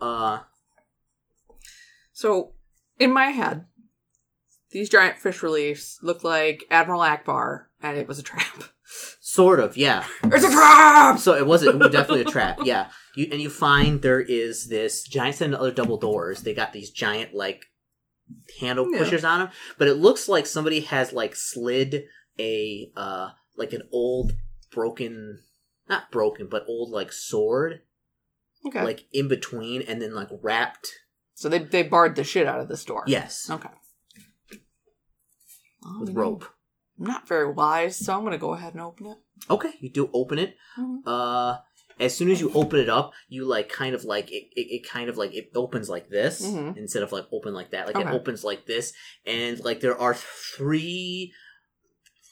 uh 0.00 0.40
So, 2.12 2.52
in 2.98 3.12
my 3.12 3.26
head, 3.30 3.64
these 4.76 4.90
giant 4.90 5.16
fish 5.18 5.42
reliefs 5.42 5.98
look 6.02 6.22
like 6.22 6.64
Admiral 6.70 7.00
Ackbar, 7.00 7.64
and 7.82 7.96
it 7.96 8.06
was 8.06 8.18
a 8.18 8.22
trap. 8.22 8.64
Sort 9.20 9.58
of, 9.58 9.76
yeah. 9.76 10.04
It's 10.24 10.44
a 10.44 10.50
trap. 10.50 11.18
So 11.18 11.34
it 11.34 11.46
was, 11.46 11.62
it 11.62 11.76
was 11.78 11.90
definitely 11.90 12.22
a 12.22 12.24
trap, 12.26 12.58
yeah. 12.62 12.90
You 13.16 13.26
and 13.32 13.40
you 13.40 13.48
find 13.50 14.02
there 14.02 14.20
is 14.20 14.68
this 14.68 15.02
giant 15.02 15.36
set 15.36 15.48
of 15.48 15.58
other 15.58 15.70
double 15.72 15.96
doors. 15.96 16.42
They 16.42 16.52
got 16.54 16.72
these 16.74 16.90
giant 16.90 17.34
like 17.34 17.64
handle 18.60 18.90
Yeah. 18.92 18.98
pushers 18.98 19.24
on 19.24 19.38
them, 19.40 19.48
but 19.78 19.88
it 19.88 19.94
looks 19.94 20.28
like 20.28 20.44
somebody 20.46 20.80
has 20.80 21.12
like 21.12 21.34
slid 21.34 22.04
a 22.38 22.90
uh 22.96 23.30
like 23.56 23.72
an 23.72 23.82
old 23.92 24.34
broken, 24.70 25.40
not 25.88 26.10
broken, 26.12 26.48
but 26.48 26.64
old 26.68 26.90
like 26.90 27.12
sword 27.12 27.80
Okay. 28.66 28.82
like 28.84 29.06
in 29.12 29.26
between, 29.28 29.80
and 29.82 30.02
then 30.02 30.14
like 30.14 30.28
wrapped. 30.42 30.92
so 31.34 31.48
they 31.48 31.60
they 31.60 31.82
barred 31.82 32.14
the 32.16 32.24
shit 32.24 32.46
out 32.46 32.60
of 32.60 32.68
this 32.68 32.84
door. 32.84 33.04
Yes, 33.06 33.48
Okay. 33.50 33.70
Well, 35.86 36.00
with 36.00 36.08
you 36.10 36.14
know, 36.14 36.20
rope. 36.20 36.44
I'm 36.98 37.06
not 37.06 37.28
very 37.28 37.50
wise, 37.52 37.96
so 37.96 38.14
I'm 38.16 38.24
gonna 38.24 38.38
go 38.38 38.54
ahead 38.54 38.72
and 38.74 38.82
open 38.82 39.06
it. 39.06 39.18
Okay, 39.50 39.72
you 39.80 39.90
do 39.90 40.10
open 40.12 40.38
it. 40.38 40.56
Mhm. 40.78 41.02
Uh, 41.06 41.58
as 42.00 42.16
soon 42.16 42.30
as 42.30 42.40
you 42.40 42.50
open 42.54 42.78
it 42.80 42.88
up, 42.88 43.12
you 43.28 43.44
like 43.44 43.68
kind 43.68 43.94
of 43.94 44.04
like 44.04 44.30
it. 44.30 44.44
It, 44.54 44.66
it 44.82 44.88
kind 44.88 45.08
of 45.08 45.16
like 45.16 45.34
it 45.34 45.50
opens 45.54 45.88
like 45.88 46.08
this 46.08 46.42
Mhm. 46.42 46.76
instead 46.76 47.02
of 47.02 47.12
like 47.12 47.26
open 47.32 47.54
like 47.54 47.70
that. 47.70 47.86
Like 47.86 47.96
it 47.96 48.06
opens 48.14 48.44
like 48.44 48.66
this, 48.66 48.92
and 49.26 49.58
like 49.64 49.80
there 49.80 49.98
are 49.98 50.14
three 50.14 51.32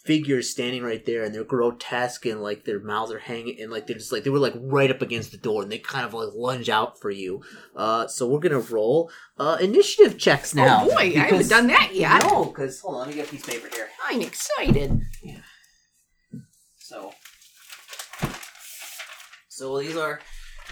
figures 0.05 0.51
standing 0.51 0.83
right 0.83 1.05
there, 1.07 1.25
and 1.25 1.35
they're 1.35 1.45
grotesque, 1.45 2.27
and 2.27 2.43
like 2.43 2.65
their 2.65 2.79
mouths 2.79 3.11
are 3.11 3.19
hanging, 3.19 3.61
and 3.61 3.73
like 3.73 3.87
they're 3.87 3.97
just 3.97 4.13
like 4.13 4.23
they 4.23 4.31
were 4.31 4.39
like 4.39 4.55
right 4.57 4.91
up 4.91 5.03
against 5.03 5.33
the 5.33 5.39
door, 5.39 5.63
and 5.63 5.73
they 5.73 5.79
kind 5.79 6.05
of 6.07 6.15
like 6.15 6.31
lunge 6.35 6.69
out 6.69 7.01
for 7.01 7.11
you. 7.11 7.43
Uh, 7.75 8.07
so 8.07 8.29
we're 8.29 8.39
gonna 8.39 8.59
roll 8.61 9.11
uh 9.39 9.57
initiative 9.61 10.19
checks 10.19 10.55
now. 10.55 10.85
oh 10.85 10.89
boy, 10.91 10.97
I 10.97 11.11
haven't 11.11 11.49
done 11.49 11.67
that 11.69 11.95
yet. 11.95 12.23
No, 12.25 12.45
because 12.45 12.81
hold 12.81 12.97
on, 12.97 13.01
let 13.01 13.09
me 13.09 13.15
get 13.15 13.27
a 13.27 13.31
piece 13.31 13.43
of 13.43 13.49
paper 13.49 13.69
here. 13.75 13.89
I'm 14.05 14.21
excited. 14.21 15.01
So, 16.79 17.13
so 19.49 19.79
these 19.81 19.97
are 19.97 20.21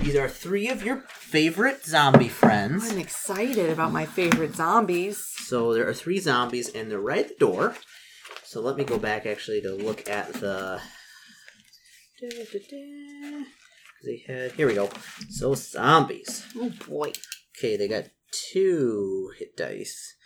these 0.00 0.16
are 0.16 0.28
three 0.28 0.68
of 0.68 0.84
your 0.84 1.04
favorite 1.08 1.84
zombie 1.84 2.28
friends. 2.28 2.90
I'm 2.90 2.98
excited 2.98 3.70
about 3.70 3.92
my 3.92 4.04
favorite 4.06 4.54
zombies. 4.54 5.18
So 5.18 5.72
there 5.74 5.88
are 5.88 5.94
three 5.94 6.18
zombies, 6.18 6.68
and 6.68 6.90
they're 6.90 7.00
right 7.00 7.20
at 7.20 7.28
the 7.28 7.34
door. 7.34 7.74
So 8.44 8.60
let 8.60 8.76
me 8.76 8.84
go 8.84 8.98
back 8.98 9.26
actually 9.26 9.60
to 9.62 9.74
look 9.74 10.08
at 10.08 10.32
the. 10.34 10.80
They 14.04 14.24
had 14.26 14.52
here 14.52 14.66
we 14.66 14.74
go. 14.74 14.90
So 15.30 15.54
zombies. 15.54 16.44
Oh 16.56 16.72
boy. 16.88 17.12
Okay, 17.56 17.76
they 17.76 17.88
got 17.88 18.04
two 18.52 19.30
hit 19.38 19.56
dice. 19.56 20.16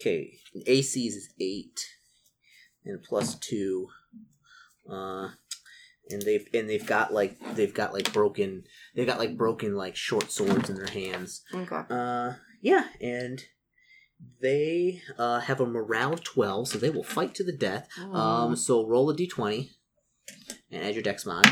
Okay, 0.00 0.38
AC's 0.66 0.96
is 0.96 1.28
eight, 1.40 1.80
and 2.84 3.02
plus 3.02 3.34
two. 3.38 3.88
Uh, 4.90 5.28
and 6.10 6.22
they've 6.22 6.46
and 6.52 6.68
they've 6.68 6.86
got 6.86 7.12
like 7.12 7.36
they've 7.54 7.74
got 7.74 7.92
like 7.92 8.12
broken 8.12 8.64
they've 8.94 9.06
got 9.06 9.18
like 9.18 9.36
broken 9.36 9.74
like 9.74 9.96
short 9.96 10.30
swords 10.30 10.70
in 10.70 10.76
their 10.76 10.86
hands. 10.86 11.42
Okay. 11.52 11.82
Uh, 11.90 12.34
yeah, 12.60 12.88
and 13.00 13.42
they 14.40 15.02
uh 15.18 15.40
have 15.40 15.60
a 15.60 15.66
morale 15.66 16.12
of 16.14 16.24
twelve, 16.24 16.68
so 16.68 16.78
they 16.78 16.90
will 16.90 17.02
fight 17.04 17.34
to 17.36 17.44
the 17.44 17.52
death. 17.56 17.88
Um, 18.12 18.56
so 18.56 18.86
roll 18.86 19.10
a 19.10 19.14
d20 19.16 19.70
and 20.70 20.82
add 20.84 20.94
your 20.94 21.02
dex 21.02 21.26
mod. 21.26 21.46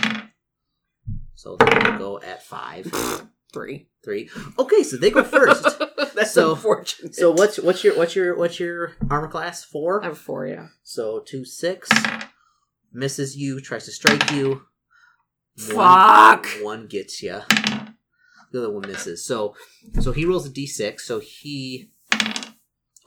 So 1.34 1.56
they're 1.56 1.68
gonna 1.68 1.98
go 1.98 2.20
at 2.20 2.42
five, 2.42 2.86
Three. 3.52 3.88
three. 4.04 4.28
Okay, 4.58 4.82
so 4.82 4.96
they 4.96 5.10
go 5.10 5.22
first. 5.22 5.80
That's 6.14 6.32
So- 6.32 6.52
unfortunate. 6.54 7.14
So 7.14 7.30
what's 7.30 7.58
what's 7.58 7.84
your 7.84 7.96
what's 7.96 8.16
your 8.16 8.36
what's 8.36 8.58
your 8.58 8.92
armor 9.10 9.28
class? 9.28 9.62
Four. 9.64 10.02
I 10.02 10.06
have 10.08 10.18
four, 10.18 10.46
yeah. 10.46 10.68
So 10.82 11.20
two 11.20 11.44
six 11.44 11.88
misses 12.92 13.36
you, 13.36 13.60
tries 13.60 13.84
to 13.84 13.92
strike 13.92 14.30
you. 14.32 14.62
Fuck. 15.58 16.46
One 16.62 16.86
gets 16.86 17.22
you. 17.22 17.40
The 18.52 18.58
other 18.58 18.70
one 18.72 18.88
misses. 18.88 19.24
So 19.26 19.54
so 20.00 20.12
he 20.12 20.24
rolls 20.24 20.46
a 20.46 20.50
d6. 20.50 21.00
So 21.00 21.20
he. 21.20 21.90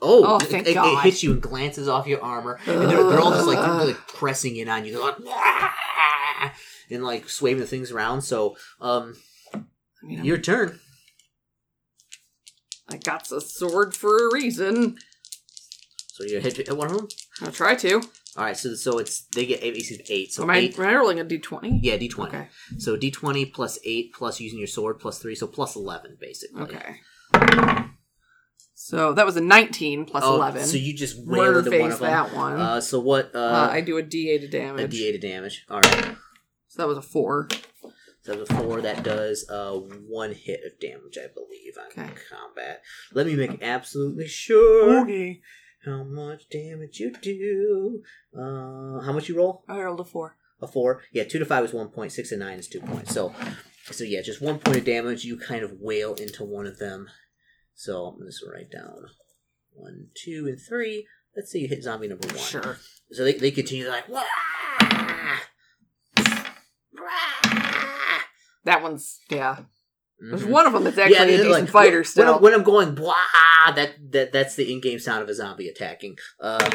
Oh, 0.00 0.24
Oh, 0.24 0.36
it- 0.36 0.42
thank 0.44 0.66
it, 0.66 0.76
it 0.76 0.98
hits 1.00 1.22
you 1.22 1.32
and 1.32 1.42
glances 1.42 1.88
off 1.88 2.06
your 2.06 2.22
armor, 2.22 2.58
and 2.66 2.82
they're, 2.82 3.02
they're 3.04 3.20
all 3.20 3.32
just 3.32 3.46
like 3.46 3.58
they're 3.58 3.86
like 3.86 4.08
pressing 4.08 4.56
in 4.56 4.68
on 4.68 4.84
you, 4.84 4.92
they're 4.92 5.00
like, 5.02 5.18
"Wah!" 5.18 6.50
and 6.90 7.02
like 7.04 7.28
swaying 7.28 7.58
the 7.58 7.66
things 7.66 7.90
around. 7.90 8.22
So, 8.22 8.56
um, 8.80 9.14
I 9.54 9.60
mean, 10.02 10.24
your 10.24 10.38
turn. 10.38 10.78
I 12.88 12.96
got 12.96 13.28
the 13.28 13.40
sword 13.40 13.94
for 13.94 14.28
a 14.28 14.32
reason. 14.32 14.96
So 16.12 16.24
you 16.24 16.40
hit, 16.40 16.56
hit 16.56 16.76
one 16.76 16.90
of 16.90 16.96
them. 16.96 17.08
I'll 17.42 17.52
try 17.52 17.74
to. 17.76 17.96
All 18.36 18.44
right, 18.44 18.56
so 18.56 18.74
so 18.74 18.98
it's 18.98 19.22
they 19.34 19.46
get 19.46 19.62
of 19.62 20.00
eight. 20.10 20.32
So 20.32 20.44
am, 20.44 20.50
I, 20.50 20.58
eight, 20.58 20.78
am 20.78 20.86
I 20.86 20.94
rolling 20.94 21.18
a 21.20 21.24
d20? 21.24 21.80
yeah, 21.82 21.96
D 21.96 22.08
twenty. 22.08 22.36
Okay. 22.36 22.48
So 22.78 22.96
D 22.96 23.10
twenty 23.10 23.44
plus 23.46 23.78
eight 23.84 24.12
plus 24.14 24.40
using 24.40 24.58
your 24.58 24.68
sword 24.68 25.00
plus 25.00 25.18
three, 25.18 25.34
so 25.34 25.46
plus 25.48 25.74
eleven 25.76 26.16
basically. 26.20 26.62
Okay. 26.62 26.96
So 28.88 29.12
that 29.12 29.26
was 29.26 29.36
a 29.36 29.42
19 29.42 30.06
plus 30.06 30.24
Oh, 30.26 30.36
11. 30.36 30.64
So 30.64 30.78
you 30.78 30.94
just 30.94 31.18
into 31.18 31.70
face 31.70 31.82
one 31.82 31.92
of 31.92 31.98
them. 31.98 32.10
that 32.10 32.34
one. 32.34 32.58
Uh, 32.58 32.80
so 32.80 32.98
what? 32.98 33.34
Uh, 33.34 33.38
Uh, 33.38 33.68
I 33.70 33.82
do 33.82 33.98
a 33.98 34.02
d8 34.02 34.36
of 34.38 34.42
a 34.44 34.48
damage. 34.48 34.94
A 34.94 34.96
D8 34.96 35.14
of 35.16 35.20
damage. 35.20 35.66
All 35.68 35.82
right. 35.82 36.16
So 36.68 36.82
that 36.82 36.88
was 36.88 36.96
a 36.96 37.02
4. 37.02 37.48
So 38.22 38.34
the 38.34 38.46
four 38.54 38.80
that 38.80 39.02
does 39.04 39.46
uh 39.50 39.72
one 39.72 40.32
hit 40.32 40.60
of 40.64 40.80
damage, 40.80 41.18
I 41.18 41.26
believe, 41.34 41.74
on 41.78 41.86
Okay. 42.04 42.14
combat. 42.30 42.80
Let 43.12 43.26
me 43.26 43.36
make 43.36 43.62
absolutely 43.62 44.26
sure 44.26 45.02
Okay. 45.02 45.42
how 45.84 46.04
much 46.04 46.48
damage 46.48 46.98
you 46.98 47.12
do. 47.12 48.02
Uh, 48.34 49.00
how 49.00 49.12
much 49.12 49.28
you 49.28 49.36
roll? 49.36 49.64
I 49.68 49.78
rolled 49.82 50.00
a 50.00 50.04
4. 50.04 50.34
a 50.62 50.66
four. 50.66 51.02
Yeah, 51.12 51.24
two 51.24 51.38
to 51.38 51.44
five 51.44 51.62
is 51.66 51.74
one 51.74 51.88
point. 51.88 52.12
Six 52.12 52.30
to 52.30 52.38
nine 52.38 52.58
is 52.58 52.68
two 52.68 52.80
points. 52.80 53.12
So, 53.12 53.34
so 53.90 54.02
yeah, 54.04 54.22
just 54.22 54.40
one 54.40 54.58
point 54.58 54.78
of 54.78 54.84
damage. 54.86 55.24
You 55.26 55.36
kind 55.38 55.62
of 55.62 55.72
wail 55.78 56.14
into 56.14 56.42
one 56.42 56.66
of 56.66 56.78
them. 56.78 57.08
So 57.78 58.06
I'm 58.06 58.26
just 58.26 58.42
write 58.44 58.72
down 58.72 59.04
one, 59.72 60.08
two, 60.16 60.46
and 60.48 60.58
three. 60.60 61.06
Let's 61.36 61.52
say 61.52 61.60
you 61.60 61.68
hit 61.68 61.84
zombie 61.84 62.08
number 62.08 62.26
one. 62.26 62.36
Sure. 62.36 62.76
So 63.12 63.22
they, 63.22 63.34
they 63.34 63.52
continue 63.52 63.84
to 63.84 63.90
like, 63.90 64.08
Wah! 64.08 64.24
that 68.64 68.82
one's 68.82 69.20
yeah. 69.30 69.60
There's 70.18 70.42
mm-hmm. 70.42 70.50
one 70.50 70.66
of 70.66 70.72
them 70.72 70.82
that's 70.82 70.98
actually 70.98 71.14
yeah, 71.14 71.22
a 71.22 71.44
decent 71.44 71.50
like, 71.50 71.68
fighter 71.68 71.98
when, 71.98 72.04
still. 72.04 72.24
When 72.24 72.34
I'm, 72.34 72.42
when 72.42 72.54
I'm, 72.54 72.62
going 72.64 72.94
blah, 72.96 73.14
that, 73.72 73.94
that 74.10 74.32
that's 74.32 74.56
the 74.56 74.72
in-game 74.72 74.98
sound 74.98 75.22
of 75.22 75.28
a 75.28 75.34
zombie 75.34 75.68
attacking. 75.68 76.16
Uh, 76.40 76.68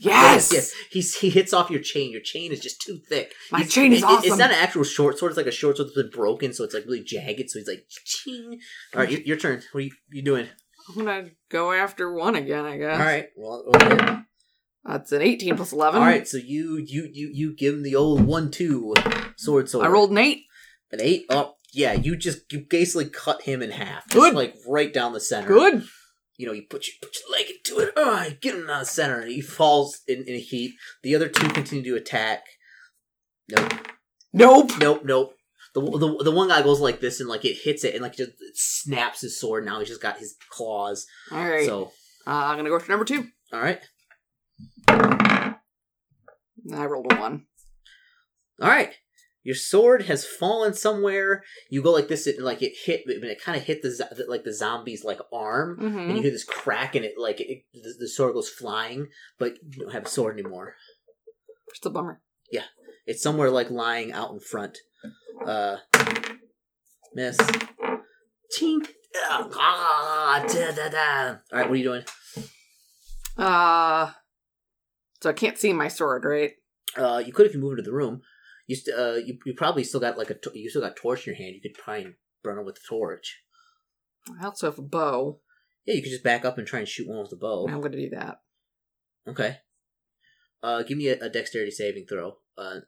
yes. 0.00 0.52
yes. 0.52 0.72
He's 0.90 1.16
he 1.16 1.30
hits 1.30 1.52
off 1.52 1.70
your 1.70 1.80
chain. 1.80 2.10
Your 2.10 2.20
chain 2.20 2.52
is 2.52 2.60
just 2.60 2.80
too 2.80 2.98
thick. 3.08 3.32
My 3.52 3.58
He's- 3.58 3.72
chain 3.72 3.92
is 3.92 4.02
it- 4.02 4.04
awesome. 4.04 4.24
It's 4.24 4.38
not 4.38 4.50
an 4.50 4.56
actual 4.56 4.84
short 4.84 5.18
sword. 5.18 5.30
It's 5.30 5.36
like 5.36 5.46
a 5.46 5.50
short 5.50 5.76
sword 5.76 5.88
that's 5.88 5.96
been 5.96 6.10
broken, 6.10 6.52
so 6.52 6.64
it's 6.64 6.74
like 6.74 6.84
really 6.84 7.02
jagged. 7.04 7.50
So 7.50 7.58
he's 7.58 7.68
like, 7.68 7.86
ching. 8.04 8.58
All 8.94 9.00
right, 9.00 9.08
mm. 9.08 9.12
your, 9.12 9.20
your 9.20 9.36
turn. 9.36 9.62
What 9.72 9.80
are 9.80 9.82
you, 9.82 9.90
you 10.10 10.22
doing? 10.22 10.48
I'm 10.88 10.94
gonna 11.04 11.30
go 11.48 11.72
after 11.72 12.12
one 12.12 12.36
again. 12.36 12.64
I 12.64 12.76
guess. 12.78 12.98
All 12.98 13.06
right. 13.06 13.26
Well, 13.36 13.64
okay. 13.74 14.18
That's 14.84 15.10
an 15.10 15.20
18 15.22 15.56
plus 15.56 15.72
11. 15.72 16.00
all 16.00 16.06
right. 16.06 16.28
So 16.28 16.36
you 16.36 16.76
you 16.76 17.08
you 17.12 17.30
you 17.32 17.56
give 17.56 17.74
him 17.74 17.82
the 17.82 17.96
old 17.96 18.20
one-two 18.22 18.94
sword 19.36 19.68
sword. 19.68 19.84
I 19.84 19.88
rolled 19.88 20.12
an 20.12 20.18
eight. 20.18 20.44
an 20.92 21.00
eight. 21.02 21.26
Oh, 21.28 21.54
yeah. 21.72 21.92
You 21.94 22.16
just 22.16 22.52
you 22.52 22.64
basically 22.70 23.10
cut 23.10 23.42
him 23.42 23.62
in 23.62 23.72
half. 23.72 24.08
Just 24.08 24.14
Good. 24.14 24.34
like 24.34 24.54
right 24.68 24.92
down 24.92 25.12
the 25.12 25.20
center. 25.20 25.48
Good. 25.48 25.84
You 26.38 26.46
know, 26.46 26.52
you 26.52 26.62
put 26.68 26.86
your 26.86 26.94
put 27.00 27.16
your 27.20 27.30
leg 27.38 27.46
into 27.50 27.78
it. 27.80 27.92
Oh, 27.96 28.22
you 28.22 28.34
get 28.34 28.54
him 28.54 28.66
down 28.66 28.80
the 28.80 28.86
center, 28.86 29.20
and 29.20 29.30
he 29.30 29.40
falls 29.40 30.00
in, 30.06 30.22
in 30.24 30.34
a 30.34 30.40
heap. 30.40 30.74
The 31.02 31.14
other 31.14 31.28
two 31.28 31.48
continue 31.48 31.84
to 31.92 31.96
attack. 31.96 32.44
Nope, 33.50 33.72
Nope. 34.32 34.70
nope, 34.78 35.02
nope. 35.04 35.32
The, 35.74 35.80
the, 35.82 36.24
the 36.24 36.30
one 36.32 36.48
guy 36.48 36.62
goes 36.62 36.80
like 36.80 37.00
this, 37.00 37.20
and 37.20 37.28
like 37.28 37.44
it 37.44 37.54
hits 37.62 37.84
it, 37.84 37.94
and 37.94 38.02
like 38.02 38.16
just 38.16 38.30
it 38.30 38.56
snaps 38.56 39.20
his 39.20 39.38
sword. 39.38 39.64
Now 39.66 39.78
he's 39.78 39.88
just 39.88 40.00
got 40.02 40.18
his 40.18 40.34
claws. 40.50 41.06
All 41.30 41.38
right. 41.48 41.66
So, 41.66 41.92
uh, 42.26 42.30
I'm 42.30 42.56
gonna 42.56 42.70
go 42.70 42.78
for 42.78 42.90
number 42.90 43.04
two. 43.04 43.26
all 43.52 43.60
right, 43.60 43.80
I 44.88 45.54
rolled 46.72 47.12
a 47.12 47.16
one. 47.16 47.46
all 48.60 48.68
right. 48.68 48.94
Your 49.46 49.54
sword 49.54 50.02
has 50.06 50.24
fallen 50.26 50.74
somewhere. 50.74 51.44
You 51.70 51.80
go 51.80 51.92
like 51.92 52.08
this, 52.08 52.26
and 52.26 52.44
like 52.44 52.62
it 52.62 52.72
hit, 52.84 53.02
but 53.06 53.14
it 53.16 53.40
kind 53.40 53.56
of 53.56 53.62
hit 53.62 53.80
the 53.80 54.24
like 54.28 54.42
the 54.42 54.52
zombie's 54.52 55.04
like 55.04 55.20
arm, 55.32 55.78
and 55.78 55.94
Mm-hmm. 55.94 56.16
you 56.16 56.22
hear 56.22 56.32
this 56.32 56.42
crack, 56.42 56.96
and 56.96 57.04
it 57.04 57.12
like 57.16 57.40
it, 57.40 57.62
the, 57.72 57.94
the 58.00 58.08
sword 58.08 58.34
goes 58.34 58.48
flying, 58.48 59.06
but 59.38 59.54
you 59.70 59.82
don't 59.84 59.92
have 59.92 60.06
a 60.06 60.08
sword 60.08 60.36
anymore. 60.36 60.74
It's 61.68 61.86
a 61.86 61.90
bummer. 61.90 62.20
Yeah, 62.50 62.64
it's 63.06 63.22
somewhere 63.22 63.50
like 63.50 63.70
lying 63.70 64.12
out 64.12 64.32
in 64.32 64.40
front. 64.40 64.78
Uh, 65.46 65.76
miss. 67.14 67.36
Tink. 68.58 68.88
Ah, 69.28 70.44
da, 70.48 70.72
da, 70.72 70.88
da. 70.88 71.28
All 71.52 71.58
right, 71.60 71.68
what 71.68 71.70
are 71.70 71.76
you 71.76 71.84
doing? 71.84 72.02
Uh, 73.38 74.10
so 75.22 75.30
I 75.30 75.34
can't 75.34 75.56
see 75.56 75.72
my 75.72 75.86
sword, 75.88 76.24
right? 76.24 76.52
Uh, 76.96 77.22
you 77.24 77.32
could 77.32 77.46
if 77.46 77.54
you 77.54 77.60
move 77.60 77.72
into 77.78 77.82
the 77.82 77.92
room. 77.92 78.22
You 78.66 78.76
st- 78.76 78.98
uh, 78.98 79.14
you, 79.24 79.38
you 79.46 79.54
probably 79.54 79.84
still 79.84 80.00
got 80.00 80.18
like 80.18 80.30
a 80.30 80.34
to- 80.34 80.58
you 80.58 80.68
still 80.70 80.82
got 80.82 80.92
a 80.92 80.94
torch 81.00 81.26
in 81.26 81.32
your 81.34 81.38
hand. 81.42 81.54
You 81.54 81.60
could 81.60 81.74
try 81.80 81.98
and 81.98 82.14
burn 82.42 82.58
it 82.58 82.64
with 82.64 82.74
the 82.76 82.80
torch. 82.88 83.42
I 84.40 84.44
also 84.46 84.68
have 84.70 84.78
a 84.78 84.82
bow. 84.82 85.40
Yeah, 85.84 85.94
you 85.94 86.02
could 86.02 86.10
just 86.10 86.24
back 86.24 86.44
up 86.44 86.58
and 86.58 86.66
try 86.66 86.80
and 86.80 86.88
shoot 86.88 87.06
one 87.08 87.20
with 87.20 87.30
the 87.30 87.36
bow. 87.36 87.66
I'm 87.68 87.80
gonna 87.80 87.96
do 87.96 88.10
that. 88.10 88.40
Okay. 89.28 89.58
Uh, 90.62 90.82
give 90.82 90.98
me 90.98 91.08
a, 91.08 91.18
a 91.20 91.28
dexterity 91.28 91.70
saving 91.70 92.06
throw. 92.08 92.38
Uh, 92.58 92.80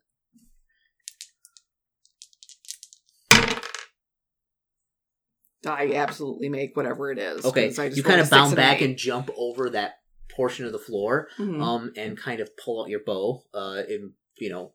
I 5.67 5.93
absolutely 5.95 6.49
make 6.49 6.77
whatever 6.77 7.11
it 7.11 7.19
is. 7.19 7.45
okay, 7.45 7.69
'cause 7.69 7.79
I 7.79 7.87
just 7.89 7.97
you 7.99 8.03
kind 8.03 8.21
of 8.21 8.31
bound 8.31 8.55
back 8.57 8.81
eight. 8.81 8.85
and 8.91 8.97
jump 8.97 9.29
over 9.37 9.69
that 9.71 10.01
portion 10.31 10.65
of 10.67 10.73
the 10.73 10.79
floor. 10.79 11.29
Mhm. 11.37 11.61
um, 11.63 11.93
and 11.97 12.17
kind 12.17 12.41
of 12.41 12.57
pull 12.57 12.83
out 12.83 12.89
your 12.89 13.01
bow. 13.05 13.45
Uh, 13.53 13.83
and 13.89 14.13
you 14.37 14.51
know, 14.51 14.75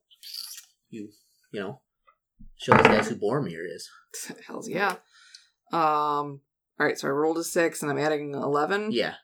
you 0.93 1.09
you 1.51 1.59
know, 1.59 1.81
show 2.57 2.73
these 2.77 2.87
guys 2.87 3.07
who 3.09 3.15
Boromir 3.15 3.65
is. 3.65 3.89
Hell's 4.47 4.69
yeah. 4.69 4.95
Um. 5.71 6.41
All 6.79 6.87
right, 6.87 6.97
so 6.97 7.07
I 7.07 7.11
rolled 7.11 7.37
a 7.37 7.43
six, 7.43 7.81
and 7.81 7.91
I'm 7.91 7.97
adding 7.99 8.33
eleven. 8.33 8.91
Yeah, 8.91 9.15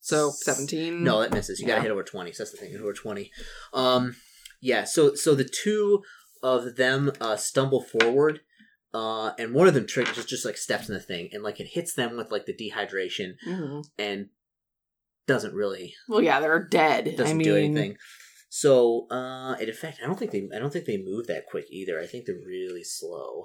So 0.00 0.30
seventeen. 0.30 1.04
no, 1.04 1.20
that 1.20 1.32
misses. 1.32 1.60
You 1.60 1.66
gotta 1.66 1.82
hit 1.82 1.90
over 1.90 2.02
twenty. 2.02 2.32
So 2.32 2.42
that's 2.42 2.52
the 2.52 2.58
thing, 2.58 2.70
hit 2.72 2.80
over 2.80 2.92
twenty. 2.92 3.30
Um, 3.72 4.16
yeah. 4.60 4.84
So 4.84 5.14
so 5.14 5.34
the 5.34 5.48
two 5.48 6.02
of 6.42 6.76
them 6.76 7.12
uh, 7.20 7.36
stumble 7.36 7.82
forward. 7.82 8.40
Uh, 8.94 9.32
and 9.38 9.52
one 9.52 9.68
of 9.68 9.74
them 9.74 9.86
trick 9.86 10.06
just 10.14 10.28
just 10.28 10.44
like 10.46 10.56
steps 10.56 10.88
in 10.88 10.94
the 10.94 11.00
thing, 11.00 11.28
and 11.32 11.42
like 11.42 11.60
it 11.60 11.68
hits 11.72 11.94
them 11.94 12.16
with 12.16 12.30
like 12.32 12.46
the 12.46 12.54
dehydration, 12.56 13.32
Mhm. 13.46 13.84
and 13.98 14.26
doesn't 15.26 15.52
really 15.54 15.94
Well, 16.08 16.22
yeah, 16.22 16.40
they're 16.40 16.64
dead. 16.66 17.04
doesn't 17.16 17.26
I 17.28 17.32
mean, 17.34 17.44
do 17.44 17.56
anything. 17.56 17.96
So, 18.50 19.06
uh, 19.10 19.56
in 19.60 19.68
effect, 19.68 19.98
I 20.02 20.06
don't 20.06 20.18
think 20.18 20.30
they, 20.30 20.48
I 20.54 20.58
don't 20.58 20.72
think 20.72 20.86
they 20.86 20.96
move 20.96 21.26
that 21.26 21.46
quick 21.46 21.66
either. 21.70 22.00
I 22.00 22.06
think 22.06 22.24
they're 22.26 22.36
really 22.46 22.82
slow. 22.84 23.44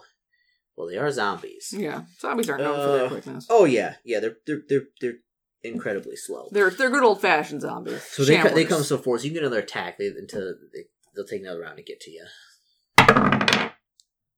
Well, 0.78 0.88
they 0.88 0.98
are 0.98 1.12
zombies. 1.12 1.74
Yeah, 1.78 2.04
zombies 2.20 2.50
aren't 2.50 2.64
known 2.64 2.76
for 2.76 2.92
their 2.98 3.06
Uh, 3.06 3.10
quickness. 3.10 3.46
Oh 3.50 3.66
yeah, 3.66 3.96
yeah. 4.06 4.20
They're 4.20 4.38
they're 4.48 4.62
they're 4.68 4.84
they're 5.02 5.14
incredibly 5.62 6.16
slow. 6.16 6.48
They're 6.52 6.70
they're 6.72 6.90
good 6.90 7.04
old 7.04 7.22
fashioned 7.22 7.62
zombies. 7.62 8.02
so 8.04 8.24
they 8.26 8.42
they 8.42 8.66
come 8.66 8.82
so 8.84 8.98
far. 8.98 9.18
So 9.18 9.26
you 9.26 9.30
can 9.32 9.36
get 9.36 9.44
another 9.44 9.60
attack 9.62 9.98
they, 9.98 10.08
until 10.08 10.56
they, 10.74 10.86
they'll 11.16 11.26
take 11.26 11.42
another 11.42 11.62
round 11.62 11.78
to 11.78 11.84
get 11.84 12.00
to 12.02 12.12
you. 12.12 12.26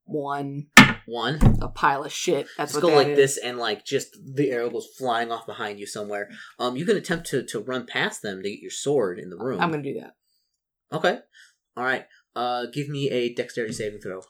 one 0.05 0.68
One. 1.05 1.39
a 1.61 1.68
pile 1.68 2.03
of 2.03 2.11
shit. 2.11 2.47
That's 2.57 2.74
Just 2.74 2.84
what 2.84 2.89
go 2.89 2.95
like 2.95 3.07
is. 3.07 3.18
this, 3.18 3.38
and 3.38 3.57
like 3.57 3.86
just 3.86 4.18
the 4.36 4.51
arrow 4.51 4.70
goes 4.70 4.88
flying 4.97 5.32
off 5.32 5.45
behind 5.45 5.80
you 5.80 5.86
somewhere. 5.88 6.30
Um, 6.59 6.76
you 6.76 6.86
can 6.86 6.97
attempt 6.97 7.28
to 7.28 7.43
to 7.43 7.59
run 7.59 7.86
past 7.86 8.22
them 8.22 8.41
to 8.43 8.49
get 8.49 8.59
your 8.59 8.72
sword 8.72 9.20
in 9.20 9.30
the 9.30 9.38
room. 9.38 9.61
I'm 9.61 9.72
gonna 9.72 9.84
do 9.84 9.99
that. 10.01 10.16
Okay. 10.93 11.19
All 11.77 11.83
right. 11.83 12.05
Uh, 12.36 12.65
give 12.73 12.89
me 12.89 13.09
a 13.09 13.33
dexterity 13.33 13.73
saving 13.73 13.99
throw. 14.01 14.21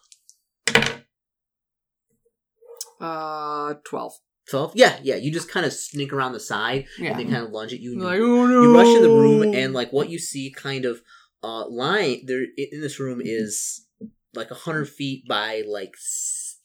Uh, 2.99 3.75
twelve. 3.83 4.13
Twelve. 4.49 4.71
Yeah, 4.75 4.97
yeah. 5.03 5.15
You 5.15 5.31
just 5.31 5.49
kind 5.49 5.65
of 5.65 5.73
sneak 5.73 6.13
around 6.13 6.33
the 6.33 6.39
side, 6.39 6.85
Yeah. 6.99 7.11
and 7.11 7.19
they 7.19 7.23
kind 7.25 7.43
of 7.45 7.51
lunge 7.51 7.73
at 7.73 7.79
you. 7.79 7.93
and 7.93 8.01
you 8.01 8.07
oh 8.07 8.45
no! 8.47 8.61
you 8.61 8.75
rush 8.75 8.95
in 8.95 9.01
the 9.01 9.09
room 9.09 9.53
and 9.53 9.73
like 9.73 9.91
what 9.91 10.09
you 10.09 10.19
see 10.19 10.51
kind 10.55 10.85
of 10.85 11.01
uh 11.43 11.67
lying 11.67 12.23
there 12.25 12.43
in 12.57 12.81
this 12.81 12.99
room 12.99 13.21
is 13.23 13.85
like 14.33 14.51
a 14.51 14.53
100 14.53 14.85
feet 14.89 15.27
by 15.27 15.63
like 15.67 15.95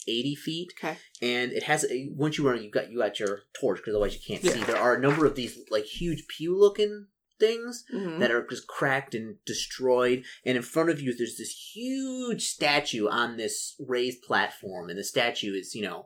80 0.09 0.35
feet 0.37 0.73
Okay. 0.79 0.97
and 1.23 1.53
it 1.53 1.63
has 1.65 1.85
a, 1.85 2.09
once 2.15 2.37
you 2.39 2.49
run 2.49 2.63
you 2.63 2.71
got 2.71 2.91
you 2.91 2.99
got 2.99 3.19
your 3.21 3.41
torch 3.61 3.79
because 3.79 3.93
otherwise 3.95 4.15
you 4.15 4.21
can't 4.27 4.43
Yeah. 4.43 4.53
see 4.53 4.65
there 4.65 4.79
are 4.81 4.95
a 4.97 5.01
number 5.01 5.25
of 5.27 5.35
these 5.37 5.59
like 5.71 5.85
huge 5.85 6.25
pew 6.29 6.59
looking 6.59 7.07
things 7.41 7.85
Mhm. 7.93 8.21
that 8.21 8.31
are 8.31 8.47
just 8.47 8.67
cracked 8.69 9.15
and 9.15 9.37
destroyed 9.45 10.23
and 10.45 10.57
in 10.57 10.63
front 10.63 10.91
of 10.91 11.01
you 11.01 11.13
there's 11.17 11.37
this 11.39 11.73
huge 11.75 12.45
statue 12.47 13.09
on 13.09 13.37
this 13.39 13.75
raised 13.81 14.23
platform 14.23 14.89
and 14.91 14.99
the 14.99 15.05
statue 15.05 15.55
is 15.55 15.75
you 15.75 15.83
know 15.83 16.05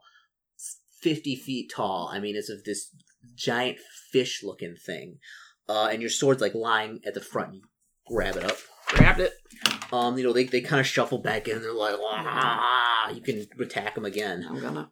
50 1.02 1.36
feet 1.36 1.70
tall 1.74 2.08
i 2.12 2.18
mean 2.20 2.36
it's 2.36 2.48
of 2.48 2.64
this 2.64 2.90
giant 3.34 3.78
fish 4.12 4.42
looking 4.42 4.76
thing 4.76 5.18
uh, 5.68 5.88
and 5.90 6.00
your 6.00 6.10
sword's 6.10 6.40
like 6.40 6.54
lying 6.54 7.00
at 7.06 7.12
the 7.14 7.20
front 7.20 7.54
you 7.54 7.62
grab 8.06 8.36
it 8.36 8.44
up 8.44 8.56
Grabbed 8.88 9.20
it. 9.20 9.32
um 9.92 10.16
you 10.16 10.24
know 10.24 10.32
they, 10.32 10.44
they 10.44 10.60
kind 10.60 10.78
of 10.80 10.86
shuffle 10.86 11.18
back 11.18 11.48
in 11.48 11.60
they're 11.60 11.72
like 11.74 11.96
ah 12.00 13.10
you 13.10 13.20
can 13.20 13.46
attack 13.60 13.94
them 13.96 14.04
again 14.04 14.46
I'm 14.48 14.60
gonna. 14.60 14.90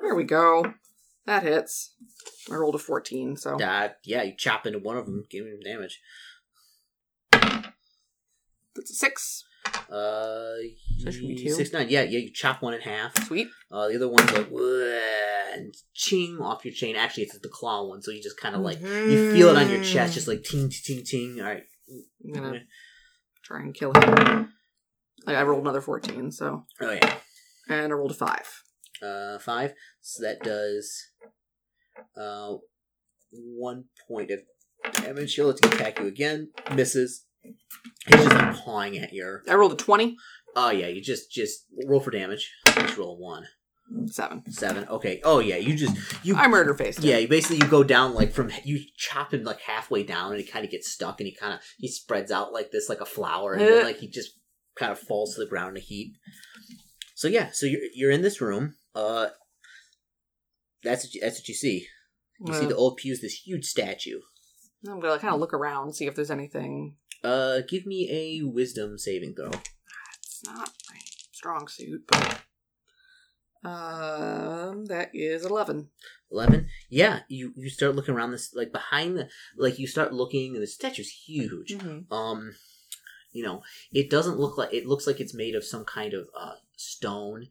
There 0.00 0.14
we 0.16 0.24
go. 0.24 0.74
That 1.26 1.42
hits. 1.42 1.94
I 2.50 2.54
rolled 2.56 2.74
a 2.74 2.78
fourteen, 2.78 3.36
so 3.36 3.56
uh, 3.56 3.88
yeah 4.04 4.22
you 4.22 4.34
chop 4.36 4.66
into 4.66 4.78
one 4.78 4.96
of 4.96 5.06
them 5.06 5.24
give 5.30 5.44
them 5.44 5.60
damage 5.64 6.00
that's 8.74 8.90
a 8.90 8.94
six. 8.94 9.44
uh 9.66 10.56
That 11.04 11.12
should 11.12 11.28
be 11.28 11.36
two. 11.42 11.50
six 11.50 11.72
nine 11.72 11.86
yeah 11.88 12.02
yeah 12.02 12.18
you 12.20 12.30
chop 12.32 12.62
one 12.62 12.74
in 12.74 12.80
half 12.80 13.16
Sweet. 13.26 13.48
Uh, 13.70 13.88
the 13.88 13.96
other 13.96 14.08
one's 14.08 14.32
like 14.32 14.50
"Wah," 14.50 15.54
and 15.54 15.74
ching 15.94 16.38
off 16.40 16.64
your 16.64 16.74
chain. 16.74 16.96
Actually, 16.96 17.24
it's 17.24 17.38
the 17.38 17.48
claw 17.48 17.86
one, 17.86 18.02
so 18.02 18.10
you 18.10 18.22
just 18.22 18.38
kind 18.40 18.54
of 18.54 18.62
like 18.62 18.80
you 18.80 19.32
feel 19.32 19.48
it 19.48 19.56
on 19.56 19.68
your 19.70 19.82
chest, 19.82 20.14
just 20.14 20.28
like 20.28 20.42
ting 20.42 20.70
ting 20.70 21.04
ting. 21.04 21.38
All 21.40 21.46
right, 21.46 21.62
I'm 22.24 22.32
gonna 22.32 22.60
try 23.42 23.60
and 23.60 23.74
kill 23.74 23.92
him. 23.94 24.52
I 25.26 25.34
I 25.36 25.42
rolled 25.44 25.62
another 25.62 25.80
fourteen, 25.80 26.32
so 26.32 26.66
oh 26.80 26.90
yeah, 26.90 27.14
and 27.68 27.92
I 27.92 27.96
rolled 27.96 28.10
a 28.10 28.14
five. 28.14 28.62
Uh, 29.02 29.38
five. 29.38 29.74
So 30.00 30.22
that 30.22 30.42
does 30.42 30.92
uh 32.16 32.54
one 33.30 33.84
point 34.08 34.30
of 34.30 34.40
damage. 34.94 35.34
He'll 35.34 35.50
attack 35.50 35.98
you 35.98 36.06
again. 36.06 36.50
Misses. 36.74 37.24
He's 37.42 38.16
just 38.16 38.34
like 38.34 38.56
pawing 38.56 38.98
at 38.98 39.12
your. 39.12 39.42
I 39.48 39.54
rolled 39.54 39.72
a 39.72 39.76
twenty. 39.76 40.16
Oh 40.54 40.70
yeah, 40.70 40.88
you 40.88 41.00
just 41.00 41.30
just 41.30 41.66
roll 41.86 42.00
for 42.00 42.10
damage. 42.10 42.50
Just 42.66 42.96
roll 42.98 43.16
a 43.16 43.18
one 43.18 43.46
Seven. 44.06 44.50
seven. 44.50 44.86
Okay. 44.88 45.20
Oh 45.24 45.38
yeah, 45.38 45.56
you 45.56 45.74
just 45.74 45.96
you 46.24 46.34
I 46.36 46.46
murder 46.48 46.74
faced. 46.74 47.00
Yeah, 47.00 47.18
you 47.18 47.28
basically 47.28 47.56
you 47.58 47.66
go 47.70 47.82
down 47.82 48.14
like 48.14 48.32
from 48.32 48.50
you 48.64 48.80
chop 48.96 49.34
him 49.34 49.44
like 49.44 49.60
halfway 49.60 50.02
down, 50.02 50.32
and 50.32 50.40
he 50.40 50.46
kind 50.46 50.64
of 50.64 50.70
gets 50.70 50.90
stuck, 50.90 51.20
and 51.20 51.26
he 51.26 51.34
kind 51.34 51.52
of 51.54 51.60
he 51.78 51.88
spreads 51.88 52.30
out 52.30 52.52
like 52.52 52.70
this, 52.70 52.88
like 52.88 53.00
a 53.00 53.06
flower, 53.06 53.54
and 53.54 53.62
then 53.62 53.84
like 53.84 53.98
he 53.98 54.08
just 54.08 54.30
kind 54.76 54.92
of 54.92 54.98
falls 54.98 55.34
to 55.34 55.40
the 55.40 55.48
ground 55.48 55.76
in 55.76 55.82
a 55.82 55.84
heap. 55.84 56.14
So 57.14 57.28
yeah, 57.28 57.50
so 57.52 57.66
you're 57.66 57.80
you're 57.94 58.10
in 58.10 58.22
this 58.22 58.40
room. 58.40 58.74
Uh, 58.94 59.28
that's 60.82 61.04
what 61.04 61.14
you, 61.14 61.20
that's 61.20 61.38
what 61.40 61.48
you 61.48 61.54
see. 61.54 61.86
You 62.44 62.52
see 62.54 62.66
the 62.66 62.74
old 62.76 62.96
pews, 62.96 63.20
this 63.20 63.34
huge 63.46 63.64
statue. 63.66 64.20
I'm 64.88 64.98
gonna 65.00 65.18
kind 65.20 65.32
of 65.34 65.38
look 65.40 65.54
around, 65.54 65.94
see 65.94 66.06
if 66.06 66.14
there's 66.16 66.30
anything. 66.30 66.96
Uh, 67.22 67.60
give 67.68 67.86
me 67.86 68.08
a 68.10 68.42
wisdom 68.44 68.98
saving 68.98 69.34
throw. 69.36 69.50
It's 70.18 70.42
not 70.44 70.70
my 70.90 70.98
strong 71.30 71.68
suit, 71.68 72.02
but 72.08 72.40
um, 73.64 74.86
that 74.86 75.10
is 75.14 75.44
eleven. 75.44 75.88
11 76.32 76.66
yeah 76.88 77.20
you 77.28 77.52
you 77.56 77.68
start 77.68 77.94
looking 77.94 78.14
around 78.14 78.30
this 78.30 78.54
like 78.54 78.72
behind 78.72 79.18
the 79.18 79.28
like 79.54 79.78
you 79.78 79.86
start 79.86 80.14
looking 80.14 80.54
and 80.54 80.62
the 80.62 80.66
statue's 80.66 81.10
huge 81.10 81.74
Mhm. 81.74 82.10
um 82.10 82.54
you 83.32 83.42
know 83.44 83.60
it 83.92 84.08
doesn't 84.08 84.38
look 84.38 84.56
like 84.56 84.72
it 84.72 84.86
looks 84.86 85.06
like 85.06 85.20
it's 85.20 85.34
made 85.34 85.54
of 85.54 85.62
some 85.62 85.84
kind 85.84 86.14
of 86.14 86.26
uh 86.34 86.54
stone 86.74 87.48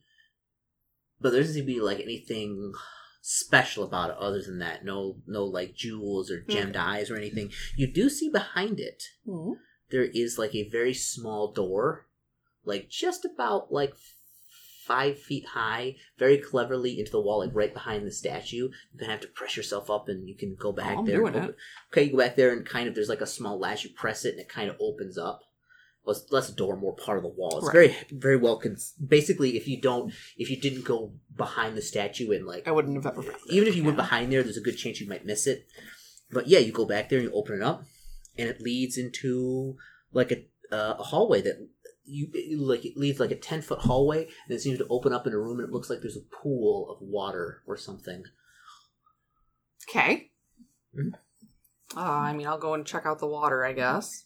but 1.21 1.31
there 1.31 1.41
doesn't 1.41 1.53
seem 1.55 1.63
to 1.65 1.73
be 1.73 1.79
like 1.79 1.99
anything 1.99 2.73
special 3.21 3.83
about 3.83 4.09
it 4.09 4.17
other 4.17 4.41
than 4.41 4.59
that. 4.59 4.83
No 4.83 5.17
no 5.27 5.45
like 5.45 5.75
jewels 5.75 6.31
or 6.31 6.41
gemmed 6.41 6.75
eyes 6.75 7.11
or 7.11 7.15
anything. 7.15 7.51
You 7.75 7.87
do 7.87 8.09
see 8.09 8.29
behind 8.29 8.79
it 8.79 9.03
Mhm. 9.27 9.55
there 9.91 10.03
is 10.03 10.37
like 10.39 10.55
a 10.55 10.69
very 10.69 10.93
small 10.93 11.51
door 11.51 12.07
like 12.65 12.89
just 12.89 13.25
about 13.25 13.71
like 13.71 13.93
five 14.85 15.19
feet 15.19 15.45
high 15.49 15.95
very 16.17 16.37
cleverly 16.37 16.99
into 16.99 17.11
the 17.11 17.21
wall 17.21 17.39
like 17.39 17.51
right 17.53 17.73
behind 17.73 18.05
the 18.05 18.11
statue. 18.11 18.69
You 18.91 18.99
kind 18.99 19.11
of 19.11 19.19
have 19.19 19.21
to 19.21 19.27
press 19.27 19.55
yourself 19.55 19.89
up 19.89 20.09
and 20.09 20.27
you 20.27 20.35
can 20.35 20.55
go 20.59 20.71
back 20.71 20.97
Oh, 20.99 21.05
there 21.05 21.21
okay 21.91 22.03
you 22.03 22.11
go 22.11 22.17
back 22.17 22.35
there 22.35 22.51
and 22.51 22.65
kind 22.65 22.87
of 22.87 22.95
there's 22.95 23.09
like 23.09 23.21
a 23.21 23.27
small 23.27 23.59
latch. 23.59 23.83
You 23.83 23.91
press 23.95 24.25
it 24.25 24.31
and 24.31 24.39
it 24.39 24.49
kind 24.49 24.69
of 24.69 24.77
opens 24.79 25.17
up 25.17 25.41
it's 26.07 26.25
less 26.31 26.49
a 26.49 26.53
door 26.55 26.75
more 26.75 26.95
part 26.95 27.17
of 27.17 27.23
the 27.23 27.29
wall 27.29 27.57
it's 27.59 27.67
Right. 27.67 27.73
very 27.73 27.95
very 28.11 28.37
well 28.37 28.57
cons- 28.59 28.93
basically 29.05 29.55
if 29.57 29.67
you 29.67 29.79
don't 29.79 30.13
if 30.37 30.49
you 30.49 30.59
didn't 30.59 30.83
go 30.83 31.13
behind 31.35 31.77
the 31.77 31.81
statue 31.81 32.31
and 32.31 32.45
like 32.45 32.67
I 32.67 32.71
wouldn't 32.71 32.95
have 32.95 33.05
ever. 33.13 33.21
found 33.23 33.35
it. 33.45 33.53
even 33.53 33.67
if 33.67 33.75
you 33.75 33.83
went 33.83 33.97
behind 33.97 34.31
there, 34.31 34.41
there's 34.43 34.57
a 34.57 34.61
good 34.61 34.77
chance 34.77 34.99
you 34.99 35.07
might 35.07 35.25
miss 35.25 35.45
it. 35.47 35.67
But 36.31 36.47
yeah, 36.47 36.59
you 36.59 36.71
go 36.71 36.85
back 36.85 37.09
there 37.09 37.19
and 37.19 37.27
you 37.27 37.33
open 37.35 37.55
it 37.57 37.61
up, 37.61 37.83
and 38.37 38.47
it 38.49 38.61
leads 38.61 38.97
into 38.97 39.75
like 40.13 40.31
a 40.31 40.37
uh, 40.73 40.95
a 40.97 41.03
hallway 41.03 41.41
that 41.41 41.67
you 42.05 42.29
it, 42.33 42.57
like 42.59 42.85
it 42.85 42.95
leads 42.97 43.19
like 43.19 43.31
a 43.31 43.35
ten 43.35 43.61
foot 43.61 43.79
hallway, 43.79 44.23
and 44.23 44.55
it 44.55 44.61
seems 44.61 44.77
to 44.79 44.87
open 44.89 45.11
up 45.13 45.27
in 45.27 45.33
a 45.33 45.37
room, 45.37 45.59
and 45.59 45.67
it 45.67 45.73
looks 45.73 45.89
like 45.89 45.99
there's 46.01 46.15
a 46.17 46.35
pool 46.41 46.89
of 46.89 46.97
water 47.07 47.61
or 47.67 47.75
something. 47.77 48.23
Okay. 49.89 50.31
Mhm. 50.97 51.13
Uh, 51.95 51.99
I 51.99 52.33
mean, 52.33 52.47
I'll 52.47 52.57
go 52.57 52.73
and 52.73 52.85
check 52.85 53.05
out 53.05 53.19
the 53.19 53.27
water, 53.27 53.65
I 53.65 53.73
guess. 53.73 54.23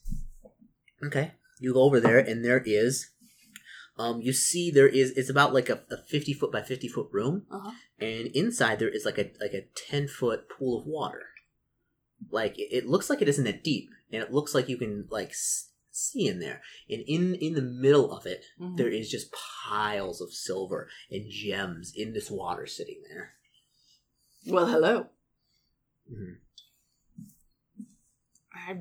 Okay, 1.03 1.31
you 1.59 1.73
go 1.73 1.81
over 1.83 1.99
there, 1.99 2.19
and 2.19 2.43
there 2.43 2.61
is. 2.65 3.11
Um, 3.97 4.19
you 4.21 4.33
see, 4.33 4.71
there 4.71 4.87
is. 4.89 5.11
It's 5.11 5.29
about 5.29 5.53
like 5.53 5.69
a, 5.69 5.81
a 5.89 5.97
fifty 6.09 6.33
foot 6.33 6.51
by 6.51 6.61
fifty 6.61 6.87
foot 6.89 7.07
room, 7.11 7.45
Uh-huh. 7.49 7.71
and 7.99 8.27
inside 8.27 8.79
there 8.79 8.89
is 8.89 9.05
like 9.05 9.17
a 9.17 9.31
like 9.39 9.53
a 9.53 9.67
ten 9.87 10.07
foot 10.07 10.49
pool 10.49 10.79
of 10.81 10.85
water. 10.85 11.27
Like 12.29 12.57
it, 12.59 12.69
it 12.71 12.85
looks 12.87 13.09
like 13.09 13.21
it 13.21 13.29
isn't 13.29 13.45
that 13.45 13.63
deep, 13.63 13.89
and 14.11 14.21
it 14.21 14.33
looks 14.33 14.53
like 14.53 14.67
you 14.67 14.77
can 14.77 15.07
like 15.09 15.29
s- 15.29 15.69
see 15.91 16.27
in 16.27 16.39
there. 16.39 16.61
And 16.89 17.03
in 17.07 17.35
in 17.35 17.53
the 17.53 17.61
middle 17.61 18.11
of 18.11 18.25
it, 18.25 18.43
Mhm. 18.59 18.75
there 18.75 18.89
is 18.89 19.09
just 19.09 19.31
piles 19.31 20.19
of 20.19 20.33
silver 20.33 20.89
and 21.09 21.29
gems 21.31 21.93
in 21.95 22.11
this 22.13 22.29
water 22.29 22.65
sitting 22.65 23.01
there. 23.07 23.35
Well, 24.45 24.67
hello. 24.67 25.07
Mhm. 26.11 26.35
I, 28.53 28.77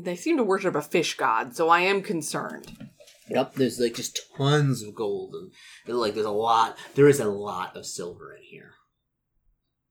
they 0.00 0.16
seem 0.16 0.36
to 0.38 0.44
worship 0.44 0.74
a 0.74 0.82
fish 0.82 1.16
god, 1.16 1.54
so 1.54 1.68
I 1.68 1.80
am 1.80 2.02
concerned. 2.02 2.90
Yep, 3.28 3.54
there's 3.54 3.78
like 3.78 3.94
just 3.94 4.18
tons 4.36 4.82
of 4.82 4.94
gold, 4.94 5.34
and, 5.34 5.52
and, 5.86 5.98
like 5.98 6.14
there's 6.14 6.26
a 6.26 6.30
lot. 6.30 6.76
There 6.94 7.08
is 7.08 7.20
a 7.20 7.28
lot 7.28 7.76
of 7.76 7.86
silver 7.86 8.34
in 8.34 8.42
here. 8.42 8.72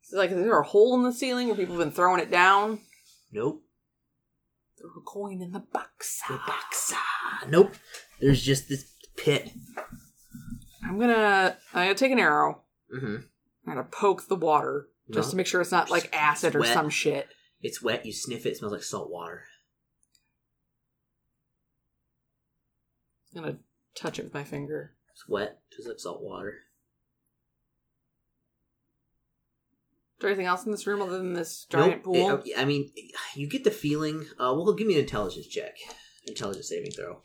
Is, 0.04 0.18
like, 0.18 0.32
is 0.32 0.38
there 0.38 0.60
a 0.60 0.64
hole 0.64 0.96
in 0.96 1.04
the 1.04 1.14
ceiling 1.14 1.48
where 1.48 1.56
people 1.56 1.76
have 1.76 1.84
been 1.84 1.94
throwing 1.94 2.22
it 2.22 2.32
down? 2.32 2.80
Nope. 3.32 3.64
Throw 4.80 4.90
a 4.90 5.02
coin 5.06 5.42
in 5.42 5.52
the 5.52 5.60
box. 5.60 6.22
The 6.28 6.40
box. 6.46 6.94
Nope. 7.48 7.76
There's 8.20 8.42
just 8.42 8.68
this 8.70 8.92
pit. 9.16 9.52
I'm 10.84 11.00
gonna. 11.00 11.58
I'm 11.74 11.86
gonna 11.86 11.96
take 11.96 12.12
an 12.12 12.20
arrow. 12.20 12.64
Mm-hmm. 12.94 13.16
I'm 13.16 13.76
gonna 13.76 13.84
poke 13.84 14.28
the 14.28 14.36
water 14.36 14.88
just 15.12 15.32
to 15.32 15.38
make 15.38 15.48
sure 15.48 15.62
it's 15.62 15.72
not 15.72 15.90
like 15.90 16.10
acid 16.14 16.56
or 16.56 16.60
Wet. 16.60 16.74
some 16.74 16.90
shit. 16.90 17.28
It's 17.62 17.82
wet. 17.82 18.06
You 18.06 18.14
sniff 18.14 18.46
it. 18.46 18.50
It 18.50 18.58
smells 18.58 18.74
like 18.74 18.84
salt 18.84 19.12
water. 19.12 19.44
I'm 23.36 23.42
gonna 23.44 23.58
touch 23.96 24.20
it 24.20 24.24
with 24.24 24.34
my 24.34 24.44
finger. 24.44 24.94
It's 25.14 25.28
wet. 25.28 25.60
Just 25.76 25.88
like 25.88 26.00
salt 26.00 26.22
water. 26.22 26.50
Is 30.18 30.22
there 30.24 30.30
anything 30.30 30.46
else 30.46 30.66
in 30.66 30.72
this 30.72 30.86
room 30.86 31.02
other 31.02 31.18
than 31.18 31.34
this 31.34 31.66
giant 31.70 31.94
Nope. 31.98 32.04
pool? 32.04 32.42
It- 32.46 32.58
I 32.58 32.66
mean, 32.66 32.92
you 33.36 33.48
get 33.48 33.64
the 33.64 33.72
feeling. 33.72 34.22
Uh, 34.34 34.54
well, 34.56 34.74
give 34.74 34.86
me 34.88 34.94
an 34.96 35.00
intelligence 35.02 35.48
check. 35.48 35.78
Intelligence 36.28 36.70
saving 36.70 36.92
throw. 36.92 37.20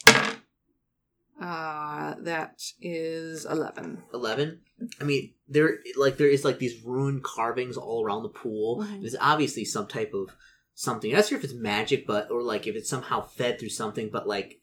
Uh, 1.39 2.15
that 2.21 2.63
is 2.81 3.45
eleven. 3.45 4.03
Eleven. 4.15 4.63
I 4.99 5.05
mean, 5.05 5.35
there 5.49 5.81
like 5.99 6.17
there 6.17 6.29
is 6.29 6.45
like 6.47 6.59
these 6.59 6.83
rune 6.83 7.21
carvings 7.23 7.77
all 7.77 8.03
around 8.03 8.23
the 8.23 8.31
pool. 8.31 8.83
There's 9.01 9.17
obviously 9.21 9.67
some 9.67 9.87
type 9.87 10.13
of 10.15 10.35
something. 10.75 11.11
I'm 11.11 11.17
not 11.17 11.27
sure 11.27 11.37
if 11.37 11.45
it's 11.45 11.53
magic, 11.53 12.07
but 12.07 12.31
or 12.31 12.43
like 12.43 12.67
if 12.67 12.75
it's 12.75 12.89
somehow 12.89 13.21
fed 13.27 13.59
through 13.61 13.69
something. 13.69 14.09
But 14.11 14.27
like, 14.27 14.61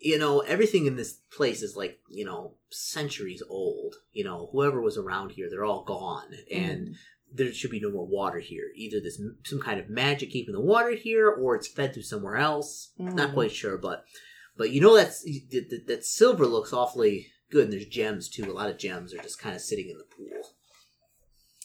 you 0.00 0.18
know, 0.18 0.40
everything 0.40 0.86
in 0.86 0.96
this 0.96 1.12
place 1.36 1.62
is 1.62 1.76
like 1.76 2.00
you 2.08 2.24
know 2.24 2.54
centuries 2.70 3.42
old. 3.48 3.96
You 4.12 4.24
know, 4.24 4.48
whoever 4.52 4.80
was 4.80 4.96
around 4.98 5.32
here, 5.32 5.48
they're 5.50 5.64
all 5.64 5.84
gone, 5.84 6.32
and 6.52 6.96
there 7.32 7.52
should 7.52 7.70
be 7.70 7.80
no 7.80 7.90
more 7.90 8.06
water 8.06 8.40
here. 8.40 8.64
Either 8.74 8.98
there's 9.00 9.20
some 9.44 9.60
kind 9.60 9.78
of 9.78 9.88
magic 9.88 10.30
keeping 10.30 10.54
the 10.54 10.60
water 10.60 10.92
here, 10.92 11.28
or 11.28 11.54
it's 11.54 11.68
fed 11.68 11.92
through 11.94 12.02
somewhere 12.02 12.36
else. 12.36 12.92
Not 12.98 13.30
Mm. 13.30 13.34
quite 13.34 13.52
sure, 13.52 13.78
but 13.78 14.04
but 14.56 14.70
you 14.70 14.80
know 14.80 14.96
that's 14.96 15.22
that, 15.22 15.66
that, 15.70 15.86
that 15.86 16.04
silver 16.04 16.46
looks 16.46 16.72
awfully 16.72 17.26
good, 17.50 17.64
and 17.64 17.72
there's 17.72 17.86
gems 17.86 18.28
too. 18.28 18.50
A 18.50 18.52
lot 18.52 18.70
of 18.70 18.78
gems 18.78 19.14
are 19.14 19.22
just 19.22 19.38
kind 19.40 19.54
of 19.54 19.60
sitting 19.62 19.88
in 19.90 19.98
the 19.98 20.04
pool. 20.04 20.48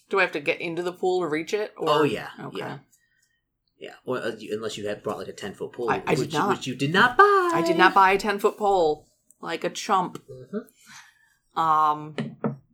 Do 0.10 0.20
I 0.20 0.22
have 0.22 0.32
to 0.34 0.40
get 0.40 0.62
into 0.62 0.84
the 0.84 0.92
pool 0.94 1.22
to 1.22 1.28
reach 1.28 1.54
it? 1.54 1.74
Or... 1.78 1.90
Oh 1.90 2.04
yeah, 2.04 2.30
Okay. 2.40 2.60
yeah, 2.60 2.78
yeah. 3.78 3.94
Well, 4.06 4.24
uh, 4.24 4.36
you- 4.38 4.54
unless 4.56 4.78
you 4.78 4.88
had 4.88 5.04
brought 5.04 5.18
like 5.18 5.28
a 5.28 5.34
ten 5.34 5.54
foot 5.54 5.74
pole, 5.74 5.90
I- 5.90 6.04
I 6.06 6.16
did 6.16 6.20
which, 6.20 6.34
not. 6.34 6.50
which 6.50 6.68
you 6.68 6.76
did 6.76 6.94
not 6.94 7.18
buy. 7.18 7.52
I 7.54 7.64
did 7.66 7.78
not 7.78 7.94
buy 7.94 8.12
a 8.12 8.18
ten 8.18 8.40
foot 8.40 8.58
pole 8.58 9.08
like 9.42 9.64
a 9.64 9.70
chump. 9.70 10.24
Mhm. 10.28 11.60
Um, 11.60 12.16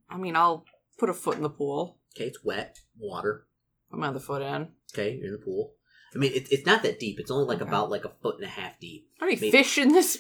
I 0.10 0.18
mean, 0.18 0.36
I'll 0.36 0.66
put 0.98 1.10
a 1.10 1.14
foot 1.14 1.38
in 1.38 1.44
the 1.44 1.50
pool. 1.50 2.00
Okay, 2.16 2.26
it's 2.26 2.44
wet 2.44 2.80
water. 2.98 3.48
Put 3.90 4.00
my 4.00 4.08
other 4.08 4.20
foot 4.20 4.42
in. 4.42 4.70
Okay, 4.94 5.16
you're 5.16 5.28
in 5.28 5.32
the 5.34 5.38
pool. 5.46 5.74
I 6.14 6.18
mean, 6.18 6.34
it, 6.34 6.48
it's 6.52 6.66
not 6.66 6.84
that 6.84 7.00
deep. 7.00 7.20
It's 7.20 7.32
only 7.32 7.46
like 7.46 7.62
Okay. 7.62 7.70
about 7.70 7.90
like 7.90 8.04
a 8.06 8.10
foot 8.22 8.36
and 8.36 8.44
a 8.46 8.50
half 8.50 8.80
deep. 8.80 9.08
Are 9.22 9.28
any 9.28 9.36
Maybe- 9.36 9.52
fish 9.52 9.78
in 9.78 9.90
this 9.94 10.18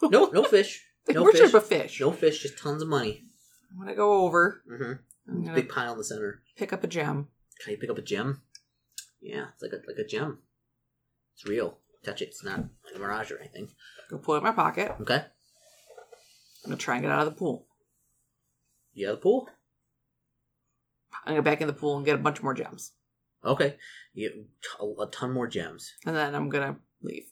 pool? 0.00 0.10
No, 0.10 0.26
no 0.26 0.44
fish. 0.44 0.86
No 1.08 1.24
worship 1.24 1.46
fish. 1.46 1.54
a 1.54 1.60
fish. 1.60 2.00
No 2.00 2.12
fish. 2.12 2.42
Just 2.42 2.58
tons 2.58 2.80
of 2.80 2.88
money. 2.88 3.24
I'm 3.72 3.78
gonna 3.80 3.96
go 3.96 4.22
over. 4.24 4.62
hmm 4.68 4.92
I'm 5.28 5.42
gonna 5.44 5.54
Big 5.56 5.68
pile 5.68 5.92
in 5.92 5.98
the 5.98 6.04
center. 6.04 6.42
pick 6.56 6.72
up 6.72 6.84
a 6.84 6.86
gem. 6.86 7.26
Can 7.60 7.72
you 7.72 7.76
pick 7.78 7.90
up 7.90 7.98
a 7.98 8.02
gem? 8.02 8.40
Yeah, 9.22 9.46
it's 9.54 9.62
like 9.62 9.72
a 9.72 9.76
like 9.86 9.98
a 9.98 10.04
gem. 10.06 10.38
It's 11.34 11.46
real. 11.46 11.78
Touch 12.04 12.20
it. 12.20 12.28
It's 12.28 12.44
not 12.44 12.58
like 12.84 12.96
a 12.96 12.98
mirage 12.98 13.30
or 13.30 13.38
anything. 13.38 13.68
Go 14.10 14.18
pull 14.18 14.34
it 14.34 14.38
in 14.38 14.44
my 14.44 14.50
pocket. 14.52 14.92
Okay. 15.00 15.14
I'm 16.64 16.70
gonna 16.70 16.76
try 16.76 16.96
and 16.96 17.02
get 17.04 17.12
out 17.12 17.26
of 17.26 17.32
the 17.32 17.38
pool. 17.38 17.66
You 18.92 19.06
have 19.06 19.16
a 19.18 19.20
pool? 19.20 19.48
I'm 21.24 21.32
gonna 21.32 21.40
go 21.40 21.44
back 21.44 21.60
in 21.60 21.66
the 21.68 21.72
pool 21.72 21.96
and 21.96 22.04
get 22.04 22.16
a 22.16 22.18
bunch 22.18 22.42
more 22.42 22.54
gems, 22.54 22.92
Okay. 23.44 23.76
You 24.12 24.46
a 25.00 25.06
ton 25.06 25.32
more 25.32 25.46
gems. 25.46 25.92
and 26.04 26.16
then 26.16 26.34
I'm 26.34 26.48
gonna 26.48 26.76
leave. 27.00 27.24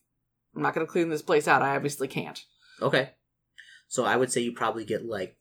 I'm 0.54 0.62
not 0.62 0.74
gonna 0.74 0.86
clean 0.86 1.08
this 1.08 1.22
place 1.22 1.48
out. 1.48 1.62
I 1.62 1.74
obviously 1.76 2.08
can't. 2.08 2.40
Okay. 2.80 3.10
So 3.88 4.04
I 4.04 4.16
would 4.16 4.30
say 4.30 4.40
you 4.40 4.52
probably 4.52 4.84
get 4.84 5.04
like, 5.04 5.36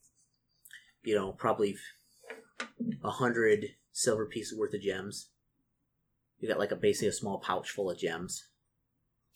you 1.04 1.16
know, 1.16 1.32
probably 1.32 1.76
a 3.04 3.12
hundred 3.12 3.66
silver 3.92 4.26
pieces 4.26 4.58
worth 4.58 4.74
of 4.74 4.82
gems. 4.82 5.30
You 6.40 6.48
got 6.48 6.60
like 6.60 6.72
a 6.72 6.76
basically 6.76 7.10
a 7.10 7.14
small 7.14 7.40
pouch 7.40 7.70
full 7.72 7.90
of 7.90 7.98
gems. 7.98 8.46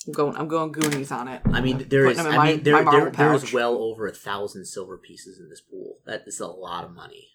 I'm 0.07 0.13
going. 0.13 0.35
I'm 0.35 0.47
going 0.47 0.71
Goonies 0.71 1.11
on 1.11 1.27
it. 1.29 1.41
I 1.45 1.61
mean, 1.61 1.85
there 1.89 2.05
is. 2.07 2.19
I 2.19 2.35
my- 2.35 2.51
mean, 2.53 2.63
there 2.63 2.81
my 2.83 2.91
there, 2.91 3.09
there 3.09 3.33
is 3.33 3.53
well 3.53 3.75
over 3.77 4.07
a 4.07 4.11
thousand 4.13 4.65
silver 4.65 4.97
pieces 4.97 5.39
in 5.39 5.49
this 5.49 5.61
pool. 5.61 5.99
That 6.05 6.23
is 6.27 6.39
a 6.39 6.47
lot 6.47 6.83
of 6.83 6.91
money. 6.93 7.27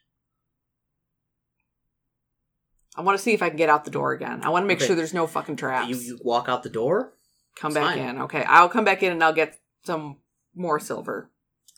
I 2.97 3.03
want 3.03 3.17
to 3.17 3.23
see 3.23 3.33
if 3.33 3.43
I 3.43 3.49
can 3.49 3.57
get 3.57 3.69
out 3.71 3.85
the 3.85 3.91
door 3.91 4.13
again. 4.13 4.41
I 4.43 4.49
want 4.49 4.65
to 4.65 4.67
make 4.67 4.79
Okay. 4.79 4.87
sure 4.89 4.97
there's 4.97 5.15
no 5.15 5.27
fucking 5.27 5.57
traps. 5.57 5.89
You 5.89 5.97
you 5.97 6.19
walk 6.23 6.49
out 6.49 6.63
the 6.63 6.69
door. 6.71 7.15
come 7.57 7.71
it's 7.71 7.75
back 7.77 7.97
fine. 7.97 7.99
in. 8.17 8.21
Okay, 8.23 8.43
I'll 8.45 8.69
come 8.69 8.85
back 8.85 9.03
in 9.03 9.13
and 9.13 9.23
I'll 9.23 9.33
get 9.33 9.59
some 9.85 10.19
more 10.55 10.79
silver. 10.81 11.31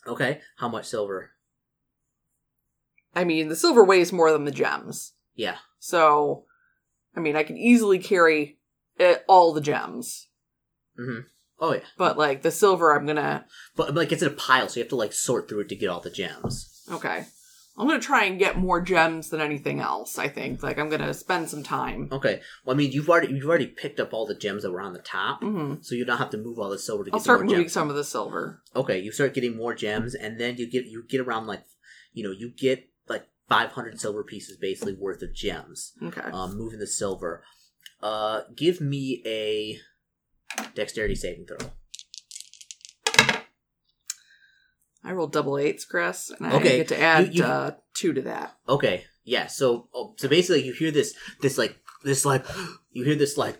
Okay. 0.07 0.41
How 0.57 0.67
much 0.67 0.85
silver? 0.85 1.31
I 3.15 3.23
mean, 3.23 3.49
the 3.49 3.55
silver 3.55 3.83
weighs 3.83 4.11
more 4.11 4.31
than 4.31 4.45
the 4.45 4.51
gems, 4.51 5.13
Yeah. 5.35 5.57
so 5.79 6.45
I 7.15 7.19
mean, 7.19 7.35
I 7.35 7.43
can 7.43 7.57
easily 7.57 7.99
carry 7.99 8.57
uh, 8.99 9.15
all 9.27 9.53
the 9.53 9.61
gems. 9.61 10.27
Mm-hmm. 10.99 11.19
Oh 11.59 11.73
yeah. 11.73 11.81
But 11.97 12.17
like 12.17 12.41
the 12.41 12.51
silver, 12.51 12.95
I'm 12.95 13.05
gonna 13.05 13.45
But, 13.75 13.87
but 13.87 13.95
like 13.95 14.11
it's 14.11 14.21
in 14.21 14.27
a 14.29 14.31
pile, 14.31 14.67
so 14.67 14.79
you 14.79 14.83
have 14.83 14.89
to 14.89 14.95
like 14.95 15.13
sort 15.13 15.47
through 15.47 15.61
it 15.61 15.69
to 15.69 15.75
get 15.75 15.89
all 15.89 15.99
the 16.01 16.09
gems. 16.09 16.83
okay. 16.91 17.25
I'm 17.77 17.87
gonna 17.87 18.01
try 18.01 18.25
and 18.25 18.37
get 18.37 18.57
more 18.57 18.81
gems 18.81 19.29
than 19.29 19.39
anything 19.41 19.79
else. 19.79 20.17
I 20.17 20.27
think. 20.27 20.61
Like 20.61 20.77
I'm 20.77 20.89
gonna 20.89 21.13
spend 21.13 21.49
some 21.49 21.63
time. 21.63 22.09
Okay. 22.11 22.41
Well, 22.65 22.75
I 22.75 22.77
mean, 22.77 22.91
you've 22.91 23.09
already 23.09 23.33
you've 23.33 23.47
already 23.47 23.67
picked 23.67 23.99
up 23.99 24.13
all 24.13 24.25
the 24.27 24.35
gems 24.35 24.63
that 24.63 24.71
were 24.71 24.81
on 24.81 24.93
the 24.93 24.99
top, 24.99 25.41
hmm 25.41 25.75
so 25.81 25.95
you 25.95 26.03
don't 26.03 26.17
have 26.17 26.29
to 26.31 26.37
move 26.37 26.59
all 26.59 26.69
the 26.69 26.77
silver 26.77 27.05
to 27.05 27.09
get 27.09 27.13
more. 27.13 27.17
I'll 27.17 27.21
some 27.23 27.23
start 27.23 27.39
more 27.41 27.45
moving 27.45 27.63
gems. 27.63 27.73
some 27.73 27.89
of 27.89 27.95
the 27.95 28.03
silver. 28.03 28.61
Okay, 28.75 28.99
you 28.99 29.11
start 29.11 29.33
getting 29.33 29.55
more 29.55 29.73
gems, 29.73 30.13
and 30.15 30.39
then 30.39 30.57
you 30.57 30.69
get 30.69 30.85
you 30.85 31.03
get 31.07 31.21
around 31.21 31.47
like, 31.47 31.63
you 32.11 32.23
know, 32.23 32.31
you 32.31 32.51
get 32.55 32.89
500 33.51 33.99
silver 33.99 34.23
pieces 34.23 34.55
basically 34.55 34.93
worth 34.93 35.21
of 35.21 35.33
gems. 35.35 35.91
Okay. 36.01 36.21
Um, 36.21 36.57
moving 36.57 36.79
the 36.79 36.87
silver. 36.87 37.43
Uh, 38.01 38.43
give 38.55 38.79
me 38.79 39.21
a 39.25 39.77
dexterity 40.73 41.15
saving 41.15 41.47
throw. 41.47 41.57
I 45.03 45.11
rolled 45.11 45.33
double 45.33 45.57
eights, 45.57 45.83
Chris, 45.83 46.29
and 46.29 46.47
I 46.47 46.55
Okay, 46.55 46.77
get 46.77 46.87
to 46.89 46.99
add 46.99 47.33
you- 47.35 47.43
you- 47.43 47.49
uh, 47.49 47.71
two 47.93 48.13
to 48.13 48.21
that. 48.21 48.55
Okay, 48.69 49.03
yeah. 49.25 49.47
So, 49.47 49.89
oh, 49.93 50.13
so 50.17 50.29
basically, 50.29 50.63
you 50.63 50.71
hear 50.73 50.91
this, 50.91 51.13
this 51.41 51.57
like, 51.57 51.77
this 52.05 52.23
like, 52.23 52.45
you 52.91 53.03
hear 53.03 53.15
this 53.15 53.35
like, 53.37 53.59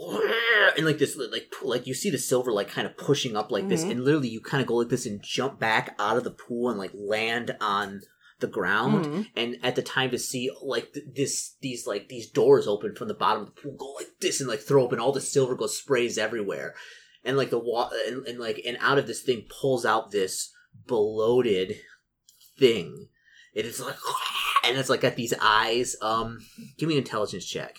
and 0.76 0.84
like 0.84 0.98
this, 0.98 1.16
like, 1.16 1.52
like 1.62 1.86
you 1.86 1.94
see 1.94 2.10
the 2.10 2.18
silver 2.18 2.50
like 2.50 2.68
kind 2.68 2.86
of 2.88 2.96
pushing 2.96 3.36
up 3.36 3.52
like 3.52 3.68
this, 3.68 3.84
Mhm. 3.84 3.90
and 3.92 4.04
literally 4.04 4.28
you 4.30 4.40
kind 4.40 4.60
of 4.62 4.66
go 4.66 4.74
like 4.76 4.88
this 4.88 5.06
and 5.06 5.22
jump 5.22 5.60
back 5.60 5.94
out 6.00 6.16
of 6.16 6.24
the 6.24 6.30
pool 6.32 6.70
and 6.70 6.78
like 6.78 6.90
land 6.94 7.56
on 7.60 8.00
the 8.40 8.46
ground. 8.46 9.04
Mhm. 9.06 9.26
And 9.36 9.56
at 9.62 9.74
the 9.76 9.82
time 9.82 10.10
to 10.10 10.18
see 10.18 10.50
like 10.62 10.92
th- 10.92 11.06
this, 11.14 11.56
these 11.60 11.86
like 11.86 12.08
these 12.08 12.30
doors 12.30 12.66
open 12.66 12.94
from 12.94 13.08
the 13.08 13.14
bottom 13.14 13.42
of 13.42 13.54
the 13.54 13.60
pool, 13.60 13.76
go 13.76 13.92
like 13.92 14.08
this 14.20 14.40
and 14.40 14.48
like 14.48 14.60
throw 14.60 14.84
open, 14.84 15.00
all 15.00 15.12
the 15.12 15.20
silver 15.20 15.54
goes 15.56 15.76
sprays 15.76 16.18
everywhere, 16.18 16.74
and 17.24 17.36
like 17.36 17.50
the 17.50 17.58
water 17.58 17.96
and, 18.06 18.26
and 18.26 18.38
like 18.38 18.60
and 18.64 18.76
out 18.80 18.98
of 18.98 19.06
this 19.06 19.22
thing 19.22 19.46
pulls 19.60 19.84
out 19.84 20.10
this 20.10 20.52
bloated 20.86 21.76
thing. 22.58 23.08
It 23.54 23.66
is 23.66 23.80
like, 23.80 23.96
and 24.64 24.78
it's 24.78 24.88
like 24.88 25.00
got 25.00 25.16
these 25.16 25.34
eyes. 25.40 25.96
Um, 26.00 26.38
give 26.76 26.88
me 26.88 26.94
an 26.94 27.02
intelligence 27.02 27.44
check. 27.44 27.78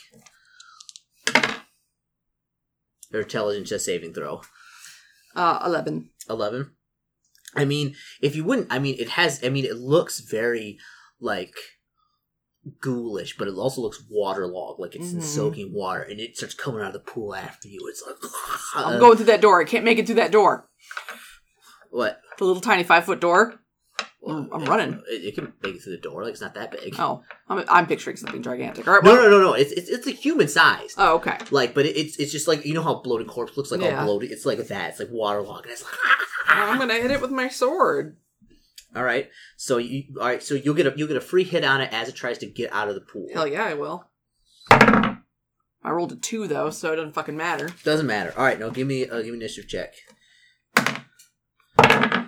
Or 3.13 3.21
intelligence 3.21 3.69
just 3.69 3.85
saving 3.85 4.13
throw. 4.13 4.41
Uh, 5.35 5.61
Eleven. 5.65 6.09
11 6.29 6.71
i 7.55 7.65
mean 7.65 7.95
if 8.21 8.35
you 8.35 8.43
wouldn't 8.43 8.67
i 8.71 8.79
mean 8.79 8.95
it 8.99 9.09
has 9.09 9.43
i 9.43 9.49
mean 9.49 9.65
it 9.65 9.75
looks 9.77 10.19
very 10.19 10.77
like 11.19 11.53
ghoulish 12.81 13.37
but 13.37 13.47
it 13.47 13.53
also 13.55 13.81
looks 13.81 14.03
waterlogged 14.09 14.79
like 14.79 14.95
it's 14.95 15.13
Mhm. 15.13 15.21
soaking 15.23 15.73
water 15.73 16.01
and 16.01 16.19
it 16.19 16.35
starts 16.37 16.53
coming 16.53 16.81
out 16.81 16.87
of 16.87 16.93
the 16.93 16.99
pool 16.99 17.33
after 17.33 17.67
you 17.67 17.79
it's 17.89 18.03
like 18.05 18.17
I'm 18.75 18.99
going 18.99 19.15
through 19.17 19.25
that 19.27 19.41
door. 19.41 19.59
I 19.61 19.65
can't 19.65 19.85
make 19.85 19.97
it 19.97 20.05
through 20.05 20.15
that 20.15 20.31
door. 20.31 20.69
what 21.89 22.21
The 22.37 22.45
little 22.45 22.61
tiny 22.61 22.83
five 22.83 23.05
foot 23.05 23.19
door. 23.19 23.55
I'm- 24.27 24.49
I'm 24.53 24.65
running. 24.65 25.01
it, 25.09 25.23
it 25.27 25.35
can 25.35 25.53
make 25.63 25.75
it 25.75 25.81
through 25.81 25.93
the 25.95 26.01
door 26.01 26.23
like 26.23 26.33
it's 26.33 26.41
not 26.41 26.53
that 26.55 26.71
big 26.71 26.93
Oh, 26.99 27.23
I'm, 27.47 27.63
I'm 27.69 27.87
picturing 27.87 28.17
something 28.17 28.43
gigantic. 28.43 28.85
All 28.87 28.93
right. 28.95 29.03
no 29.03 29.13
well- 29.13 29.23
no 29.23 29.29
no 29.29 29.39
no 29.41 29.53
it's 29.53 29.71
it's, 29.71 29.89
it's 29.89 30.05
a 30.07 30.11
human 30.11 30.47
size 30.49 30.93
Oh, 30.97 31.15
okay. 31.15 31.37
like 31.51 31.73
but 31.73 31.85
it, 31.85 31.95
it's 31.97 32.17
it's 32.19 32.31
just 32.31 32.47
like 32.47 32.65
you 32.65 32.73
know 32.73 32.83
how 32.83 32.95
a 32.95 33.01
bloated 33.01 33.27
corpse 33.27 33.55
looks 33.57 33.71
like 33.71 33.81
Yeah. 33.81 33.99
all 34.01 34.05
bloated 34.05 34.31
it's 34.31 34.45
like 34.45 34.59
that 34.67 34.89
it's 34.91 34.99
like 34.99 35.09
waterlogged 35.11 35.65
and 35.65 35.71
it's 35.71 35.83
like 35.83 35.93
I'm 36.49 36.77
gonna 36.79 36.95
hit 36.95 37.11
it 37.11 37.21
with 37.21 37.31
my 37.31 37.47
sword. 37.47 38.17
all 38.95 39.03
right 39.03 39.29
so 39.55 39.77
you 39.77 40.03
all 40.19 40.25
right 40.27 40.41
so 40.43 40.55
you'll 40.55 40.73
get 40.75 40.87
a 40.87 40.93
you'll 40.95 41.07
get 41.07 41.17
a 41.17 41.21
free 41.21 41.43
hit 41.43 41.63
on 41.63 41.79
it 41.81 41.93
as 41.93 42.09
it 42.09 42.15
tries 42.15 42.37
to 42.39 42.45
get 42.47 42.71
out 42.73 42.89
of 42.89 42.95
the 42.95 43.01
pool 43.01 43.27
Hell 43.33 43.47
yeah, 43.47 43.63
I 43.65 43.73
will. 43.75 44.05
I 44.71 45.91
rolled 45.91 46.11
a 46.11 46.15
two 46.17 46.47
though, 46.47 46.69
so 46.71 46.91
it 46.91 46.97
doesn't 46.97 47.13
fucking 47.13 47.37
matter. 47.37 47.69
Doesn't 47.83 48.05
matter. 48.07 48.33
All 48.37 48.43
right, 48.43 48.59
now 48.59 48.69
give 48.69 48.85
me 48.87 49.07
uh, 49.07 49.17
give 49.17 49.27
me 49.27 49.29
an 49.29 49.35
initiative 49.35 49.69
check. 49.69 49.93
Uh, 51.77 52.25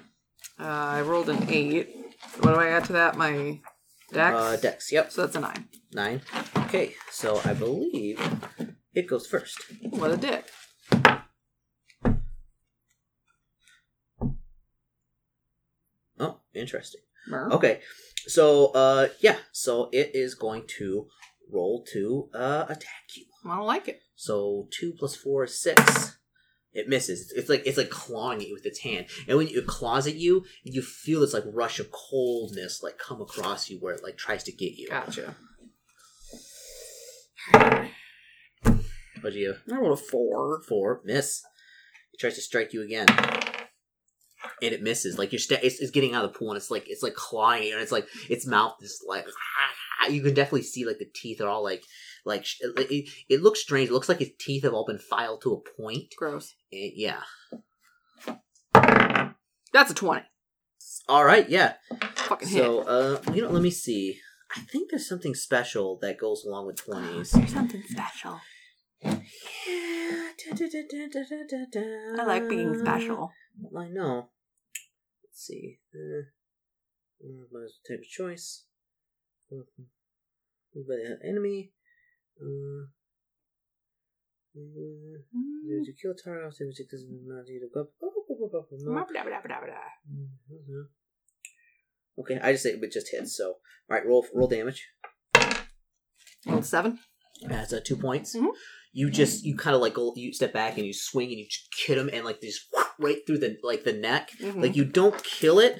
I 0.57 1.01
rolled 1.01 1.30
an 1.30 1.49
eight. 1.49 1.89
What 2.39 2.53
do 2.53 2.59
I 2.59 2.67
add 2.69 2.86
to 2.86 2.93
that? 2.93 3.17
My 3.17 3.59
dex. 4.13 4.36
Uh, 4.36 4.57
Dex. 4.61 4.91
Yep, 4.91 5.11
So 5.11 5.22
that's 5.22 5.36
a 5.36 5.39
nine. 5.41 5.67
nine. 5.93 6.22
Okay, 6.57 6.93
so 7.09 7.41
I 7.43 7.53
believe 7.53 8.19
it 8.93 9.07
goes 9.07 9.26
first. 9.28 9.57
What 9.89 10.11
a 10.11 10.17
dick. 10.17 10.45
Oh, 16.19 16.40
interesting. 16.53 17.01
Okay, 17.31 17.81
so 18.27 18.67
uh, 18.73 19.09
yeah, 19.19 19.37
so 19.51 19.89
it 19.91 20.11
is 20.13 20.35
going 20.35 20.63
to 20.79 21.07
roll 21.51 21.83
to 21.93 22.29
uh 22.33 22.65
attack 22.69 23.15
you. 23.15 23.25
I 23.45 23.57
don't 23.57 23.65
like 23.67 23.87
it. 23.87 24.01
So 24.15 24.67
two 24.71 24.93
plus 24.97 25.15
four 25.15 25.43
is 25.43 25.61
six. 25.61 26.17
It 26.73 26.87
misses. 26.87 27.33
It's 27.35 27.49
like 27.49 27.63
it's 27.65 27.77
like 27.77 27.89
clawing 27.89 28.41
you 28.41 28.53
with 28.53 28.65
its 28.65 28.79
hand, 28.79 29.07
and 29.27 29.37
when 29.37 29.47
it 29.47 29.67
claws 29.67 30.07
at 30.07 30.15
you, 30.15 30.45
you 30.63 30.81
feel 30.81 31.19
this 31.19 31.33
like 31.33 31.43
rush 31.45 31.79
of 31.79 31.91
coldness 31.91 32.81
like 32.81 32.97
come 32.97 33.21
across 33.21 33.69
you 33.69 33.77
where 33.79 33.93
it 33.93 34.03
like 34.03 34.17
tries 34.17 34.43
to 34.45 34.51
get 34.51 34.77
you. 34.77 34.87
Gotcha. 34.87 35.35
But 39.21 39.33
you 39.33 39.55
I 39.71 39.75
rolled 39.75 39.99
a 39.99 40.01
four. 40.01 40.61
four 40.67 41.01
miss. 41.03 41.43
It 42.13 42.19
tries 42.19 42.35
to 42.35 42.41
strike 42.41 42.73
you 42.73 42.81
again, 42.81 43.07
and 44.61 44.73
it 44.73 44.81
misses. 44.81 45.17
Like 45.17 45.31
you're 45.31 45.39
sta- 45.39 45.59
it's, 45.61 45.79
it's 45.79 45.91
getting 45.91 46.13
out 46.13 46.25
of 46.25 46.33
the 46.33 46.39
pool, 46.39 46.51
and 46.51 46.57
it's 46.57 46.71
like 46.71 46.87
it's 46.87 47.03
like 47.03 47.15
clawing 47.15 47.71
and 47.71 47.81
it's 47.81 47.91
like 47.91 48.07
its 48.29 48.45
mouth 48.45 48.75
is 48.81 49.03
like 49.07 49.25
you 50.09 50.21
can 50.21 50.33
definitely 50.33 50.63
see 50.63 50.85
like 50.85 50.99
the 50.99 51.09
teeth 51.13 51.41
are 51.41 51.47
all 51.49 51.63
like 51.63 51.83
like 52.25 52.45
it, 52.59 52.91
it, 52.91 53.09
it 53.29 53.41
looks 53.41 53.61
strange. 53.61 53.89
It 53.89 53.93
looks 53.93 54.09
like 54.09 54.21
its 54.21 54.31
teeth 54.43 54.63
have 54.63 54.73
all 54.73 54.85
been 54.85 54.99
filed 54.99 55.41
to 55.43 55.53
a 55.53 55.81
point. 55.81 56.13
Gross. 56.17 56.55
And 56.71 56.91
yeah. 56.95 57.21
That's 59.73 59.91
a 59.91 59.95
twenty. 59.95 60.23
All 61.07 61.25
right. 61.25 61.49
Yeah. 61.49 61.73
Fucking 62.15 62.47
hit. 62.47 62.63
So 62.63 62.79
uh, 62.81 63.21
you 63.33 63.41
know, 63.41 63.49
let 63.49 63.61
me 63.61 63.71
see. 63.71 64.19
I 64.55 64.59
think 64.61 64.89
there's 64.91 65.07
something 65.07 65.33
special 65.33 65.97
that 66.01 66.19
goes 66.19 66.43
along 66.45 66.67
with 66.67 66.77
twenties. 66.77 67.31
There's 67.31 67.53
something 67.53 67.83
special. 67.87 68.39
Yeah. 69.03 69.11
I 72.19 72.23
like 72.25 72.49
being 72.49 72.77
special. 72.77 73.31
I 73.77 73.87
know. 73.89 74.29
Let's 75.23 75.45
see. 75.45 75.79
Uh, 75.93 76.23
uh, 77.23 77.59
type 77.87 77.99
of 77.99 78.05
choice. 78.05 78.65
Mhm. 79.51 79.87
Uh, 80.75 81.27
enemy. 81.27 81.73
Uh, 82.39 82.87
uh, 84.55 84.59
Mm. 85.33 85.85
to 85.85 85.93
kill 85.93 86.13
target, 86.13 86.43
I'll 86.43 86.51
say 86.51 86.65
which 86.65 86.77
does 86.89 87.05
not 87.07 87.45
need 87.45 87.59
to 87.59 87.69
go. 87.73 87.87
Okay, 92.19 92.39
I 92.39 92.51
just 92.51 92.63
say 92.63 92.71
it 92.71 92.91
just 92.91 93.09
hits. 93.11 93.37
So, 93.37 93.45
all 93.49 93.57
right, 93.89 94.05
roll 94.05 94.25
roll 94.33 94.47
damage. 94.47 94.89
Roll 96.45 96.61
seven. 96.61 96.99
That's 97.43 97.71
uh, 97.73 97.79
two 97.83 97.95
points. 97.95 98.35
Mhm. 98.35 98.51
You 98.93 99.09
just 99.09 99.43
you 99.45 99.55
kind 99.55 99.75
of 99.75 99.81
like 99.81 99.95
you 100.15 100.33
step 100.33 100.51
back 100.53 100.77
and 100.77 100.85
you 100.85 100.93
swing 100.93 101.29
and 101.29 101.39
you 101.39 101.47
just 101.49 101.67
hit 101.85 101.97
him 101.97 102.09
and 102.11 102.25
like 102.25 102.41
just 102.41 102.61
right 102.99 103.19
through 103.25 103.37
the 103.39 103.57
like 103.63 103.83
the 103.83 103.93
neck. 103.93 104.31
Mhm. 104.39 104.61
Like 104.61 104.75
you 104.75 104.83
don't 104.85 105.23
kill 105.23 105.59
it. 105.59 105.79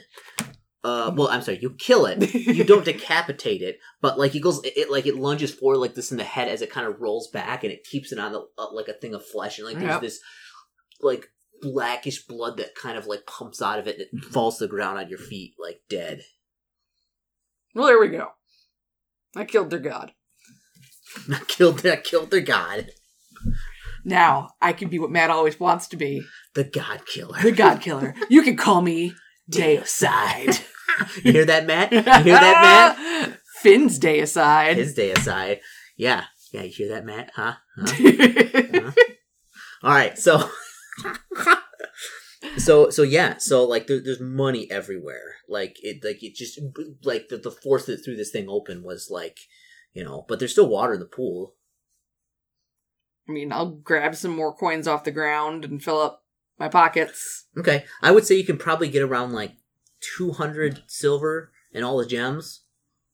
Uh, 0.84 1.12
well, 1.16 1.28
I'm 1.28 1.42
sorry, 1.44 1.60
you 1.62 1.76
kill 1.78 2.06
it. 2.08 2.34
You 2.34 2.64
don't 2.64 2.86
decapitate 2.86 3.62
it, 3.62 3.78
but 4.02 4.18
like 4.18 4.34
it 4.34 4.40
goes, 4.40 4.64
it, 4.64 4.74
it 4.78 4.90
like 4.92 5.06
it 5.06 5.16
lunges 5.16 5.54
forward 5.54 5.78
like 5.78 5.94
this 5.94 6.10
in 6.12 6.18
the 6.18 6.24
head 6.24 6.48
as 6.48 6.62
it 6.64 6.72
kind 6.72 6.88
of 6.88 7.00
rolls 7.00 7.30
back, 7.30 7.64
and 7.64 7.72
it 7.72 7.84
keeps 7.84 8.12
it 8.12 8.18
on 8.18 8.32
the, 8.32 8.40
uh, 8.58 8.74
like 8.74 8.88
a 8.88 8.94
thing 8.94 9.14
of 9.14 9.24
flesh, 9.26 9.60
and 9.60 9.68
like 9.68 9.78
there's 9.78 9.90
Yep. 9.92 10.02
this 10.02 10.20
like 11.02 11.28
blackish 11.62 12.26
blood 12.26 12.58
that 12.58 12.74
kind 12.74 12.98
of 12.98 13.06
like 13.06 13.28
pumps 13.28 13.62
out 13.62 13.78
of 13.78 13.88
it, 13.88 14.00
and 14.00 14.24
it 14.24 14.26
falls 14.32 14.58
to 14.58 14.64
the 14.64 14.70
ground 14.70 14.98
on 14.98 15.08
your 15.10 15.20
feet 15.20 15.54
like 15.60 15.82
dead. 15.90 16.22
Well, 17.76 17.86
there 17.88 18.00
we 18.00 18.08
go. 18.08 18.30
I 19.36 19.46
killed 19.46 19.70
their 19.70 19.80
god. 19.80 20.14
I 21.32 21.42
killed, 21.48 21.86
I 21.86 21.98
killed 21.98 22.32
their 22.32 22.42
god, 22.42 22.88
Now 24.04 24.52
I 24.62 24.74
can 24.74 24.90
be 24.90 25.00
what 25.00 25.12
Matt 25.12 25.30
always 25.30 25.60
wants 25.60 25.88
to 25.90 25.98
be 25.98 26.24
the 26.54 26.64
god 26.64 27.06
killer. 27.06 27.40
the 27.42 27.52
god 27.52 27.82
killer. 27.82 28.16
You 28.30 28.42
can 28.42 28.58
call 28.58 28.82
me 28.82 29.14
Deicide. 29.50 30.64
you 31.24 31.32
hear 31.32 31.46
that, 31.46 31.66
Matt? 31.66 31.92
You 31.92 32.02
hear 32.02 32.40
that, 32.40 32.98
Matt? 32.98 33.40
Finn's 33.62 34.00
Deicide. 34.00 34.76
His 34.76 34.94
day 34.94 35.12
aside. 35.12 35.62
Yeah. 35.96 36.26
Yeah, 36.52 36.64
you 36.64 36.72
hear 36.72 36.90
that, 36.90 37.06
Matt? 37.06 37.32
Huh? 37.36 37.54
Huh? 37.78 38.92
All 39.84 39.92
right, 39.92 40.18
so 40.18 40.50
so 42.58 42.90
so 42.90 43.04
yeah, 43.04 43.38
so 43.38 43.64
like 43.64 43.88
there, 43.88 44.02
there's 44.04 44.20
money 44.20 44.70
everywhere. 44.70 45.36
Like 45.48 45.78
it 45.82 46.04
like 46.04 46.22
it 46.22 46.36
just 46.36 46.60
like 47.04 47.30
the, 47.30 47.38
the 47.38 47.52
force 47.52 47.86
that 47.86 48.04
threw 48.04 48.16
this 48.16 48.32
thing 48.32 48.48
open 48.48 48.84
was 48.84 49.08
like, 49.10 49.40
you 49.94 50.04
know, 50.04 50.26
but 50.28 50.40
there's 50.40 50.52
still 50.52 50.70
water 50.70 50.94
in 50.94 51.00
the 51.00 51.06
pool. 51.06 51.56
I 53.32 53.34
mean, 53.34 53.54
I'll 53.54 53.72
grab 53.72 54.14
some 54.16 54.36
more 54.36 54.54
coins 54.54 54.90
off 54.90 55.06
the 55.06 55.12
ground 55.12 55.64
and 55.64 55.82
fill 55.82 56.02
up 56.02 56.26
my 56.60 56.68
pockets. 56.68 57.46
Okay, 57.58 57.86
I 58.02 58.12
would 58.12 58.26
say 58.26 58.36
you 58.36 58.44
can 58.44 58.58
probably 58.58 58.90
get 58.90 59.02
around 59.02 59.32
like 59.32 59.54
200 60.18 60.84
silver 60.88 61.54
and 61.74 61.86
all 61.86 61.98
the 61.98 62.06
gems. 62.06 62.66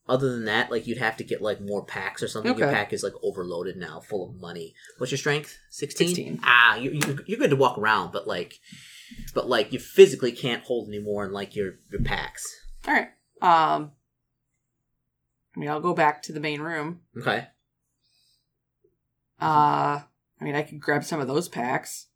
Other 0.10 0.32
than 0.32 0.46
that, 0.46 0.72
like 0.72 0.88
you'd 0.88 0.98
have 0.98 1.18
to 1.18 1.24
get 1.24 1.42
like 1.42 1.62
more 1.62 1.86
packs 1.86 2.24
or 2.24 2.28
something. 2.28 2.58
Your 2.58 2.72
pack 2.72 2.94
is 2.94 3.04
like 3.04 3.14
overloaded 3.22 3.76
now, 3.78 4.00
full 4.00 4.28
of 4.28 4.42
money. 4.42 4.74
What's 4.98 5.12
your 5.12 5.18
strength? 5.18 5.56
16? 5.70 6.08
16. 6.08 6.40
Ah, 6.44 6.78
you, 6.78 6.92
you, 6.92 7.20
you're 7.28 7.38
good 7.38 7.50
to 7.50 7.58
walk 7.58 7.78
around, 7.78 8.12
but 8.12 8.26
like, 8.26 8.56
but 9.36 9.48
like 9.48 9.72
you 9.72 9.80
physically 9.80 10.32
can't 10.32 10.64
hold 10.64 10.88
any 10.88 11.00
more 11.00 11.26
in 11.26 11.32
like 11.32 11.56
your 11.56 11.74
your 11.92 12.02
packs. 12.02 12.44
All 12.88 12.94
right. 12.94 13.10
Um, 13.42 13.92
I 15.56 15.60
mean, 15.60 15.70
I'll 15.70 15.82
go 15.82 15.94
back 15.94 16.24
to 16.24 16.34
the 16.34 16.40
main 16.40 16.62
room. 16.62 17.02
Okay. 17.20 17.48
Uh, 19.42 20.02
I 20.40 20.44
mean, 20.44 20.56
I 20.56 20.64
could 20.64 20.80
grab 20.80 21.04
some 21.04 21.20
of 21.20 21.28
those 21.28 21.48
packs. 21.50 22.08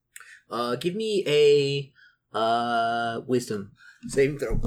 Uh, 0.50 0.76
give 0.76 0.96
me 0.96 1.24
a 1.28 1.92
uh 2.38 3.22
wisdom 3.28 3.72
saving 4.08 4.40
throw. 4.40 4.60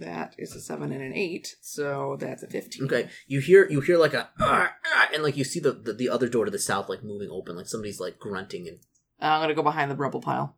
That 0.00 0.34
is 0.38 0.54
a 0.56 0.60
seven 0.60 0.92
and 0.92 1.02
an 1.02 1.12
eight, 1.14 1.56
so 1.60 2.16
that's 2.18 2.42
a 2.42 2.46
fifteen. 2.46 2.84
Okay, 2.86 3.08
you 3.26 3.40
hear 3.40 3.68
you 3.68 3.80
hear 3.82 3.98
like 3.98 4.14
a 4.14 4.30
"Ah, 4.40 4.72
ah," 4.86 5.08
and 5.12 5.22
like 5.22 5.36
you 5.36 5.44
see 5.44 5.60
the, 5.60 5.72
the 5.72 5.92
the 5.92 6.08
other 6.08 6.26
door 6.26 6.46
to 6.46 6.50
the 6.50 6.58
south 6.58 6.88
like 6.88 7.04
moving 7.04 7.28
open, 7.30 7.54
like 7.54 7.66
somebody's 7.66 8.00
like 8.00 8.18
grunting 8.18 8.66
and 8.66 8.78
I'm 9.20 9.42
gonna 9.42 9.54
go 9.54 9.62
behind 9.62 9.90
the 9.90 9.96
rubble 9.96 10.20
pile. 10.22 10.56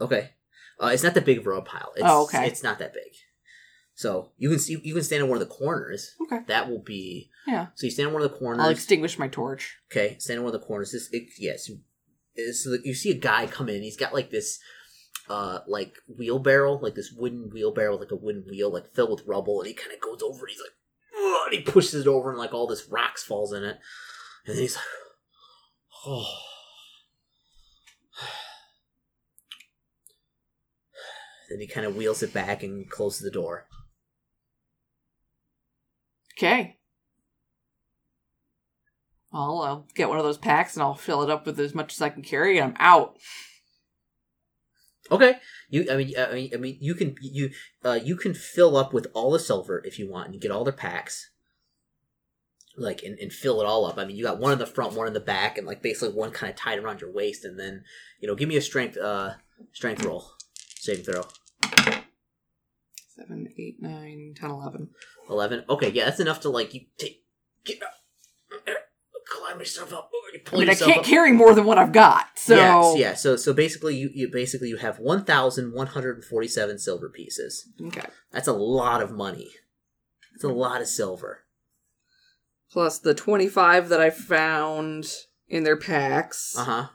okay. 0.00 0.30
Uh, 0.80 0.86
it's 0.92 1.02
not 1.02 1.12
that 1.14 1.24
big 1.24 1.38
of 1.38 1.46
a 1.46 1.50
rub 1.50 1.66
pile. 1.66 1.90
It's, 1.96 2.04
Oh, 2.06 2.22
okay. 2.24 2.46
It's 2.46 2.62
not 2.62 2.78
that 2.78 2.94
big. 2.94 3.12
So 3.98 4.30
you 4.38 4.48
can 4.48 4.60
see 4.60 4.80
you 4.84 4.94
can 4.94 5.02
stand 5.02 5.24
in 5.24 5.28
one 5.28 5.42
of 5.42 5.48
the 5.48 5.52
corners. 5.52 6.14
Okay. 6.22 6.44
That 6.46 6.70
will 6.70 6.78
be 6.78 7.30
Yeah. 7.48 7.66
so 7.74 7.84
you 7.84 7.90
stand 7.90 8.06
in 8.06 8.14
one 8.14 8.22
of 8.22 8.30
the 8.30 8.38
corners. 8.38 8.62
I'll 8.62 8.70
extinguish 8.70 9.18
my 9.18 9.26
torch. 9.26 9.76
Okay, 9.90 10.14
stand 10.20 10.36
in 10.38 10.44
one 10.44 10.54
of 10.54 10.60
the 10.60 10.64
corners. 10.64 10.92
This, 10.92 11.08
it, 11.10 11.24
yes, 11.36 11.68
so 12.62 12.76
you 12.84 12.94
see 12.94 13.10
a 13.10 13.14
guy 13.14 13.48
come 13.48 13.68
in. 13.68 13.82
He's 13.82 13.96
got 13.96 14.14
like 14.14 14.30
this, 14.30 14.60
uh, 15.28 15.62
like 15.66 15.96
wheelbarrow, 16.16 16.74
like 16.74 16.94
this 16.94 17.10
wooden 17.10 17.50
wheelbarrow, 17.52 17.96
like 17.96 18.12
a 18.12 18.16
wooden 18.16 18.44
wheel, 18.48 18.72
like 18.72 18.94
filled 18.94 19.10
with 19.10 19.26
rubble, 19.26 19.58
and 19.60 19.66
he 19.66 19.74
kind 19.74 19.92
of 19.92 20.00
goes 20.00 20.22
over. 20.22 20.46
And 20.46 20.50
he's 20.50 20.60
like, 20.60 21.46
and 21.46 21.54
he 21.54 21.62
pushes 21.62 22.02
it 22.02 22.08
over, 22.08 22.30
and 22.30 22.38
like 22.38 22.54
all 22.54 22.68
this 22.68 22.86
rocks 22.88 23.24
falls 23.24 23.52
in 23.52 23.64
it, 23.64 23.78
and 24.46 24.54
then 24.54 24.62
he's 24.62 24.76
like, 24.76 24.84
oh. 26.06 26.36
Then 31.50 31.58
he 31.60 31.66
kind 31.66 31.84
of 31.86 31.96
wheels 31.96 32.22
it 32.22 32.32
back 32.32 32.62
and 32.62 32.88
closes 32.88 33.22
the 33.22 33.30
door. 33.32 33.66
Okay. 36.38 36.76
Well, 39.32 39.62
I'll 39.62 39.86
get 39.94 40.08
one 40.08 40.18
of 40.18 40.24
those 40.24 40.38
packs 40.38 40.74
and 40.74 40.82
I'll 40.82 40.94
fill 40.94 41.22
it 41.22 41.30
up 41.30 41.44
with 41.44 41.58
as 41.58 41.74
much 41.74 41.94
as 41.94 42.00
I 42.00 42.10
can 42.10 42.22
carry, 42.22 42.58
and 42.58 42.70
I'm 42.70 42.76
out. 42.78 43.16
Okay, 45.10 45.34
you. 45.68 45.86
I 45.90 45.96
mean, 45.96 46.14
I 46.16 46.32
mean, 46.32 46.50
I 46.54 46.56
mean, 46.56 46.78
you 46.80 46.94
can 46.94 47.16
you 47.20 47.50
uh 47.84 47.98
you 48.02 48.14
can 48.14 48.34
fill 48.34 48.76
up 48.76 48.92
with 48.92 49.08
all 49.14 49.32
the 49.32 49.38
silver 49.38 49.82
if 49.84 49.98
you 49.98 50.08
want, 50.08 50.28
and 50.28 50.40
get 50.40 50.50
all 50.50 50.64
their 50.64 50.72
packs. 50.72 51.30
Like 52.76 53.02
and, 53.02 53.18
and 53.18 53.32
fill 53.32 53.60
it 53.60 53.66
all 53.66 53.84
up. 53.84 53.98
I 53.98 54.04
mean, 54.04 54.16
you 54.16 54.24
got 54.24 54.38
one 54.38 54.52
in 54.52 54.58
the 54.58 54.66
front, 54.66 54.92
one 54.94 55.08
in 55.08 55.14
the 55.14 55.20
back, 55.20 55.58
and 55.58 55.66
like 55.66 55.82
basically 55.82 56.14
one 56.14 56.30
kind 56.30 56.50
of 56.50 56.56
tied 56.56 56.78
around 56.78 57.00
your 57.00 57.12
waist, 57.12 57.44
and 57.44 57.58
then 57.58 57.82
you 58.20 58.28
know, 58.28 58.36
give 58.36 58.48
me 58.48 58.56
a 58.56 58.62
strength 58.62 58.96
uh 58.96 59.32
strength 59.72 60.04
roll, 60.04 60.30
saving 60.78 61.04
throw. 61.04 61.24
Seven, 63.18 63.48
eight, 63.58 63.76
nine, 63.80 64.34
ten, 64.38 64.50
eleven. 64.50 64.90
Eleven. 65.28 65.64
Okay, 65.68 65.90
yeah, 65.90 66.04
that's 66.04 66.20
enough 66.20 66.40
to 66.42 66.48
like 66.50 66.72
you 66.72 66.82
take 66.98 67.24
get 67.64 67.82
up, 67.82 67.94
climb 69.26 69.58
yourself 69.58 69.92
up, 69.92 70.10
you 70.32 70.40
I 70.52 70.56
mean, 70.56 70.68
I 70.70 70.74
can't 70.74 70.98
up. 71.00 71.04
carry 71.04 71.32
more 71.32 71.52
than 71.54 71.64
what 71.64 71.78
I've 71.78 71.92
got, 71.92 72.26
so 72.36 72.54
Yes, 72.54 72.94
yeah. 72.98 73.14
So 73.14 73.34
so 73.36 73.52
basically, 73.52 73.96
you, 73.96 74.10
you 74.14 74.28
basically 74.30 74.68
you 74.68 74.76
have 74.76 74.98
one 75.00 75.24
thousand 75.24 75.72
one 75.72 75.88
hundred 75.88 76.16
and 76.16 76.24
forty 76.24 76.46
seven 76.48 76.78
silver 76.78 77.08
pieces. 77.08 77.68
okay. 77.86 78.06
That's 78.30 78.46
a 78.48 78.52
lot 78.52 79.02
of 79.02 79.10
money. 79.10 79.50
It's 80.34 80.44
a 80.44 80.48
lot 80.48 80.80
of 80.80 80.86
silver. 80.86 81.44
Plus 82.70 82.98
the 83.00 83.14
twenty-five 83.14 83.88
that 83.88 84.00
I 84.00 84.10
found 84.10 85.10
in 85.48 85.64
their 85.64 85.76
packs, 85.76 86.54
Uh 86.56 86.64
huh. 86.64 86.86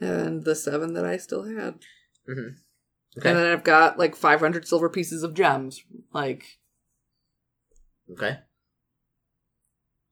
and 0.00 0.44
the 0.44 0.54
seven 0.56 0.92
that 0.94 1.06
I 1.06 1.16
still 1.16 1.44
had, 1.44 1.76
hmm 2.26 2.48
Okay. 3.16 3.30
and 3.30 3.38
then 3.38 3.52
I've 3.52 3.64
got 3.64 3.98
like 3.98 4.14
five 4.14 4.40
hundred 4.40 4.66
silver 4.68 4.88
pieces 4.88 5.22
of 5.22 5.34
gems. 5.34 5.82
Like, 6.12 6.44
okay. 8.12 8.38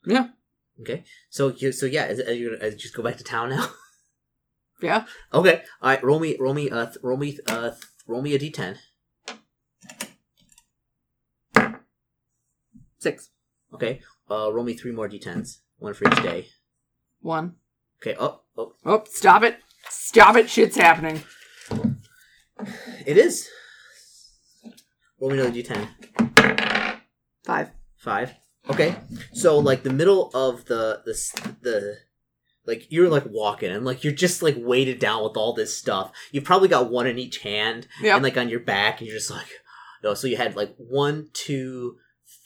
yeah, 0.06 0.28
Okay. 0.80 1.04
So 1.30 1.48
you 1.56 1.72
so 1.72 1.86
yeah, 1.86 2.06
is, 2.06 2.20
are 2.20 2.32
you 2.32 2.56
gonna 2.58 2.72
uh, 2.72 2.76
just 2.76 2.94
go 2.94 3.02
back 3.02 3.16
to 3.18 3.24
town 3.24 3.50
now? 3.50 3.68
yeah. 4.82 5.04
okay. 5.32 5.62
All 5.82 5.90
right. 5.90 6.02
Roll 6.02 6.18
me. 6.20 6.36
Roll 6.40 6.54
me. 6.54 6.70
Uh. 6.70 6.86
th- 6.86 6.98
roll 7.02 7.16
me. 7.16 7.38
Uh. 7.48 7.70
th- 7.70 7.82
roll 8.06 8.22
me 8.22 8.34
a 8.34 8.38
d10. 8.38 8.76
Six, 12.98 13.30
Okay. 13.72 14.00
Uh. 14.30 14.52
Roll 14.52 14.64
me 14.64 14.74
three 14.74 14.90
more 14.92 15.08
d10s. 15.08 15.58
One 15.78 15.94
for 15.94 16.08
each 16.08 16.22
day. 16.22 16.46
one. 17.20 17.54
Okay. 18.02 18.16
Oh. 18.18 18.40
Oh. 18.58 18.72
Oh, 18.84 19.04
stop 19.08 19.42
it! 19.42 19.58
Stop 19.90 20.36
it! 20.36 20.48
Shit's 20.50 20.76
happening. 20.76 21.22
It 23.06 23.18
is. 23.18 23.48
Roll 25.20 25.30
me 25.30 25.38
another 25.38 25.52
d10. 25.52 27.00
Five. 27.44 27.70
Five. 27.96 28.34
Okay. 28.68 28.96
So 29.32 29.58
like 29.58 29.82
the 29.82 29.92
middle 29.92 30.30
of 30.34 30.64
the 30.66 31.02
the 31.04 31.56
the 31.62 31.98
like 32.66 32.90
you're 32.90 33.08
like 33.08 33.24
walking 33.26 33.70
and 33.70 33.84
like 33.84 34.02
you're 34.02 34.12
just 34.12 34.42
like 34.42 34.56
weighted 34.58 34.98
down 34.98 35.22
with 35.22 35.36
all 35.36 35.52
this 35.52 35.76
stuff. 35.76 36.12
You've 36.32 36.44
probably 36.44 36.68
got 36.68 36.90
one 36.90 37.06
in 37.06 37.18
each 37.18 37.38
hand 37.38 37.86
Yep. 38.02 38.14
and 38.16 38.22
like 38.24 38.36
on 38.36 38.48
your 38.48 38.60
back 38.60 39.00
and 39.00 39.08
you're 39.08 39.16
just 39.16 39.30
like 39.30 39.46
no, 40.02 40.14
so 40.14 40.26
you 40.26 40.36
had 40.36 40.56
like 40.56 40.74
one, 40.76 41.28
two, 41.32 41.96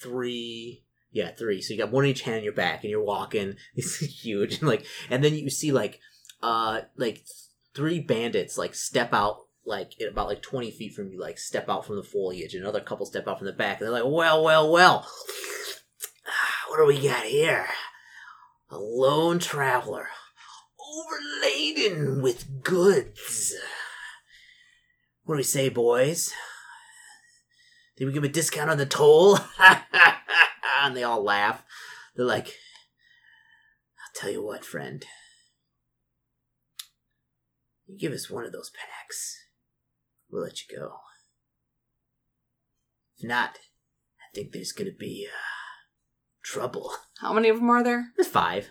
three 0.01 0.85
yeah, 1.13 1.31
three. 1.33 1.61
So 1.61 1.75
you 1.75 1.81
got 1.81 1.91
one 1.91 2.05
in 2.05 2.11
each 2.11 2.23
hand 2.23 2.39
in 2.39 2.45
your 2.45 2.53
back 2.53 2.85
and 2.85 2.91
you're 2.91 3.03
walking. 3.03 3.57
It's 3.75 3.97
huge. 3.99 4.59
And 4.61 4.69
like 4.69 4.85
and 5.09 5.25
then 5.25 5.35
you 5.35 5.51
see 5.51 5.73
like 5.73 5.99
uh 6.43 6.83
like 6.97 7.25
three 7.75 8.01
bandits 8.01 8.59
like 8.59 8.75
step 8.75 9.13
out 9.13 9.47
like 9.71 9.93
about 10.07 10.29
like 10.29 10.43
20 10.43 10.71
feet 10.71 10.93
from 10.93 11.11
you 11.11 11.19
like 11.19 11.39
step 11.39 11.69
out 11.69 11.87
from 11.87 11.97
the 11.97 12.03
foliage 12.03 12.55
and 12.55 12.63
another 12.63 12.81
couple 12.81 13.07
step 13.07 13.27
out 13.27 13.39
from 13.39 13.47
the 13.47 13.53
back 13.53 13.79
and 13.79 13.87
they're 13.87 14.03
like 14.03 14.13
well 14.13 14.45
well 14.45 14.71
well 14.71 15.07
what 16.69 16.77
do 16.77 16.87
we 16.87 17.09
got 17.09 17.25
here? 17.25 17.67
A 18.69 18.79
lone 18.79 19.39
traveler 19.39 20.09
overladen 20.79 22.23
with 22.23 22.63
goods. 22.63 23.55
What 25.25 25.35
do 25.35 25.39
we 25.39 25.43
say 25.43 25.69
boys? 25.69 26.33
Did 27.97 28.07
we 28.07 28.13
give 28.13 28.25
a 28.25 28.29
discount 28.29 28.71
on 28.71 28.79
the 28.79 28.87
toll? 28.87 29.39
And 30.83 30.97
they 30.97 31.03
all 31.03 31.23
laugh. 31.23 31.63
They're 32.17 32.25
like 32.25 32.47
i'll 32.47 34.15
tell 34.15 34.31
you 34.31 34.43
what 34.43 34.65
friend. 34.65 35.05
You 37.87 37.99
give 37.99 38.13
us 38.13 38.31
one 38.31 38.47
of 38.47 38.53
those 38.53 38.71
packs, 38.71 39.40
we'll 40.31 40.43
let 40.43 40.61
you 40.63 40.77
go. 40.77 40.97
If 43.19 43.29
not, 43.29 43.59
I 44.19 44.35
think 44.35 44.53
there's 44.53 44.73
gonna 44.73 44.91
be 44.99 45.29
uh, 45.29 45.37
trouble. 46.43 46.93
How 47.21 47.33
many 47.33 47.49
of 47.49 47.57
them 47.57 47.71
are 47.71 47.83
there? 47.85 48.09
There's 48.17 48.29
five, 48.29 48.69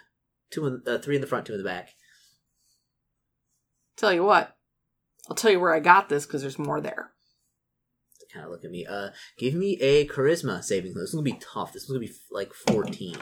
two 0.52 0.66
in 0.66 0.82
uh, 0.88 0.98
three 0.98 1.16
in 1.16 1.22
the 1.22 1.28
front, 1.28 1.46
two 1.46 1.54
in 1.54 1.60
the 1.60 1.70
back. 1.70 1.90
Tell 3.98 4.14
you 4.14 4.24
what, 4.24 4.56
I'll 5.30 5.36
tell 5.36 5.52
you 5.52 5.60
where 5.60 5.74
I 5.74 5.80
got 5.80 6.10
this 6.10 6.26
because 6.26 6.42
there's 6.42 6.60
more 6.60 6.82
there. 6.82 7.12
Kind 8.32 8.46
of 8.46 8.52
look 8.52 8.64
at 8.64 8.70
me. 8.70 8.86
Uh, 8.86 9.10
give 9.40 9.56
me 9.56 9.76
a 9.82 10.08
charisma 10.08 10.64
saving 10.64 10.94
throw. 10.94 11.02
This 11.02 11.10
is 11.10 11.16
gonna 11.16 11.24
be 11.24 11.42
tough. 11.42 11.74
This 11.74 11.82
is 11.82 11.90
gonna 11.90 12.00
be 12.00 12.12
like 12.30 12.54
fourteen. 12.54 13.18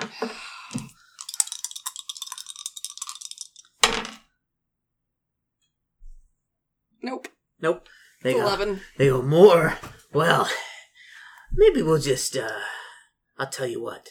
Nope. 7.01 7.29
Nope. 7.61 7.87
They 8.23 8.33
go. 8.33 8.41
Eleven. 8.41 8.81
They 8.97 9.07
go 9.07 9.21
more. 9.21 9.77
Well, 10.13 10.49
maybe 11.53 11.81
we'll 11.81 11.99
just. 11.99 12.35
uh 12.35 12.49
I'll 13.37 13.49
tell 13.49 13.67
you 13.67 13.81
what. 13.81 14.09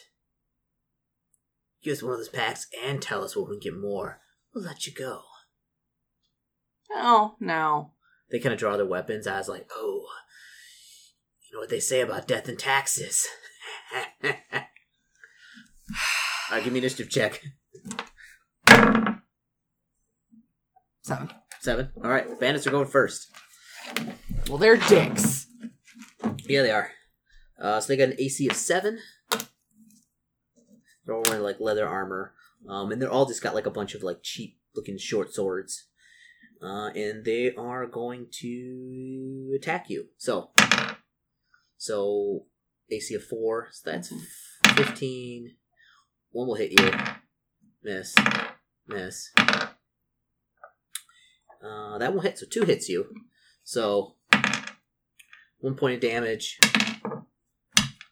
Give 1.83 1.93
us 1.93 2.03
one 2.03 2.13
of 2.13 2.19
those 2.19 2.29
packs 2.29 2.67
and 2.83 3.01
tell 3.01 3.23
us 3.23 3.35
where 3.35 3.45
we 3.45 3.59
can 3.59 3.71
get 3.73 3.79
more. 3.79 4.19
We'll 4.53 4.63
let 4.63 4.87
you 4.87 4.93
go. 4.93 5.21
Oh 6.91 7.35
no. 7.39 7.91
They 8.31 8.39
kind 8.39 8.53
of 8.53 8.59
draw 8.59 8.75
their 8.77 8.85
weapons. 8.85 9.27
I 9.27 9.37
was 9.37 9.47
like, 9.49 9.69
oh, 9.73 10.05
you 11.49 11.55
know 11.55 11.59
what 11.61 11.69
they 11.69 11.79
say 11.79 12.01
about 12.01 12.27
death 12.27 12.47
and 12.47 12.59
taxes. 12.59 13.25
All 14.23 14.31
right, 16.51 16.63
give 16.63 16.73
me 16.73 16.79
initiative 16.79 17.09
check. 17.09 17.41
Seven. 21.03 21.29
Seven. 21.61 21.89
All 22.03 22.09
right, 22.09 22.39
bandits 22.39 22.67
are 22.67 22.71
going 22.71 22.87
first. 22.87 23.31
Well, 24.47 24.57
they're 24.57 24.77
dicks. 24.77 25.47
Yeah, 26.47 26.61
they 26.61 26.71
are. 26.71 26.91
Uh, 27.59 27.79
so 27.79 27.87
they 27.87 27.97
got 27.97 28.09
an 28.09 28.15
AC 28.19 28.47
of 28.47 28.55
seven. 28.55 28.99
They're 31.05 31.15
all 31.15 31.23
wearing 31.25 31.43
like 31.43 31.59
leather 31.59 31.87
armor, 31.87 32.33
um, 32.67 32.91
and 32.91 33.01
they're 33.01 33.11
all 33.11 33.25
just 33.25 33.41
got 33.41 33.55
like 33.55 33.65
a 33.65 33.71
bunch 33.71 33.95
of 33.95 34.03
like 34.03 34.19
cheap 34.21 34.59
looking 34.75 34.97
short 34.97 35.33
swords. 35.33 35.87
Uh, 36.61 36.89
and 36.95 37.23
they 37.23 37.53
are 37.55 37.85
going 37.85 38.27
to 38.31 39.53
attack 39.55 39.89
you. 39.89 40.07
So, 40.17 40.49
so 41.77 42.45
AC 42.89 43.13
of 43.13 43.23
four. 43.23 43.67
So 43.71 43.91
that's 43.91 44.13
fifteen. 44.75 45.55
One 46.31 46.47
will 46.47 46.55
hit 46.55 46.79
you. 46.79 46.91
Miss. 47.83 48.15
Miss. 48.87 49.31
Uh, 51.63 51.97
that 51.97 52.13
won't 52.13 52.25
hit. 52.25 52.37
So 52.37 52.45
two 52.49 52.63
hits 52.63 52.89
you. 52.89 53.07
So 53.69 54.15
one 55.59 55.75
point 55.75 55.95
of 55.95 55.99
damage, 56.09 56.57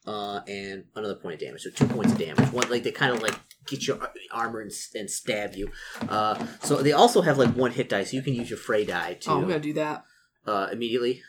uh, 0.06 0.42
and 0.50 0.84
another 0.96 1.16
point 1.16 1.36
of 1.36 1.40
damage. 1.40 1.62
So 1.62 1.70
two 1.70 1.88
points 1.88 2.12
of 2.12 2.20
damage. 2.20 2.52
One 2.52 2.70
like 2.70 2.84
they 2.84 2.92
kind 2.92 3.14
of 3.16 3.22
like 3.22 3.36
get 3.66 3.88
your 3.88 3.98
armor 4.32 4.60
and, 4.60 4.72
and 4.96 5.10
stab 5.10 5.56
you. 5.56 5.72
Uh, 6.10 6.46
so 6.62 6.82
they 6.82 6.92
also 6.92 7.22
have 7.22 7.38
like 7.38 7.56
one 7.56 7.72
hit 7.72 7.88
die, 7.88 8.04
so 8.04 8.18
you 8.18 8.22
can 8.22 8.34
use 8.34 8.50
your 8.50 8.60
fray 8.60 8.84
die 8.84 9.14
to 9.22 9.32
Oh, 9.32 9.36
I'm 9.38 9.42
gonna 9.48 9.60
do 9.62 9.72
that. 9.74 10.04
uh, 10.46 10.68
immediately, 10.74 11.22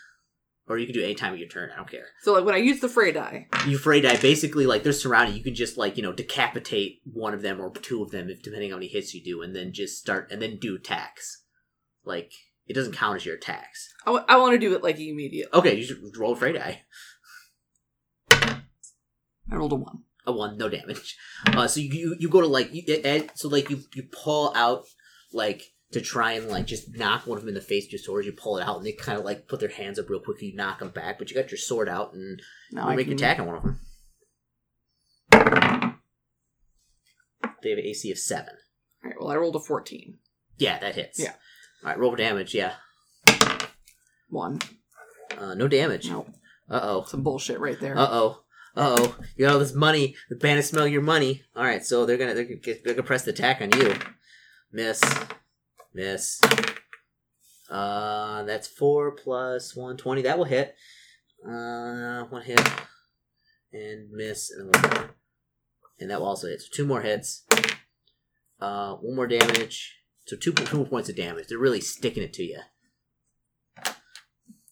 or 0.66 0.77
you 0.77 0.87
can 0.87 0.95
do 0.97 1.03
it 1.03 1.05
any 1.05 1.14
time 1.14 1.33
of 1.33 1.39
your 1.39 1.49
turn. 1.49 1.70
I 1.72 1.77
don't 1.77 1.89
care. 1.89 2.07
So 2.22 2.33
like 2.33 2.45
when 2.45 2.57
I 2.57 2.59
use 2.59 2.81
the 2.81 2.89
fray 2.89 3.12
die, 3.12 3.47
You 3.68 3.79
fray 3.79 4.01
die 4.01 4.16
basically 4.16 4.66
like 4.66 4.83
they're 4.83 4.93
surrounded. 4.93 5.37
You 5.37 5.45
can 5.45 5.55
just 5.55 5.79
like 5.79 5.97
you 5.97 6.03
know 6.03 6.12
decapitate 6.12 7.01
one 7.05 7.33
of 7.33 7.43
them 7.43 7.61
or 7.61 7.70
two 7.70 8.03
of 8.03 8.11
them, 8.11 8.29
if 8.29 8.43
depending 8.43 8.72
on 8.72 8.79
how 8.79 8.79
many 8.81 8.89
hits 8.89 9.14
you 9.14 9.22
do, 9.22 9.41
and 9.43 9.55
then 9.55 9.72
just 9.72 9.99
start 10.01 10.33
and 10.33 10.43
then 10.43 10.59
do 10.59 10.74
attacks. 10.74 11.45
Like 12.05 12.33
it 12.67 12.75
doesn't 12.75 12.95
count 12.95 13.17
as 13.17 13.27
your 13.27 13.37
attacks. 13.37 13.93
I, 14.05 14.11
w- 14.11 14.25
I 14.29 14.37
want 14.39 14.55
to 14.55 14.59
do 14.59 14.75
it 14.75 14.83
like 14.83 14.99
immediate. 14.99 15.49
Okay, 15.55 15.75
you 15.77 15.87
just 15.87 16.01
roll 16.19 16.33
a 16.33 16.37
fray 16.37 16.53
die. 16.53 16.83
I 18.31 19.55
rolled 19.57 19.73
a 19.73 19.77
one. 19.77 20.03
a 20.27 20.33
one, 20.33 20.59
no 20.59 20.69
damage. 20.69 21.17
Uh, 21.47 21.69
so 21.69 21.81
you, 21.81 21.91
you 21.93 22.17
you 22.19 22.29
go 22.29 22.41
to 22.41 22.47
like 22.47 22.73
you, 22.75 22.83
and 23.05 23.31
so 23.37 23.49
like 23.49 23.71
you 23.71 23.81
you 23.95 24.03
pull 24.11 24.53
out 24.57 24.85
like 25.33 25.62
to 25.93 26.01
try 26.01 26.33
and 26.33 26.49
like 26.49 26.67
just 26.67 26.97
knock 26.97 27.27
one 27.27 27.37
of 27.39 27.43
them 27.45 27.49
in 27.51 27.55
the 27.55 27.61
face 27.61 27.85
with 27.85 27.93
your 27.93 27.99
sword. 28.01 28.25
You 28.25 28.33
pull 28.33 28.59
it 28.59 28.67
out, 28.67 28.77
and 28.79 28.85
they 28.87 28.93
kind 28.93 29.19
of 29.19 29.25
like 29.25 29.47
put 29.47 29.61
their 29.61 29.69
hands 29.69 29.99
up 30.01 30.09
real 30.11 30.19
quick. 30.21 30.43
You 30.43 30.55
knock 30.57 30.81
them 30.81 30.89
back, 30.91 31.19
but 31.19 31.31
you 31.31 31.37
got 31.37 31.51
your 31.53 31.59
sword 31.59 31.89
out, 31.89 32.12
and 32.14 32.43
Now 32.73 32.91
you 32.91 32.97
make 32.97 33.07
an 33.07 33.12
attack 33.12 33.39
on 33.39 33.47
one 33.47 33.57
of 33.57 33.62
them. 33.62 33.81
They 37.62 37.71
have 37.71 37.79
an 37.79 37.85
AC 37.87 38.11
of 38.11 38.19
seven. 38.19 38.55
All 39.05 39.11
right. 39.11 39.17
Well, 39.21 39.31
I 39.31 39.37
rolled 39.37 39.57
a 39.57 39.61
fourteen. 39.61 40.19
Yeah, 40.59 40.79
that 40.79 40.95
hits. 40.95 41.21
Yeah. 41.21 41.35
All 41.87 41.93
right, 41.93 42.01
roll 42.01 42.11
for 42.11 42.16
damage. 42.16 42.53
Yeah, 42.53 42.72
One. 44.28 44.59
uh, 45.39 45.55
no 45.55 45.68
damage. 45.68 46.11
No, 46.11 46.26
Uh 46.68 46.80
oh. 46.82 47.05
some 47.07 47.22
bullshit 47.22 47.61
right 47.61 47.78
there. 47.78 47.97
Uh 47.97 48.09
oh. 48.11 48.41
Uh 48.76 48.97
oh. 48.99 49.16
You 49.37 49.47
got 49.47 49.53
all 49.53 49.61
this 49.61 49.72
money. 49.72 50.16
The 50.28 50.34
bandits 50.34 50.70
smell 50.70 50.89
your 50.89 51.01
money. 51.01 51.45
All 51.55 51.62
right, 51.62 51.84
so 51.84 52.05
they're 52.05 52.16
gonna 52.16 52.34
they're 52.34 52.43
gonna, 52.43 52.57
get, 52.57 52.82
they're 52.82 52.95
gonna 52.95 53.07
press 53.07 53.22
the 53.22 53.30
attack 53.30 53.61
on 53.62 53.70
you. 53.70 53.95
Miss. 54.72 55.01
Miss. 55.95 56.41
Uh, 57.70 58.43
that's 58.43 58.66
four 58.66 59.12
plus 59.12 59.76
one 59.76 59.97
twenty. 59.97 60.22
That 60.22 60.39
will 60.39 60.45
hit. 60.45 60.74
Uh, 61.49 62.24
one 62.24 62.43
hit 62.43 62.61
and 63.72 64.11
miss, 64.11 64.51
and 64.51 64.74
one 64.74 65.11
and 66.01 66.11
that 66.11 66.18
will 66.18 66.26
also 66.26 66.49
hit. 66.49 66.62
So 66.62 66.66
two 66.72 66.84
more 66.84 67.03
hits. 67.03 67.45
Uh, 68.61 68.95
one 68.95 69.14
more 69.14 69.28
damage. 69.28 69.93
So 70.27 70.37
two 70.37 70.53
two 70.53 70.77
more 70.79 70.87
points 70.87 71.09
of 71.09 71.16
damage. 71.16 71.47
They're 71.49 71.59
really 71.59 71.81
sticking 71.81 72.22
it 72.22 72.33
to 72.35 72.43
you. 72.43 72.61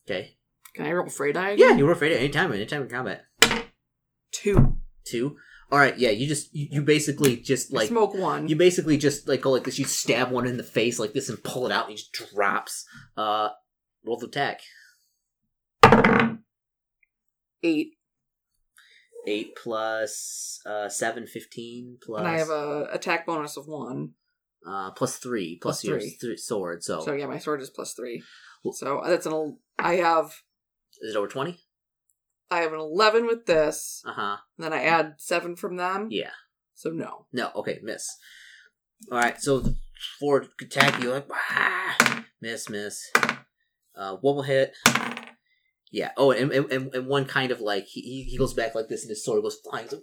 Okay. 0.07 0.37
Can 0.75 0.87
I 0.87 0.93
roll 0.93 1.09
fray 1.09 1.33
die? 1.33 1.51
Yeah, 1.51 1.67
Again? 1.67 1.79
you 1.79 1.87
were 1.87 1.93
afraid 1.93 2.13
of 2.13 2.19
anytime, 2.19 2.53
anytime 2.53 2.83
in 2.83 2.89
combat. 2.89 3.25
Two. 4.33 4.79
Two. 5.05 5.37
All 5.71 5.79
right. 5.79 5.97
Yeah, 5.97 6.11
you 6.11 6.27
just 6.27 6.53
you, 6.55 6.67
you 6.71 6.83
basically 6.83 7.37
just 7.37 7.73
like 7.73 7.89
smoke 7.89 8.15
one. 8.15 8.49
you 8.49 8.57
basically 8.57 8.99
just 8.99 9.29
like 9.29 9.43
go 9.43 9.53
like 9.53 9.65
this. 9.65 9.79
You 9.79 9.85
stab 9.85 10.31
one 10.31 10.47
in 10.47 10.57
the 10.57 10.65
face 10.65 10.99
like 10.99 11.13
this 11.13 11.29
and 11.29 11.43
pull 11.43 11.67
it 11.67 11.73
out, 11.73 11.85
and 11.85 11.93
he 11.93 11.97
just 11.97 12.13
drops. 12.13 12.85
Uh, 13.17 13.51
roll 14.05 14.19
the 14.19 14.27
attack. 14.27 14.61
Eight. 17.63 17.93
Eight 19.27 19.57
plus 19.57 20.61
uh 20.67 20.89
seven, 20.89 21.27
fifteen 21.27 21.99
plus. 22.05 22.19
And 22.21 22.29
I 22.29 22.39
have 22.39 22.51
a 22.51 22.89
attack 22.93 23.25
bonus 23.25 23.57
of 23.57 23.67
one. 23.69 24.11
Uh 24.67 24.91
plus 24.93 25.17
three 25.19 25.59
plus, 25.61 25.83
Plus 25.83 25.85
your 25.85 26.01
three. 26.01 26.17
th- 26.21 26.41
sword. 26.41 26.83
So, 26.83 27.01
So 27.05 27.13
yeah, 27.13 27.27
my 27.27 27.39
sword 27.39 27.61
is 27.61 27.71
plus 27.71 27.93
three. 27.95 28.23
So 28.73 29.03
that's 29.05 29.27
an. 29.27 29.33
el- 29.33 29.59
I 29.79 29.97
have. 29.97 30.27
is 31.03 31.15
it 31.15 31.19
over 31.19 31.29
twenty? 31.29 31.59
I 32.51 32.61
have 32.61 32.73
an 32.73 32.79
eleven 32.81 33.27
with 33.27 33.47
this. 33.47 34.03
Uh 34.07 34.13
huh. 34.13 34.37
Then 34.59 34.73
I 34.73 34.83
add 34.85 35.15
seven 35.19 35.57
from 35.57 35.77
them. 35.77 36.09
Yeah. 36.11 36.31
So 36.75 36.91
no. 36.91 37.27
No. 37.33 37.51
Okay. 37.57 37.81
Miss. 37.83 38.09
All 39.11 39.19
right. 39.19 39.41
So 39.41 39.61
the 39.61 39.77
four 40.21 40.47
attack 40.61 41.03
you 41.03 41.11
like 41.11 41.27
ah, 41.31 42.25
miss 42.41 42.69
miss. 42.71 43.01
Uh, 43.97 44.17
one 44.21 44.37
will 44.37 44.43
hit. 44.43 44.75
Yeah. 45.95 46.11
Oh, 46.17 46.33
and 46.33 46.51
and, 46.51 46.93
and, 46.93 47.07
one 47.07 47.25
kind 47.25 47.53
of 47.53 47.61
like 47.61 47.85
he, 47.87 48.25
he 48.25 48.37
goes 48.37 48.53
back 48.53 48.75
like 48.75 48.89
this, 48.89 49.03
and 49.03 49.11
his 49.11 49.25
sword 49.25 49.43
goes 49.45 49.61
flying. 49.63 49.89
So, 49.89 50.01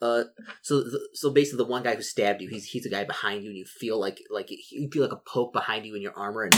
uh, 0.00 0.24
so 0.62 0.82
the- 0.84 1.08
so 1.12 1.30
basically, 1.30 1.58
the 1.58 1.70
one 1.70 1.82
guy 1.82 1.94
who 1.94 2.00
stabbed 2.00 2.40
you, 2.40 2.48
he's 2.48 2.64
he's 2.64 2.84
the 2.84 2.88
guy 2.88 3.04
behind 3.04 3.42
you, 3.44 3.50
and 3.50 3.58
you 3.58 3.66
feel 3.66 4.00
like 4.00 4.18
like 4.30 4.48
you 4.50 4.88
feel 4.90 5.02
like 5.02 5.12
a 5.12 5.20
poke 5.30 5.52
behind 5.52 5.84
you 5.84 5.94
in 5.94 6.00
your 6.00 6.16
armor, 6.16 6.44
and 6.44 6.54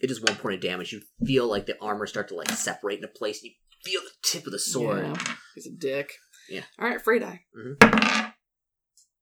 it 0.00 0.10
is 0.10 0.20
one 0.20 0.34
point 0.34 0.56
of 0.56 0.62
damage. 0.62 0.92
You 0.92 1.02
feel 1.24 1.46
like 1.48 1.66
the 1.66 1.80
armor 1.80 2.06
start 2.06 2.26
to 2.30 2.34
like 2.34 2.50
separate 2.50 2.96
into 2.96 3.06
place. 3.06 3.40
And 3.40 3.52
you 3.52 3.54
feel 3.84 4.00
the 4.00 4.28
tip 4.28 4.46
of 4.46 4.52
the 4.52 4.58
sword. 4.58 5.04
Yeah, 5.04 5.34
he's 5.54 5.68
a 5.68 5.70
dick. 5.70 6.10
Yeah. 6.50 6.62
All 6.80 6.88
right, 6.88 7.00
fray 7.00 7.20
die. 7.20 7.42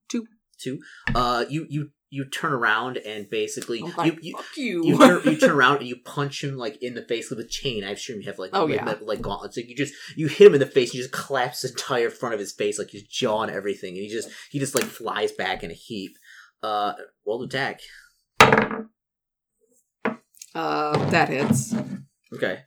Two. 0.09 0.26
Two. 0.59 0.78
Uh, 1.14 1.45
you 1.51 1.66
you 1.68 1.91
you 2.15 2.27
turn 2.27 2.53
around 2.53 2.99
and 2.99 3.31
basically 3.31 3.79
you, 3.79 3.87
you 4.21 4.33
fuck 4.37 4.57
you. 4.57 4.85
you 4.85 4.99
turn, 4.99 5.23
you 5.25 5.37
turn 5.39 5.51
around 5.59 5.79
and 5.79 5.87
you 5.89 5.97
punch 5.97 6.45
him 6.45 6.59
like 6.59 6.77
in 6.83 6.93
the 6.95 7.01
face 7.03 7.31
with 7.31 7.41
a 7.41 7.47
chain. 7.49 7.85
I 7.85 7.93
assume 7.93 8.21
you 8.21 8.27
have 8.27 8.39
like 8.39 8.51
Oh, 8.53 8.67
like, 8.67 8.75
yeah. 8.75 8.85
like, 8.85 9.01
like 9.01 9.23
gauntlets. 9.23 9.57
Like 9.57 9.69
you 9.71 9.75
just 9.75 9.95
you 10.15 10.27
hit 10.29 10.47
him 10.49 10.53
in 10.55 10.61
the 10.61 10.67
face 10.67 10.91
and 10.91 10.97
you 10.97 11.01
just 11.03 11.13
collapse 11.15 11.63
the 11.63 11.69
entire 11.71 12.11
front 12.11 12.35
of 12.35 12.39
his 12.41 12.53
face, 12.53 12.79
like 12.79 12.91
his 12.91 13.05
jaw 13.05 13.43
and 13.43 13.51
everything, 13.51 13.95
and 13.95 14.03
he 14.03 14.09
just 14.11 14.29
he 14.51 14.59
just 14.59 14.75
like 14.75 14.85
flies 14.85 15.33
back 15.33 15.65
in 15.65 15.71
a 15.71 15.75
heap. 15.75 16.13
Uh, 16.63 16.93
roll 17.27 17.39
to 17.41 17.45
attack. 17.47 17.81
uh, 20.55 21.11
that 21.11 21.29
hits. 21.31 21.75
Okay, 22.35 22.61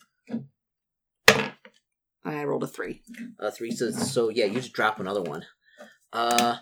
I 2.23 2.43
rolled 2.45 2.63
a 2.63 2.67
three. 2.67 3.03
uh, 3.39 3.51
three. 3.51 3.71
So 3.71 3.91
so 3.91 4.29
yeah, 4.29 4.45
you 4.45 4.55
just 4.55 4.73
drop 4.73 4.99
another 4.99 5.21
one. 5.21 5.43
Uh. 6.11 6.57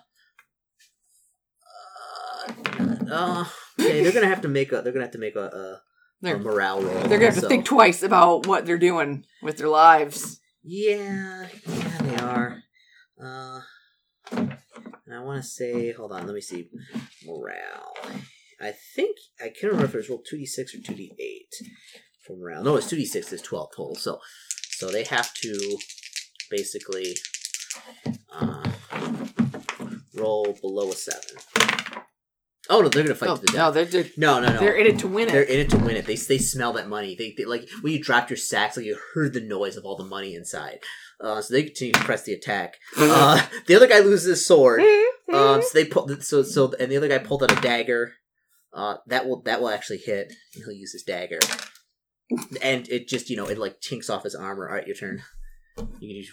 Uh, 3.14 3.42
uh, 3.42 3.46
okay, 3.80 4.04
they're 4.04 4.12
gonna 4.12 4.28
have 4.28 4.42
to 4.42 4.48
make 4.48 4.72
a. 4.72 4.82
They're 4.82 4.94
gonna 4.94 5.06
have 5.06 5.14
to 5.14 5.20
make 5.20 5.36
a, 5.36 5.82
a, 6.24 6.30
a 6.30 6.38
morale 6.38 6.82
roll. 6.82 6.94
they're 7.02 7.20
gonna 7.20 7.32
have 7.32 7.42
to 7.42 7.48
think 7.48 7.66
twice 7.66 8.04
about 8.04 8.48
what 8.48 8.66
they're 8.66 8.78
doing 8.78 9.26
with 9.42 9.58
their 9.58 9.70
lives. 9.70 10.40
Yeah, 10.64 11.48
yeah, 11.68 11.98
they 12.02 12.16
are. 12.18 12.64
Uh, 13.22 13.60
and 14.32 15.14
I 15.14 15.20
want 15.20 15.42
to 15.42 15.48
say, 15.48 15.92
hold 15.92 16.12
on, 16.12 16.26
let 16.26 16.34
me 16.34 16.42
see. 16.42 16.70
Morale. 17.26 17.94
I 18.62 18.74
think 18.96 19.18
I 19.42 19.46
can't 19.50 19.74
remember 19.74 19.86
if 19.86 19.94
it 19.94 19.98
was 19.98 20.10
roll 20.10 20.24
two 20.28 20.38
d 20.38 20.46
six 20.46 20.74
or 20.74 20.80
two 20.80 20.96
d 20.96 21.14
eight 21.20 21.54
for 22.26 22.38
morale. 22.38 22.64
No, 22.64 22.78
it's 22.78 22.90
two 22.90 22.96
d 22.96 23.06
six. 23.06 23.32
It's 23.34 23.42
twelve 23.42 23.70
total. 23.76 23.96
So, 23.96 24.20
so 24.72 24.90
they 24.90 25.04
have 25.04 25.34
to 25.34 25.78
basically 26.50 27.16
uh, 28.32 28.72
roll 30.16 30.58
below 30.62 30.90
a 30.90 30.94
seven. 30.94 31.38
Oh 32.70 32.82
no, 32.82 32.88
they're 32.90 33.04
gonna 33.04 33.16
fight 33.16 33.30
Oh, 33.30 33.36
to 33.36 33.42
the 33.42 33.48
death. 33.48 33.56
no, 33.56 33.72
they're, 33.72 33.86
they're 33.86 34.06
No, 34.16 34.40
no, 34.40 34.54
no. 34.54 34.60
they're 34.60 34.76
in 34.76 34.88
it 34.88 35.00
to 35.00 35.08
win 35.08 35.28
it. 35.28 35.32
They're 35.32 35.44
in 35.44 35.60
it 35.60 35.70
to 35.72 35.78
win 35.78 35.96
it. 35.98 36.06
They 36.06 36.16
they 36.16 36.38
smell 36.38 36.74
that 36.74 36.88
money. 36.88 37.16
They, 37.16 37.34
they 37.38 37.46
like 37.46 37.68
when 37.82 37.92
you 37.94 38.02
dropped 38.02 38.30
your 38.30 38.38
sacks, 38.38 38.78
like 38.78 38.86
you 38.86 38.98
heard 39.14 39.34
the 39.34 39.42
noise 39.42 39.76
of 39.76 39.86
all 39.86 39.98
the 39.98 40.06
money 40.06 40.34
inside. 40.36 40.80
Uh, 41.20 41.42
so 41.42 41.54
they 41.54 41.64
continue 41.64 41.94
to 41.94 42.00
press 42.00 42.24
the 42.24 42.34
attack. 42.34 42.78
Uh, 42.98 43.42
the 43.68 43.76
other 43.76 43.88
guy 43.88 44.00
loses 44.00 44.26
his 44.28 44.46
sword. 44.46 44.82
Um, 45.32 45.62
so 45.64 45.70
they 45.74 45.86
pull. 45.86 46.08
So 46.22 46.44
so 46.44 46.74
and 46.80 46.92
the 46.92 46.98
other 46.98 47.08
guy 47.08 47.18
pulled 47.18 47.42
out 47.44 47.58
a 47.58 47.62
dagger. 47.62 48.14
Uh, 48.74 48.98
that 49.08 49.26
will 49.26 49.42
that 49.44 49.62
will 49.62 49.70
actually 49.70 49.98
hit. 50.00 50.32
He'll 50.52 50.72
use 50.74 50.92
his 50.92 51.02
dagger, 51.04 51.40
and 52.62 52.88
it 52.90 53.08
just 53.08 53.30
you 53.30 53.38
know 53.38 53.46
it 53.48 53.58
like 53.58 53.80
tinks 53.80 54.10
off 54.10 54.24
his 54.26 54.36
armor. 54.36 54.68
All 54.70 54.76
right, 54.76 54.86
your 54.86 54.96
turn. 54.96 55.24
You 55.78 55.86
can 55.86 56.10
use. 56.10 56.32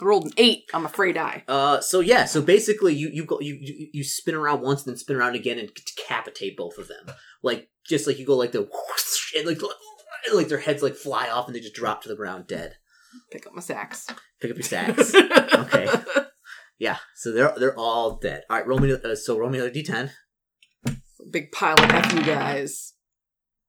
I 0.00 0.04
rolled 0.04 0.26
an 0.26 0.32
eight. 0.36 0.64
I'm 0.72 0.86
afraid 0.86 1.16
I. 1.16 1.44
Uh, 1.46 1.80
so 1.80 2.00
yeah, 2.00 2.24
so 2.24 2.40
basically 2.40 2.94
you 2.94 3.10
you 3.12 3.24
go 3.24 3.40
you, 3.40 3.58
you 3.60 3.88
you 3.92 4.04
spin 4.04 4.34
around 4.34 4.62
once, 4.62 4.84
and 4.84 4.92
then 4.92 4.98
spin 4.98 5.16
around 5.16 5.34
again, 5.34 5.58
and 5.58 5.70
decapitate 5.74 6.56
both 6.56 6.78
of 6.78 6.88
them. 6.88 7.14
Like 7.42 7.68
just 7.86 8.06
like 8.06 8.18
you 8.18 8.26
go 8.26 8.36
like 8.36 8.52
the 8.52 8.60
and 9.36 9.46
like 9.46 9.60
and, 10.26 10.36
like 10.36 10.48
their 10.48 10.58
heads 10.58 10.82
like 10.82 10.94
fly 10.94 11.28
off 11.28 11.46
and 11.46 11.54
they 11.54 11.60
just 11.60 11.74
drop 11.74 12.02
to 12.02 12.08
the 12.08 12.16
ground 12.16 12.46
dead. 12.46 12.76
Pick 13.30 13.46
up 13.46 13.54
my 13.54 13.60
sacks. 13.60 14.06
Pick 14.40 14.50
up 14.50 14.56
your 14.56 14.62
sacks. 14.64 15.14
okay. 15.14 15.88
Yeah, 16.78 16.96
so 17.14 17.32
they're 17.32 17.52
they're 17.58 17.78
all 17.78 18.16
dead. 18.16 18.44
All 18.48 18.56
right, 18.56 18.66
roll 18.66 18.78
me. 18.78 18.92
Uh, 18.92 19.14
so 19.14 19.38
roll 19.38 19.50
me 19.50 19.58
another 19.58 19.72
d10. 19.72 20.10
Big 21.30 21.52
pile 21.52 21.78
of 21.78 21.90
F 21.90 22.14
you 22.14 22.22
guys. 22.22 22.94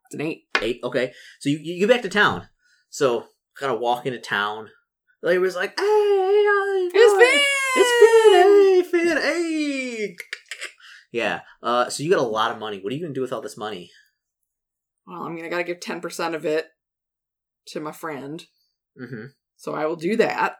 It's 0.05 0.15
an 0.15 0.21
eight. 0.21 0.43
Eight. 0.61 0.79
Okay, 0.83 1.11
so 1.39 1.49
you 1.49 1.59
you 1.61 1.79
get 1.79 1.93
back 1.93 2.03
to 2.03 2.09
town. 2.09 2.47
So 2.89 3.25
kind 3.57 3.73
of 3.73 3.79
walk 3.79 4.05
into 4.05 4.19
town. 4.19 4.69
It 5.23 5.39
was 5.39 5.55
like, 5.55 5.79
hey, 5.79 5.85
hey, 5.85 6.89
It's 6.93 7.13
Finn! 7.13 7.41
It's 7.75 8.91
Finn, 8.91 9.11
hey, 9.13 9.15
Finn, 9.15 9.17
hey. 9.17 10.15
Yeah. 11.11 11.41
Uh, 11.61 11.89
so 11.89 12.03
you 12.03 12.09
got 12.09 12.19
a 12.19 12.23
lot 12.23 12.51
of 12.51 12.59
money. 12.59 12.79
What 12.79 12.91
are 12.91 12.95
you 12.95 13.01
gonna 13.01 13.13
do 13.13 13.21
with 13.21 13.33
all 13.33 13.41
this 13.41 13.57
money? 13.57 13.91
Well, 15.05 15.23
I 15.23 15.29
mean, 15.29 15.45
I 15.45 15.49
gotta 15.49 15.63
give 15.63 15.79
10% 15.79 16.33
of 16.35 16.45
it 16.45 16.67
to 17.67 17.79
my 17.79 17.91
friend. 17.91 18.43
Mm-hmm. 18.99 19.25
So 19.57 19.73
I 19.75 19.85
will 19.85 19.95
do 19.95 20.15
that 20.17 20.55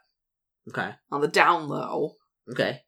Okay. 0.69 0.91
on 1.11 1.21
the 1.21 1.27
down 1.27 1.67
low, 1.67 2.15
Okay. 2.51 2.81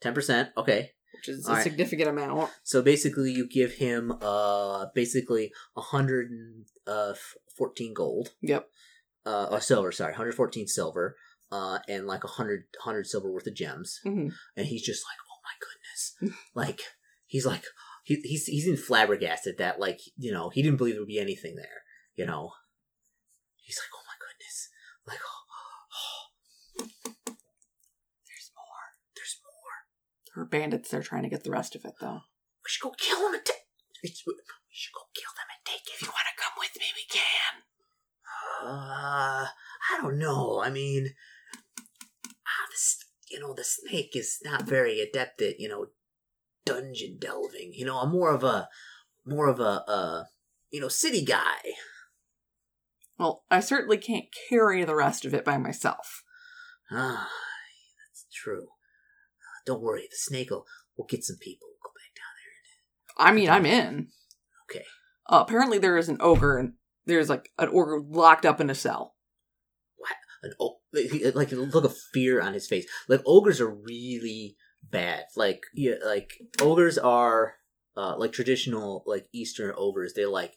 Ten 0.00 0.14
percent. 0.14 0.48
Okay. 0.56 0.90
which 1.14 1.28
is 1.28 1.46
All 1.46 1.52
a 1.52 1.56
right. 1.56 1.62
significant 1.62 2.08
amount. 2.08 2.50
So 2.64 2.82
basically, 2.82 3.32
you 3.32 3.46
give 3.46 3.74
him 3.74 4.12
uh 4.22 4.86
basically 4.94 5.52
a 5.76 5.80
hundred 5.80 6.30
and 6.30 6.64
uh, 6.86 7.12
14 7.56 7.92
gold. 7.94 8.30
Yep. 8.40 8.66
Uh, 9.26 9.46
or 9.50 9.60
silver, 9.60 9.92
sorry, 9.92 10.12
114 10.12 10.66
silver, 10.66 11.14
uh, 11.52 11.78
and 11.88 12.06
like 12.06 12.24
100, 12.24 12.64
100 12.82 13.06
silver 13.06 13.30
worth 13.30 13.46
of 13.46 13.54
gems. 13.54 14.00
hmm 14.02 14.28
And 14.56 14.66
he's 14.66 14.82
just 14.84 15.04
like, 15.04 15.18
oh 15.30 15.40
my 15.44 15.56
goodness. 15.60 16.36
like, 16.54 16.80
he's 17.26 17.44
like, 17.44 17.64
he, 18.04 18.14
he's, 18.24 18.46
he's 18.46 18.66
in 18.66 18.76
flabbergasted 18.78 19.58
that, 19.58 19.78
like, 19.78 20.00
you 20.16 20.32
know, 20.32 20.48
he 20.48 20.62
didn't 20.62 20.78
believe 20.78 20.94
there 20.94 21.02
would 21.02 21.08
be 21.08 21.20
anything 21.20 21.54
there, 21.56 21.82
you 22.16 22.24
know. 22.24 22.52
He's 23.56 23.76
like, 23.78 23.92
oh 23.94 24.04
my 24.08 24.16
goodness. 24.18 24.68
Like, 25.06 25.20
oh, 25.20 25.36
There's 28.26 28.50
more. 28.56 28.84
there's 29.14 29.36
more. 29.44 29.76
Her 30.34 30.46
bandits, 30.48 30.88
they're 30.90 31.02
trying 31.02 31.24
to 31.24 31.28
get 31.28 31.44
the 31.44 31.50
rest 31.50 31.76
of 31.76 31.84
it, 31.84 31.94
though. 32.00 32.20
We 32.64 32.68
should 32.68 32.82
go 32.82 32.94
kill 32.96 33.28
him 33.28 33.34
and 33.34 33.44
take. 33.44 33.68
We 34.02 34.08
should 34.08 34.94
go 34.96 35.04
kill 35.14 35.32
them 35.36 35.48
and 35.52 35.60
take 35.66 35.84
If 35.92 36.00
you 36.02 36.08
want 36.08 36.24
to 36.24 36.42
come 36.42 36.56
with 36.56 36.72
me, 36.80 36.86
we 36.96 37.04
can. 37.10 37.20
Uh, 38.62 39.46
I 39.46 40.00
don't 40.00 40.18
know. 40.18 40.60
I 40.62 40.70
mean, 40.70 41.14
ah, 42.26 42.66
this 42.70 42.98
you 43.30 43.40
know 43.40 43.54
the 43.54 43.64
snake 43.64 44.14
is 44.14 44.38
not 44.44 44.62
very 44.62 45.00
adept 45.00 45.40
at 45.40 45.58
you 45.58 45.68
know 45.68 45.86
dungeon 46.64 47.18
delving. 47.18 47.72
You 47.74 47.86
know, 47.86 47.98
I'm 47.98 48.10
more 48.10 48.32
of 48.32 48.44
a 48.44 48.68
more 49.24 49.48
of 49.48 49.60
a 49.60 49.84
uh 49.88 50.24
you 50.70 50.80
know 50.80 50.88
city 50.88 51.24
guy. 51.24 51.60
Well, 53.18 53.44
I 53.50 53.60
certainly 53.60 53.98
can't 53.98 54.26
carry 54.48 54.84
the 54.84 54.94
rest 54.94 55.24
of 55.24 55.34
it 55.34 55.44
by 55.44 55.58
myself. 55.58 56.22
Ah, 56.90 57.28
that's 58.08 58.26
true. 58.32 58.64
Uh, 58.64 59.60
don't 59.66 59.82
worry, 59.82 60.08
the 60.10 60.16
snake 60.16 60.50
will 60.50 60.66
will 60.96 61.06
get 61.06 61.24
some 61.24 61.36
people. 61.40 61.68
We'll 61.68 61.90
go 61.90 61.94
back 61.94 62.14
down 62.16 62.34
there. 62.36 63.26
I 63.26 63.32
mean, 63.34 63.50
I'm 63.50 63.66
in. 63.66 64.08
Okay. 64.70 64.84
Uh, 65.28 65.44
apparently, 65.46 65.78
there 65.78 65.96
is 65.96 66.08
an 66.08 66.16
ogre, 66.20 66.58
and 66.58 66.74
there's 67.10 67.28
like 67.28 67.50
an 67.58 67.68
ogre 67.68 68.00
locked 68.00 68.46
up 68.46 68.60
in 68.60 68.70
a 68.70 68.74
cell. 68.74 69.14
an 70.42 70.52
o- 70.58 70.80
like 71.34 71.52
look 71.52 71.84
of 71.84 71.94
fear 72.14 72.40
on 72.40 72.54
his 72.54 72.66
face. 72.66 72.86
Like 73.08 73.20
ogres 73.26 73.60
are 73.60 73.70
really 73.70 74.56
bad. 74.82 75.24
Like 75.36 75.64
yeah, 75.74 75.96
like 76.04 76.32
ogres 76.60 76.96
are 76.96 77.56
uh, 77.96 78.16
like 78.16 78.32
traditional 78.32 79.02
like 79.06 79.26
Eastern 79.32 79.74
ogres. 79.76 80.14
They're 80.14 80.28
like 80.28 80.54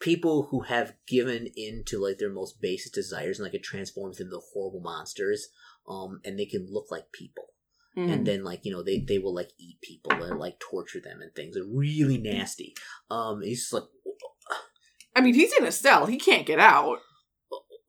people 0.00 0.48
who 0.50 0.60
have 0.62 0.92
given 1.08 1.48
in 1.56 1.82
to 1.86 1.98
like 1.98 2.18
their 2.18 2.28
most 2.30 2.60
basic 2.60 2.92
desires 2.92 3.38
and 3.38 3.46
like 3.46 3.54
it 3.54 3.62
transforms 3.62 4.18
them 4.18 4.26
into 4.26 4.40
horrible 4.52 4.80
monsters. 4.80 5.48
Um, 5.88 6.20
and 6.24 6.38
they 6.38 6.46
can 6.46 6.66
look 6.70 6.90
like 6.90 7.10
people. 7.12 7.44
Mhm. 7.96 8.12
And 8.12 8.26
then 8.26 8.44
like 8.44 8.60
you 8.64 8.72
know 8.72 8.82
they 8.82 8.98
they 8.98 9.18
will 9.18 9.34
like 9.34 9.52
eat 9.58 9.80
people 9.80 10.12
and 10.12 10.38
like 10.38 10.58
torture 10.60 11.00
them 11.00 11.22
and 11.22 11.34
things. 11.34 11.54
They're 11.54 11.64
really 11.64 12.18
nasty. 12.18 12.74
Um, 13.10 13.40
he's 13.40 13.60
just 13.62 13.72
like. 13.72 13.84
I 15.16 15.20
mean, 15.22 15.34
he's 15.34 15.52
in 15.58 15.64
a 15.64 15.72
cell. 15.72 16.06
He 16.06 16.16
can't 16.18 16.46
get 16.46 16.60
out. 16.60 16.98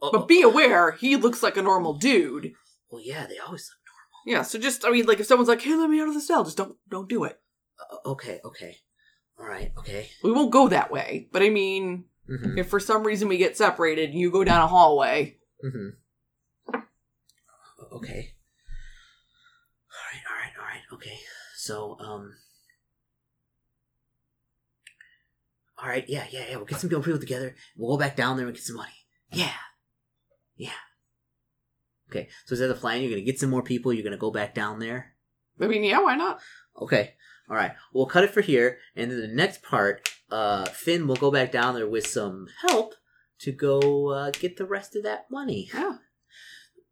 Oh, 0.01 0.11
But 0.11 0.27
be 0.27 0.41
aware, 0.41 0.91
he 0.93 1.15
looks 1.15 1.43
like 1.43 1.57
a 1.57 1.61
normal 1.61 1.93
dude. 1.95 2.53
well, 2.89 3.01
yeah, 3.03 3.27
they 3.27 3.37
always 3.37 3.69
look 3.69 3.79
normal. 3.85 4.23
Yeah, 4.25 4.41
so 4.43 4.57
just 4.57 4.85
I 4.85 4.89
mean, 4.91 5.05
like 5.05 5.19
if 5.19 5.25
someone's 5.27 5.49
like, 5.49 5.61
"Hey, 5.61 5.75
let 5.75 5.89
me 5.89 5.99
out 5.99 6.07
of 6.07 6.13
the 6.13 6.21
cell," 6.21 6.43
just 6.43 6.57
don't 6.57 6.75
don't 6.89 7.09
do 7.09 7.23
it. 7.25 7.39
uh, 7.91 8.09
okay, 8.11 8.39
okay, 8.45 8.77
all 9.39 9.45
right, 9.45 9.71
okay. 9.77 10.09
We 10.23 10.31
won't 10.31 10.51
go 10.51 10.67
that 10.69 10.89
way. 10.91 11.27
But 11.31 11.41
I 11.43 11.49
mean, 11.49 12.05
hmm 12.27 12.57
if 12.57 12.69
for 12.69 12.79
some 12.79 13.03
reason 13.03 13.27
we 13.27 13.37
get 13.37 13.57
separated 13.57 14.09
and 14.11 14.19
you 14.19 14.31
go 14.31 14.43
down 14.43 14.61
a 14.61 14.67
hallway, 14.67 15.37
Mm-hmm. 15.65 16.75
Okay. 17.93 18.33
All 19.91 20.03
right, 20.11 20.23
all 20.29 20.37
right, 20.37 20.53
all 20.59 20.65
right. 20.65 20.81
Okay. 20.93 21.17
So, 21.55 21.97
um. 21.99 22.35
All 25.77 25.87
right, 25.87 26.05
yeah, 26.07 26.25
yeah, 26.31 26.45
yeah. 26.49 26.55
We'll 26.55 26.65
get 26.65 26.79
some 26.79 26.89
people 26.89 27.19
together. 27.19 27.55
We'll 27.75 27.95
go 27.95 28.03
back 28.03 28.15
down 28.15 28.37
there 28.37 28.47
and 28.47 28.55
get 28.55 28.63
some 28.63 28.77
money. 28.77 28.91
Yeah, 29.31 29.51
yeah. 30.55 30.71
Okay, 32.09 32.29
so 32.45 32.53
is 32.53 32.59
that 32.59 32.67
the 32.67 32.73
plan? 32.73 33.01
You're 33.01 33.11
gonna 33.11 33.21
get 33.21 33.39
some 33.39 33.49
more 33.49 33.61
people. 33.61 33.93
You're 33.93 34.03
gonna 34.03 34.17
go 34.17 34.31
back 34.31 34.55
down 34.55 34.79
there. 34.79 35.13
I 35.59 35.67
mean, 35.67 35.83
yeah, 35.83 36.01
why 36.01 36.15
not? 36.15 36.39
Okay. 36.79 37.13
All 37.49 37.55
right. 37.55 37.71
We'll 37.93 38.05
cut 38.07 38.23
it 38.23 38.31
for 38.31 38.41
here, 38.41 38.77
and 38.95 39.09
then 39.09 39.21
the 39.21 39.27
next 39.27 39.63
part, 39.63 40.09
uh, 40.29 40.65
Finn 40.65 41.07
will 41.07 41.15
go 41.15 41.31
back 41.31 41.51
down 41.51 41.75
there 41.75 41.87
with 41.87 42.07
some 42.07 42.47
help 42.67 42.95
to 43.39 43.51
go 43.51 44.09
uh, 44.09 44.31
get 44.31 44.57
the 44.57 44.65
rest 44.65 44.95
of 44.95 45.03
that 45.03 45.31
money. 45.31 45.69
Yeah. 45.73 45.97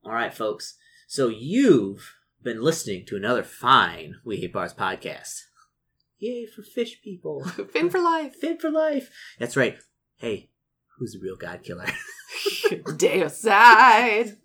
All 0.03 0.13
right, 0.13 0.33
folks. 0.33 0.77
So 1.07 1.27
you've 1.27 2.13
been 2.41 2.61
listening 2.61 3.05
to 3.07 3.15
another 3.15 3.43
fine 3.43 4.15
We 4.23 4.37
Hate 4.37 4.53
Bars 4.53 4.73
podcast. 4.73 5.41
Yay 6.19 6.45
for 6.45 6.63
fish 6.63 7.01
people. 7.01 7.43
Finn 7.73 7.89
for 7.89 7.99
life. 7.99 8.35
Fit 8.35 8.61
for 8.61 8.71
life. 8.71 9.09
That's 9.39 9.57
right. 9.57 9.77
Hey, 10.17 10.49
who's 10.97 11.13
the 11.13 11.19
real 11.21 11.35
God 11.35 11.63
killer? 11.63 11.85
Deicide. 12.69 14.37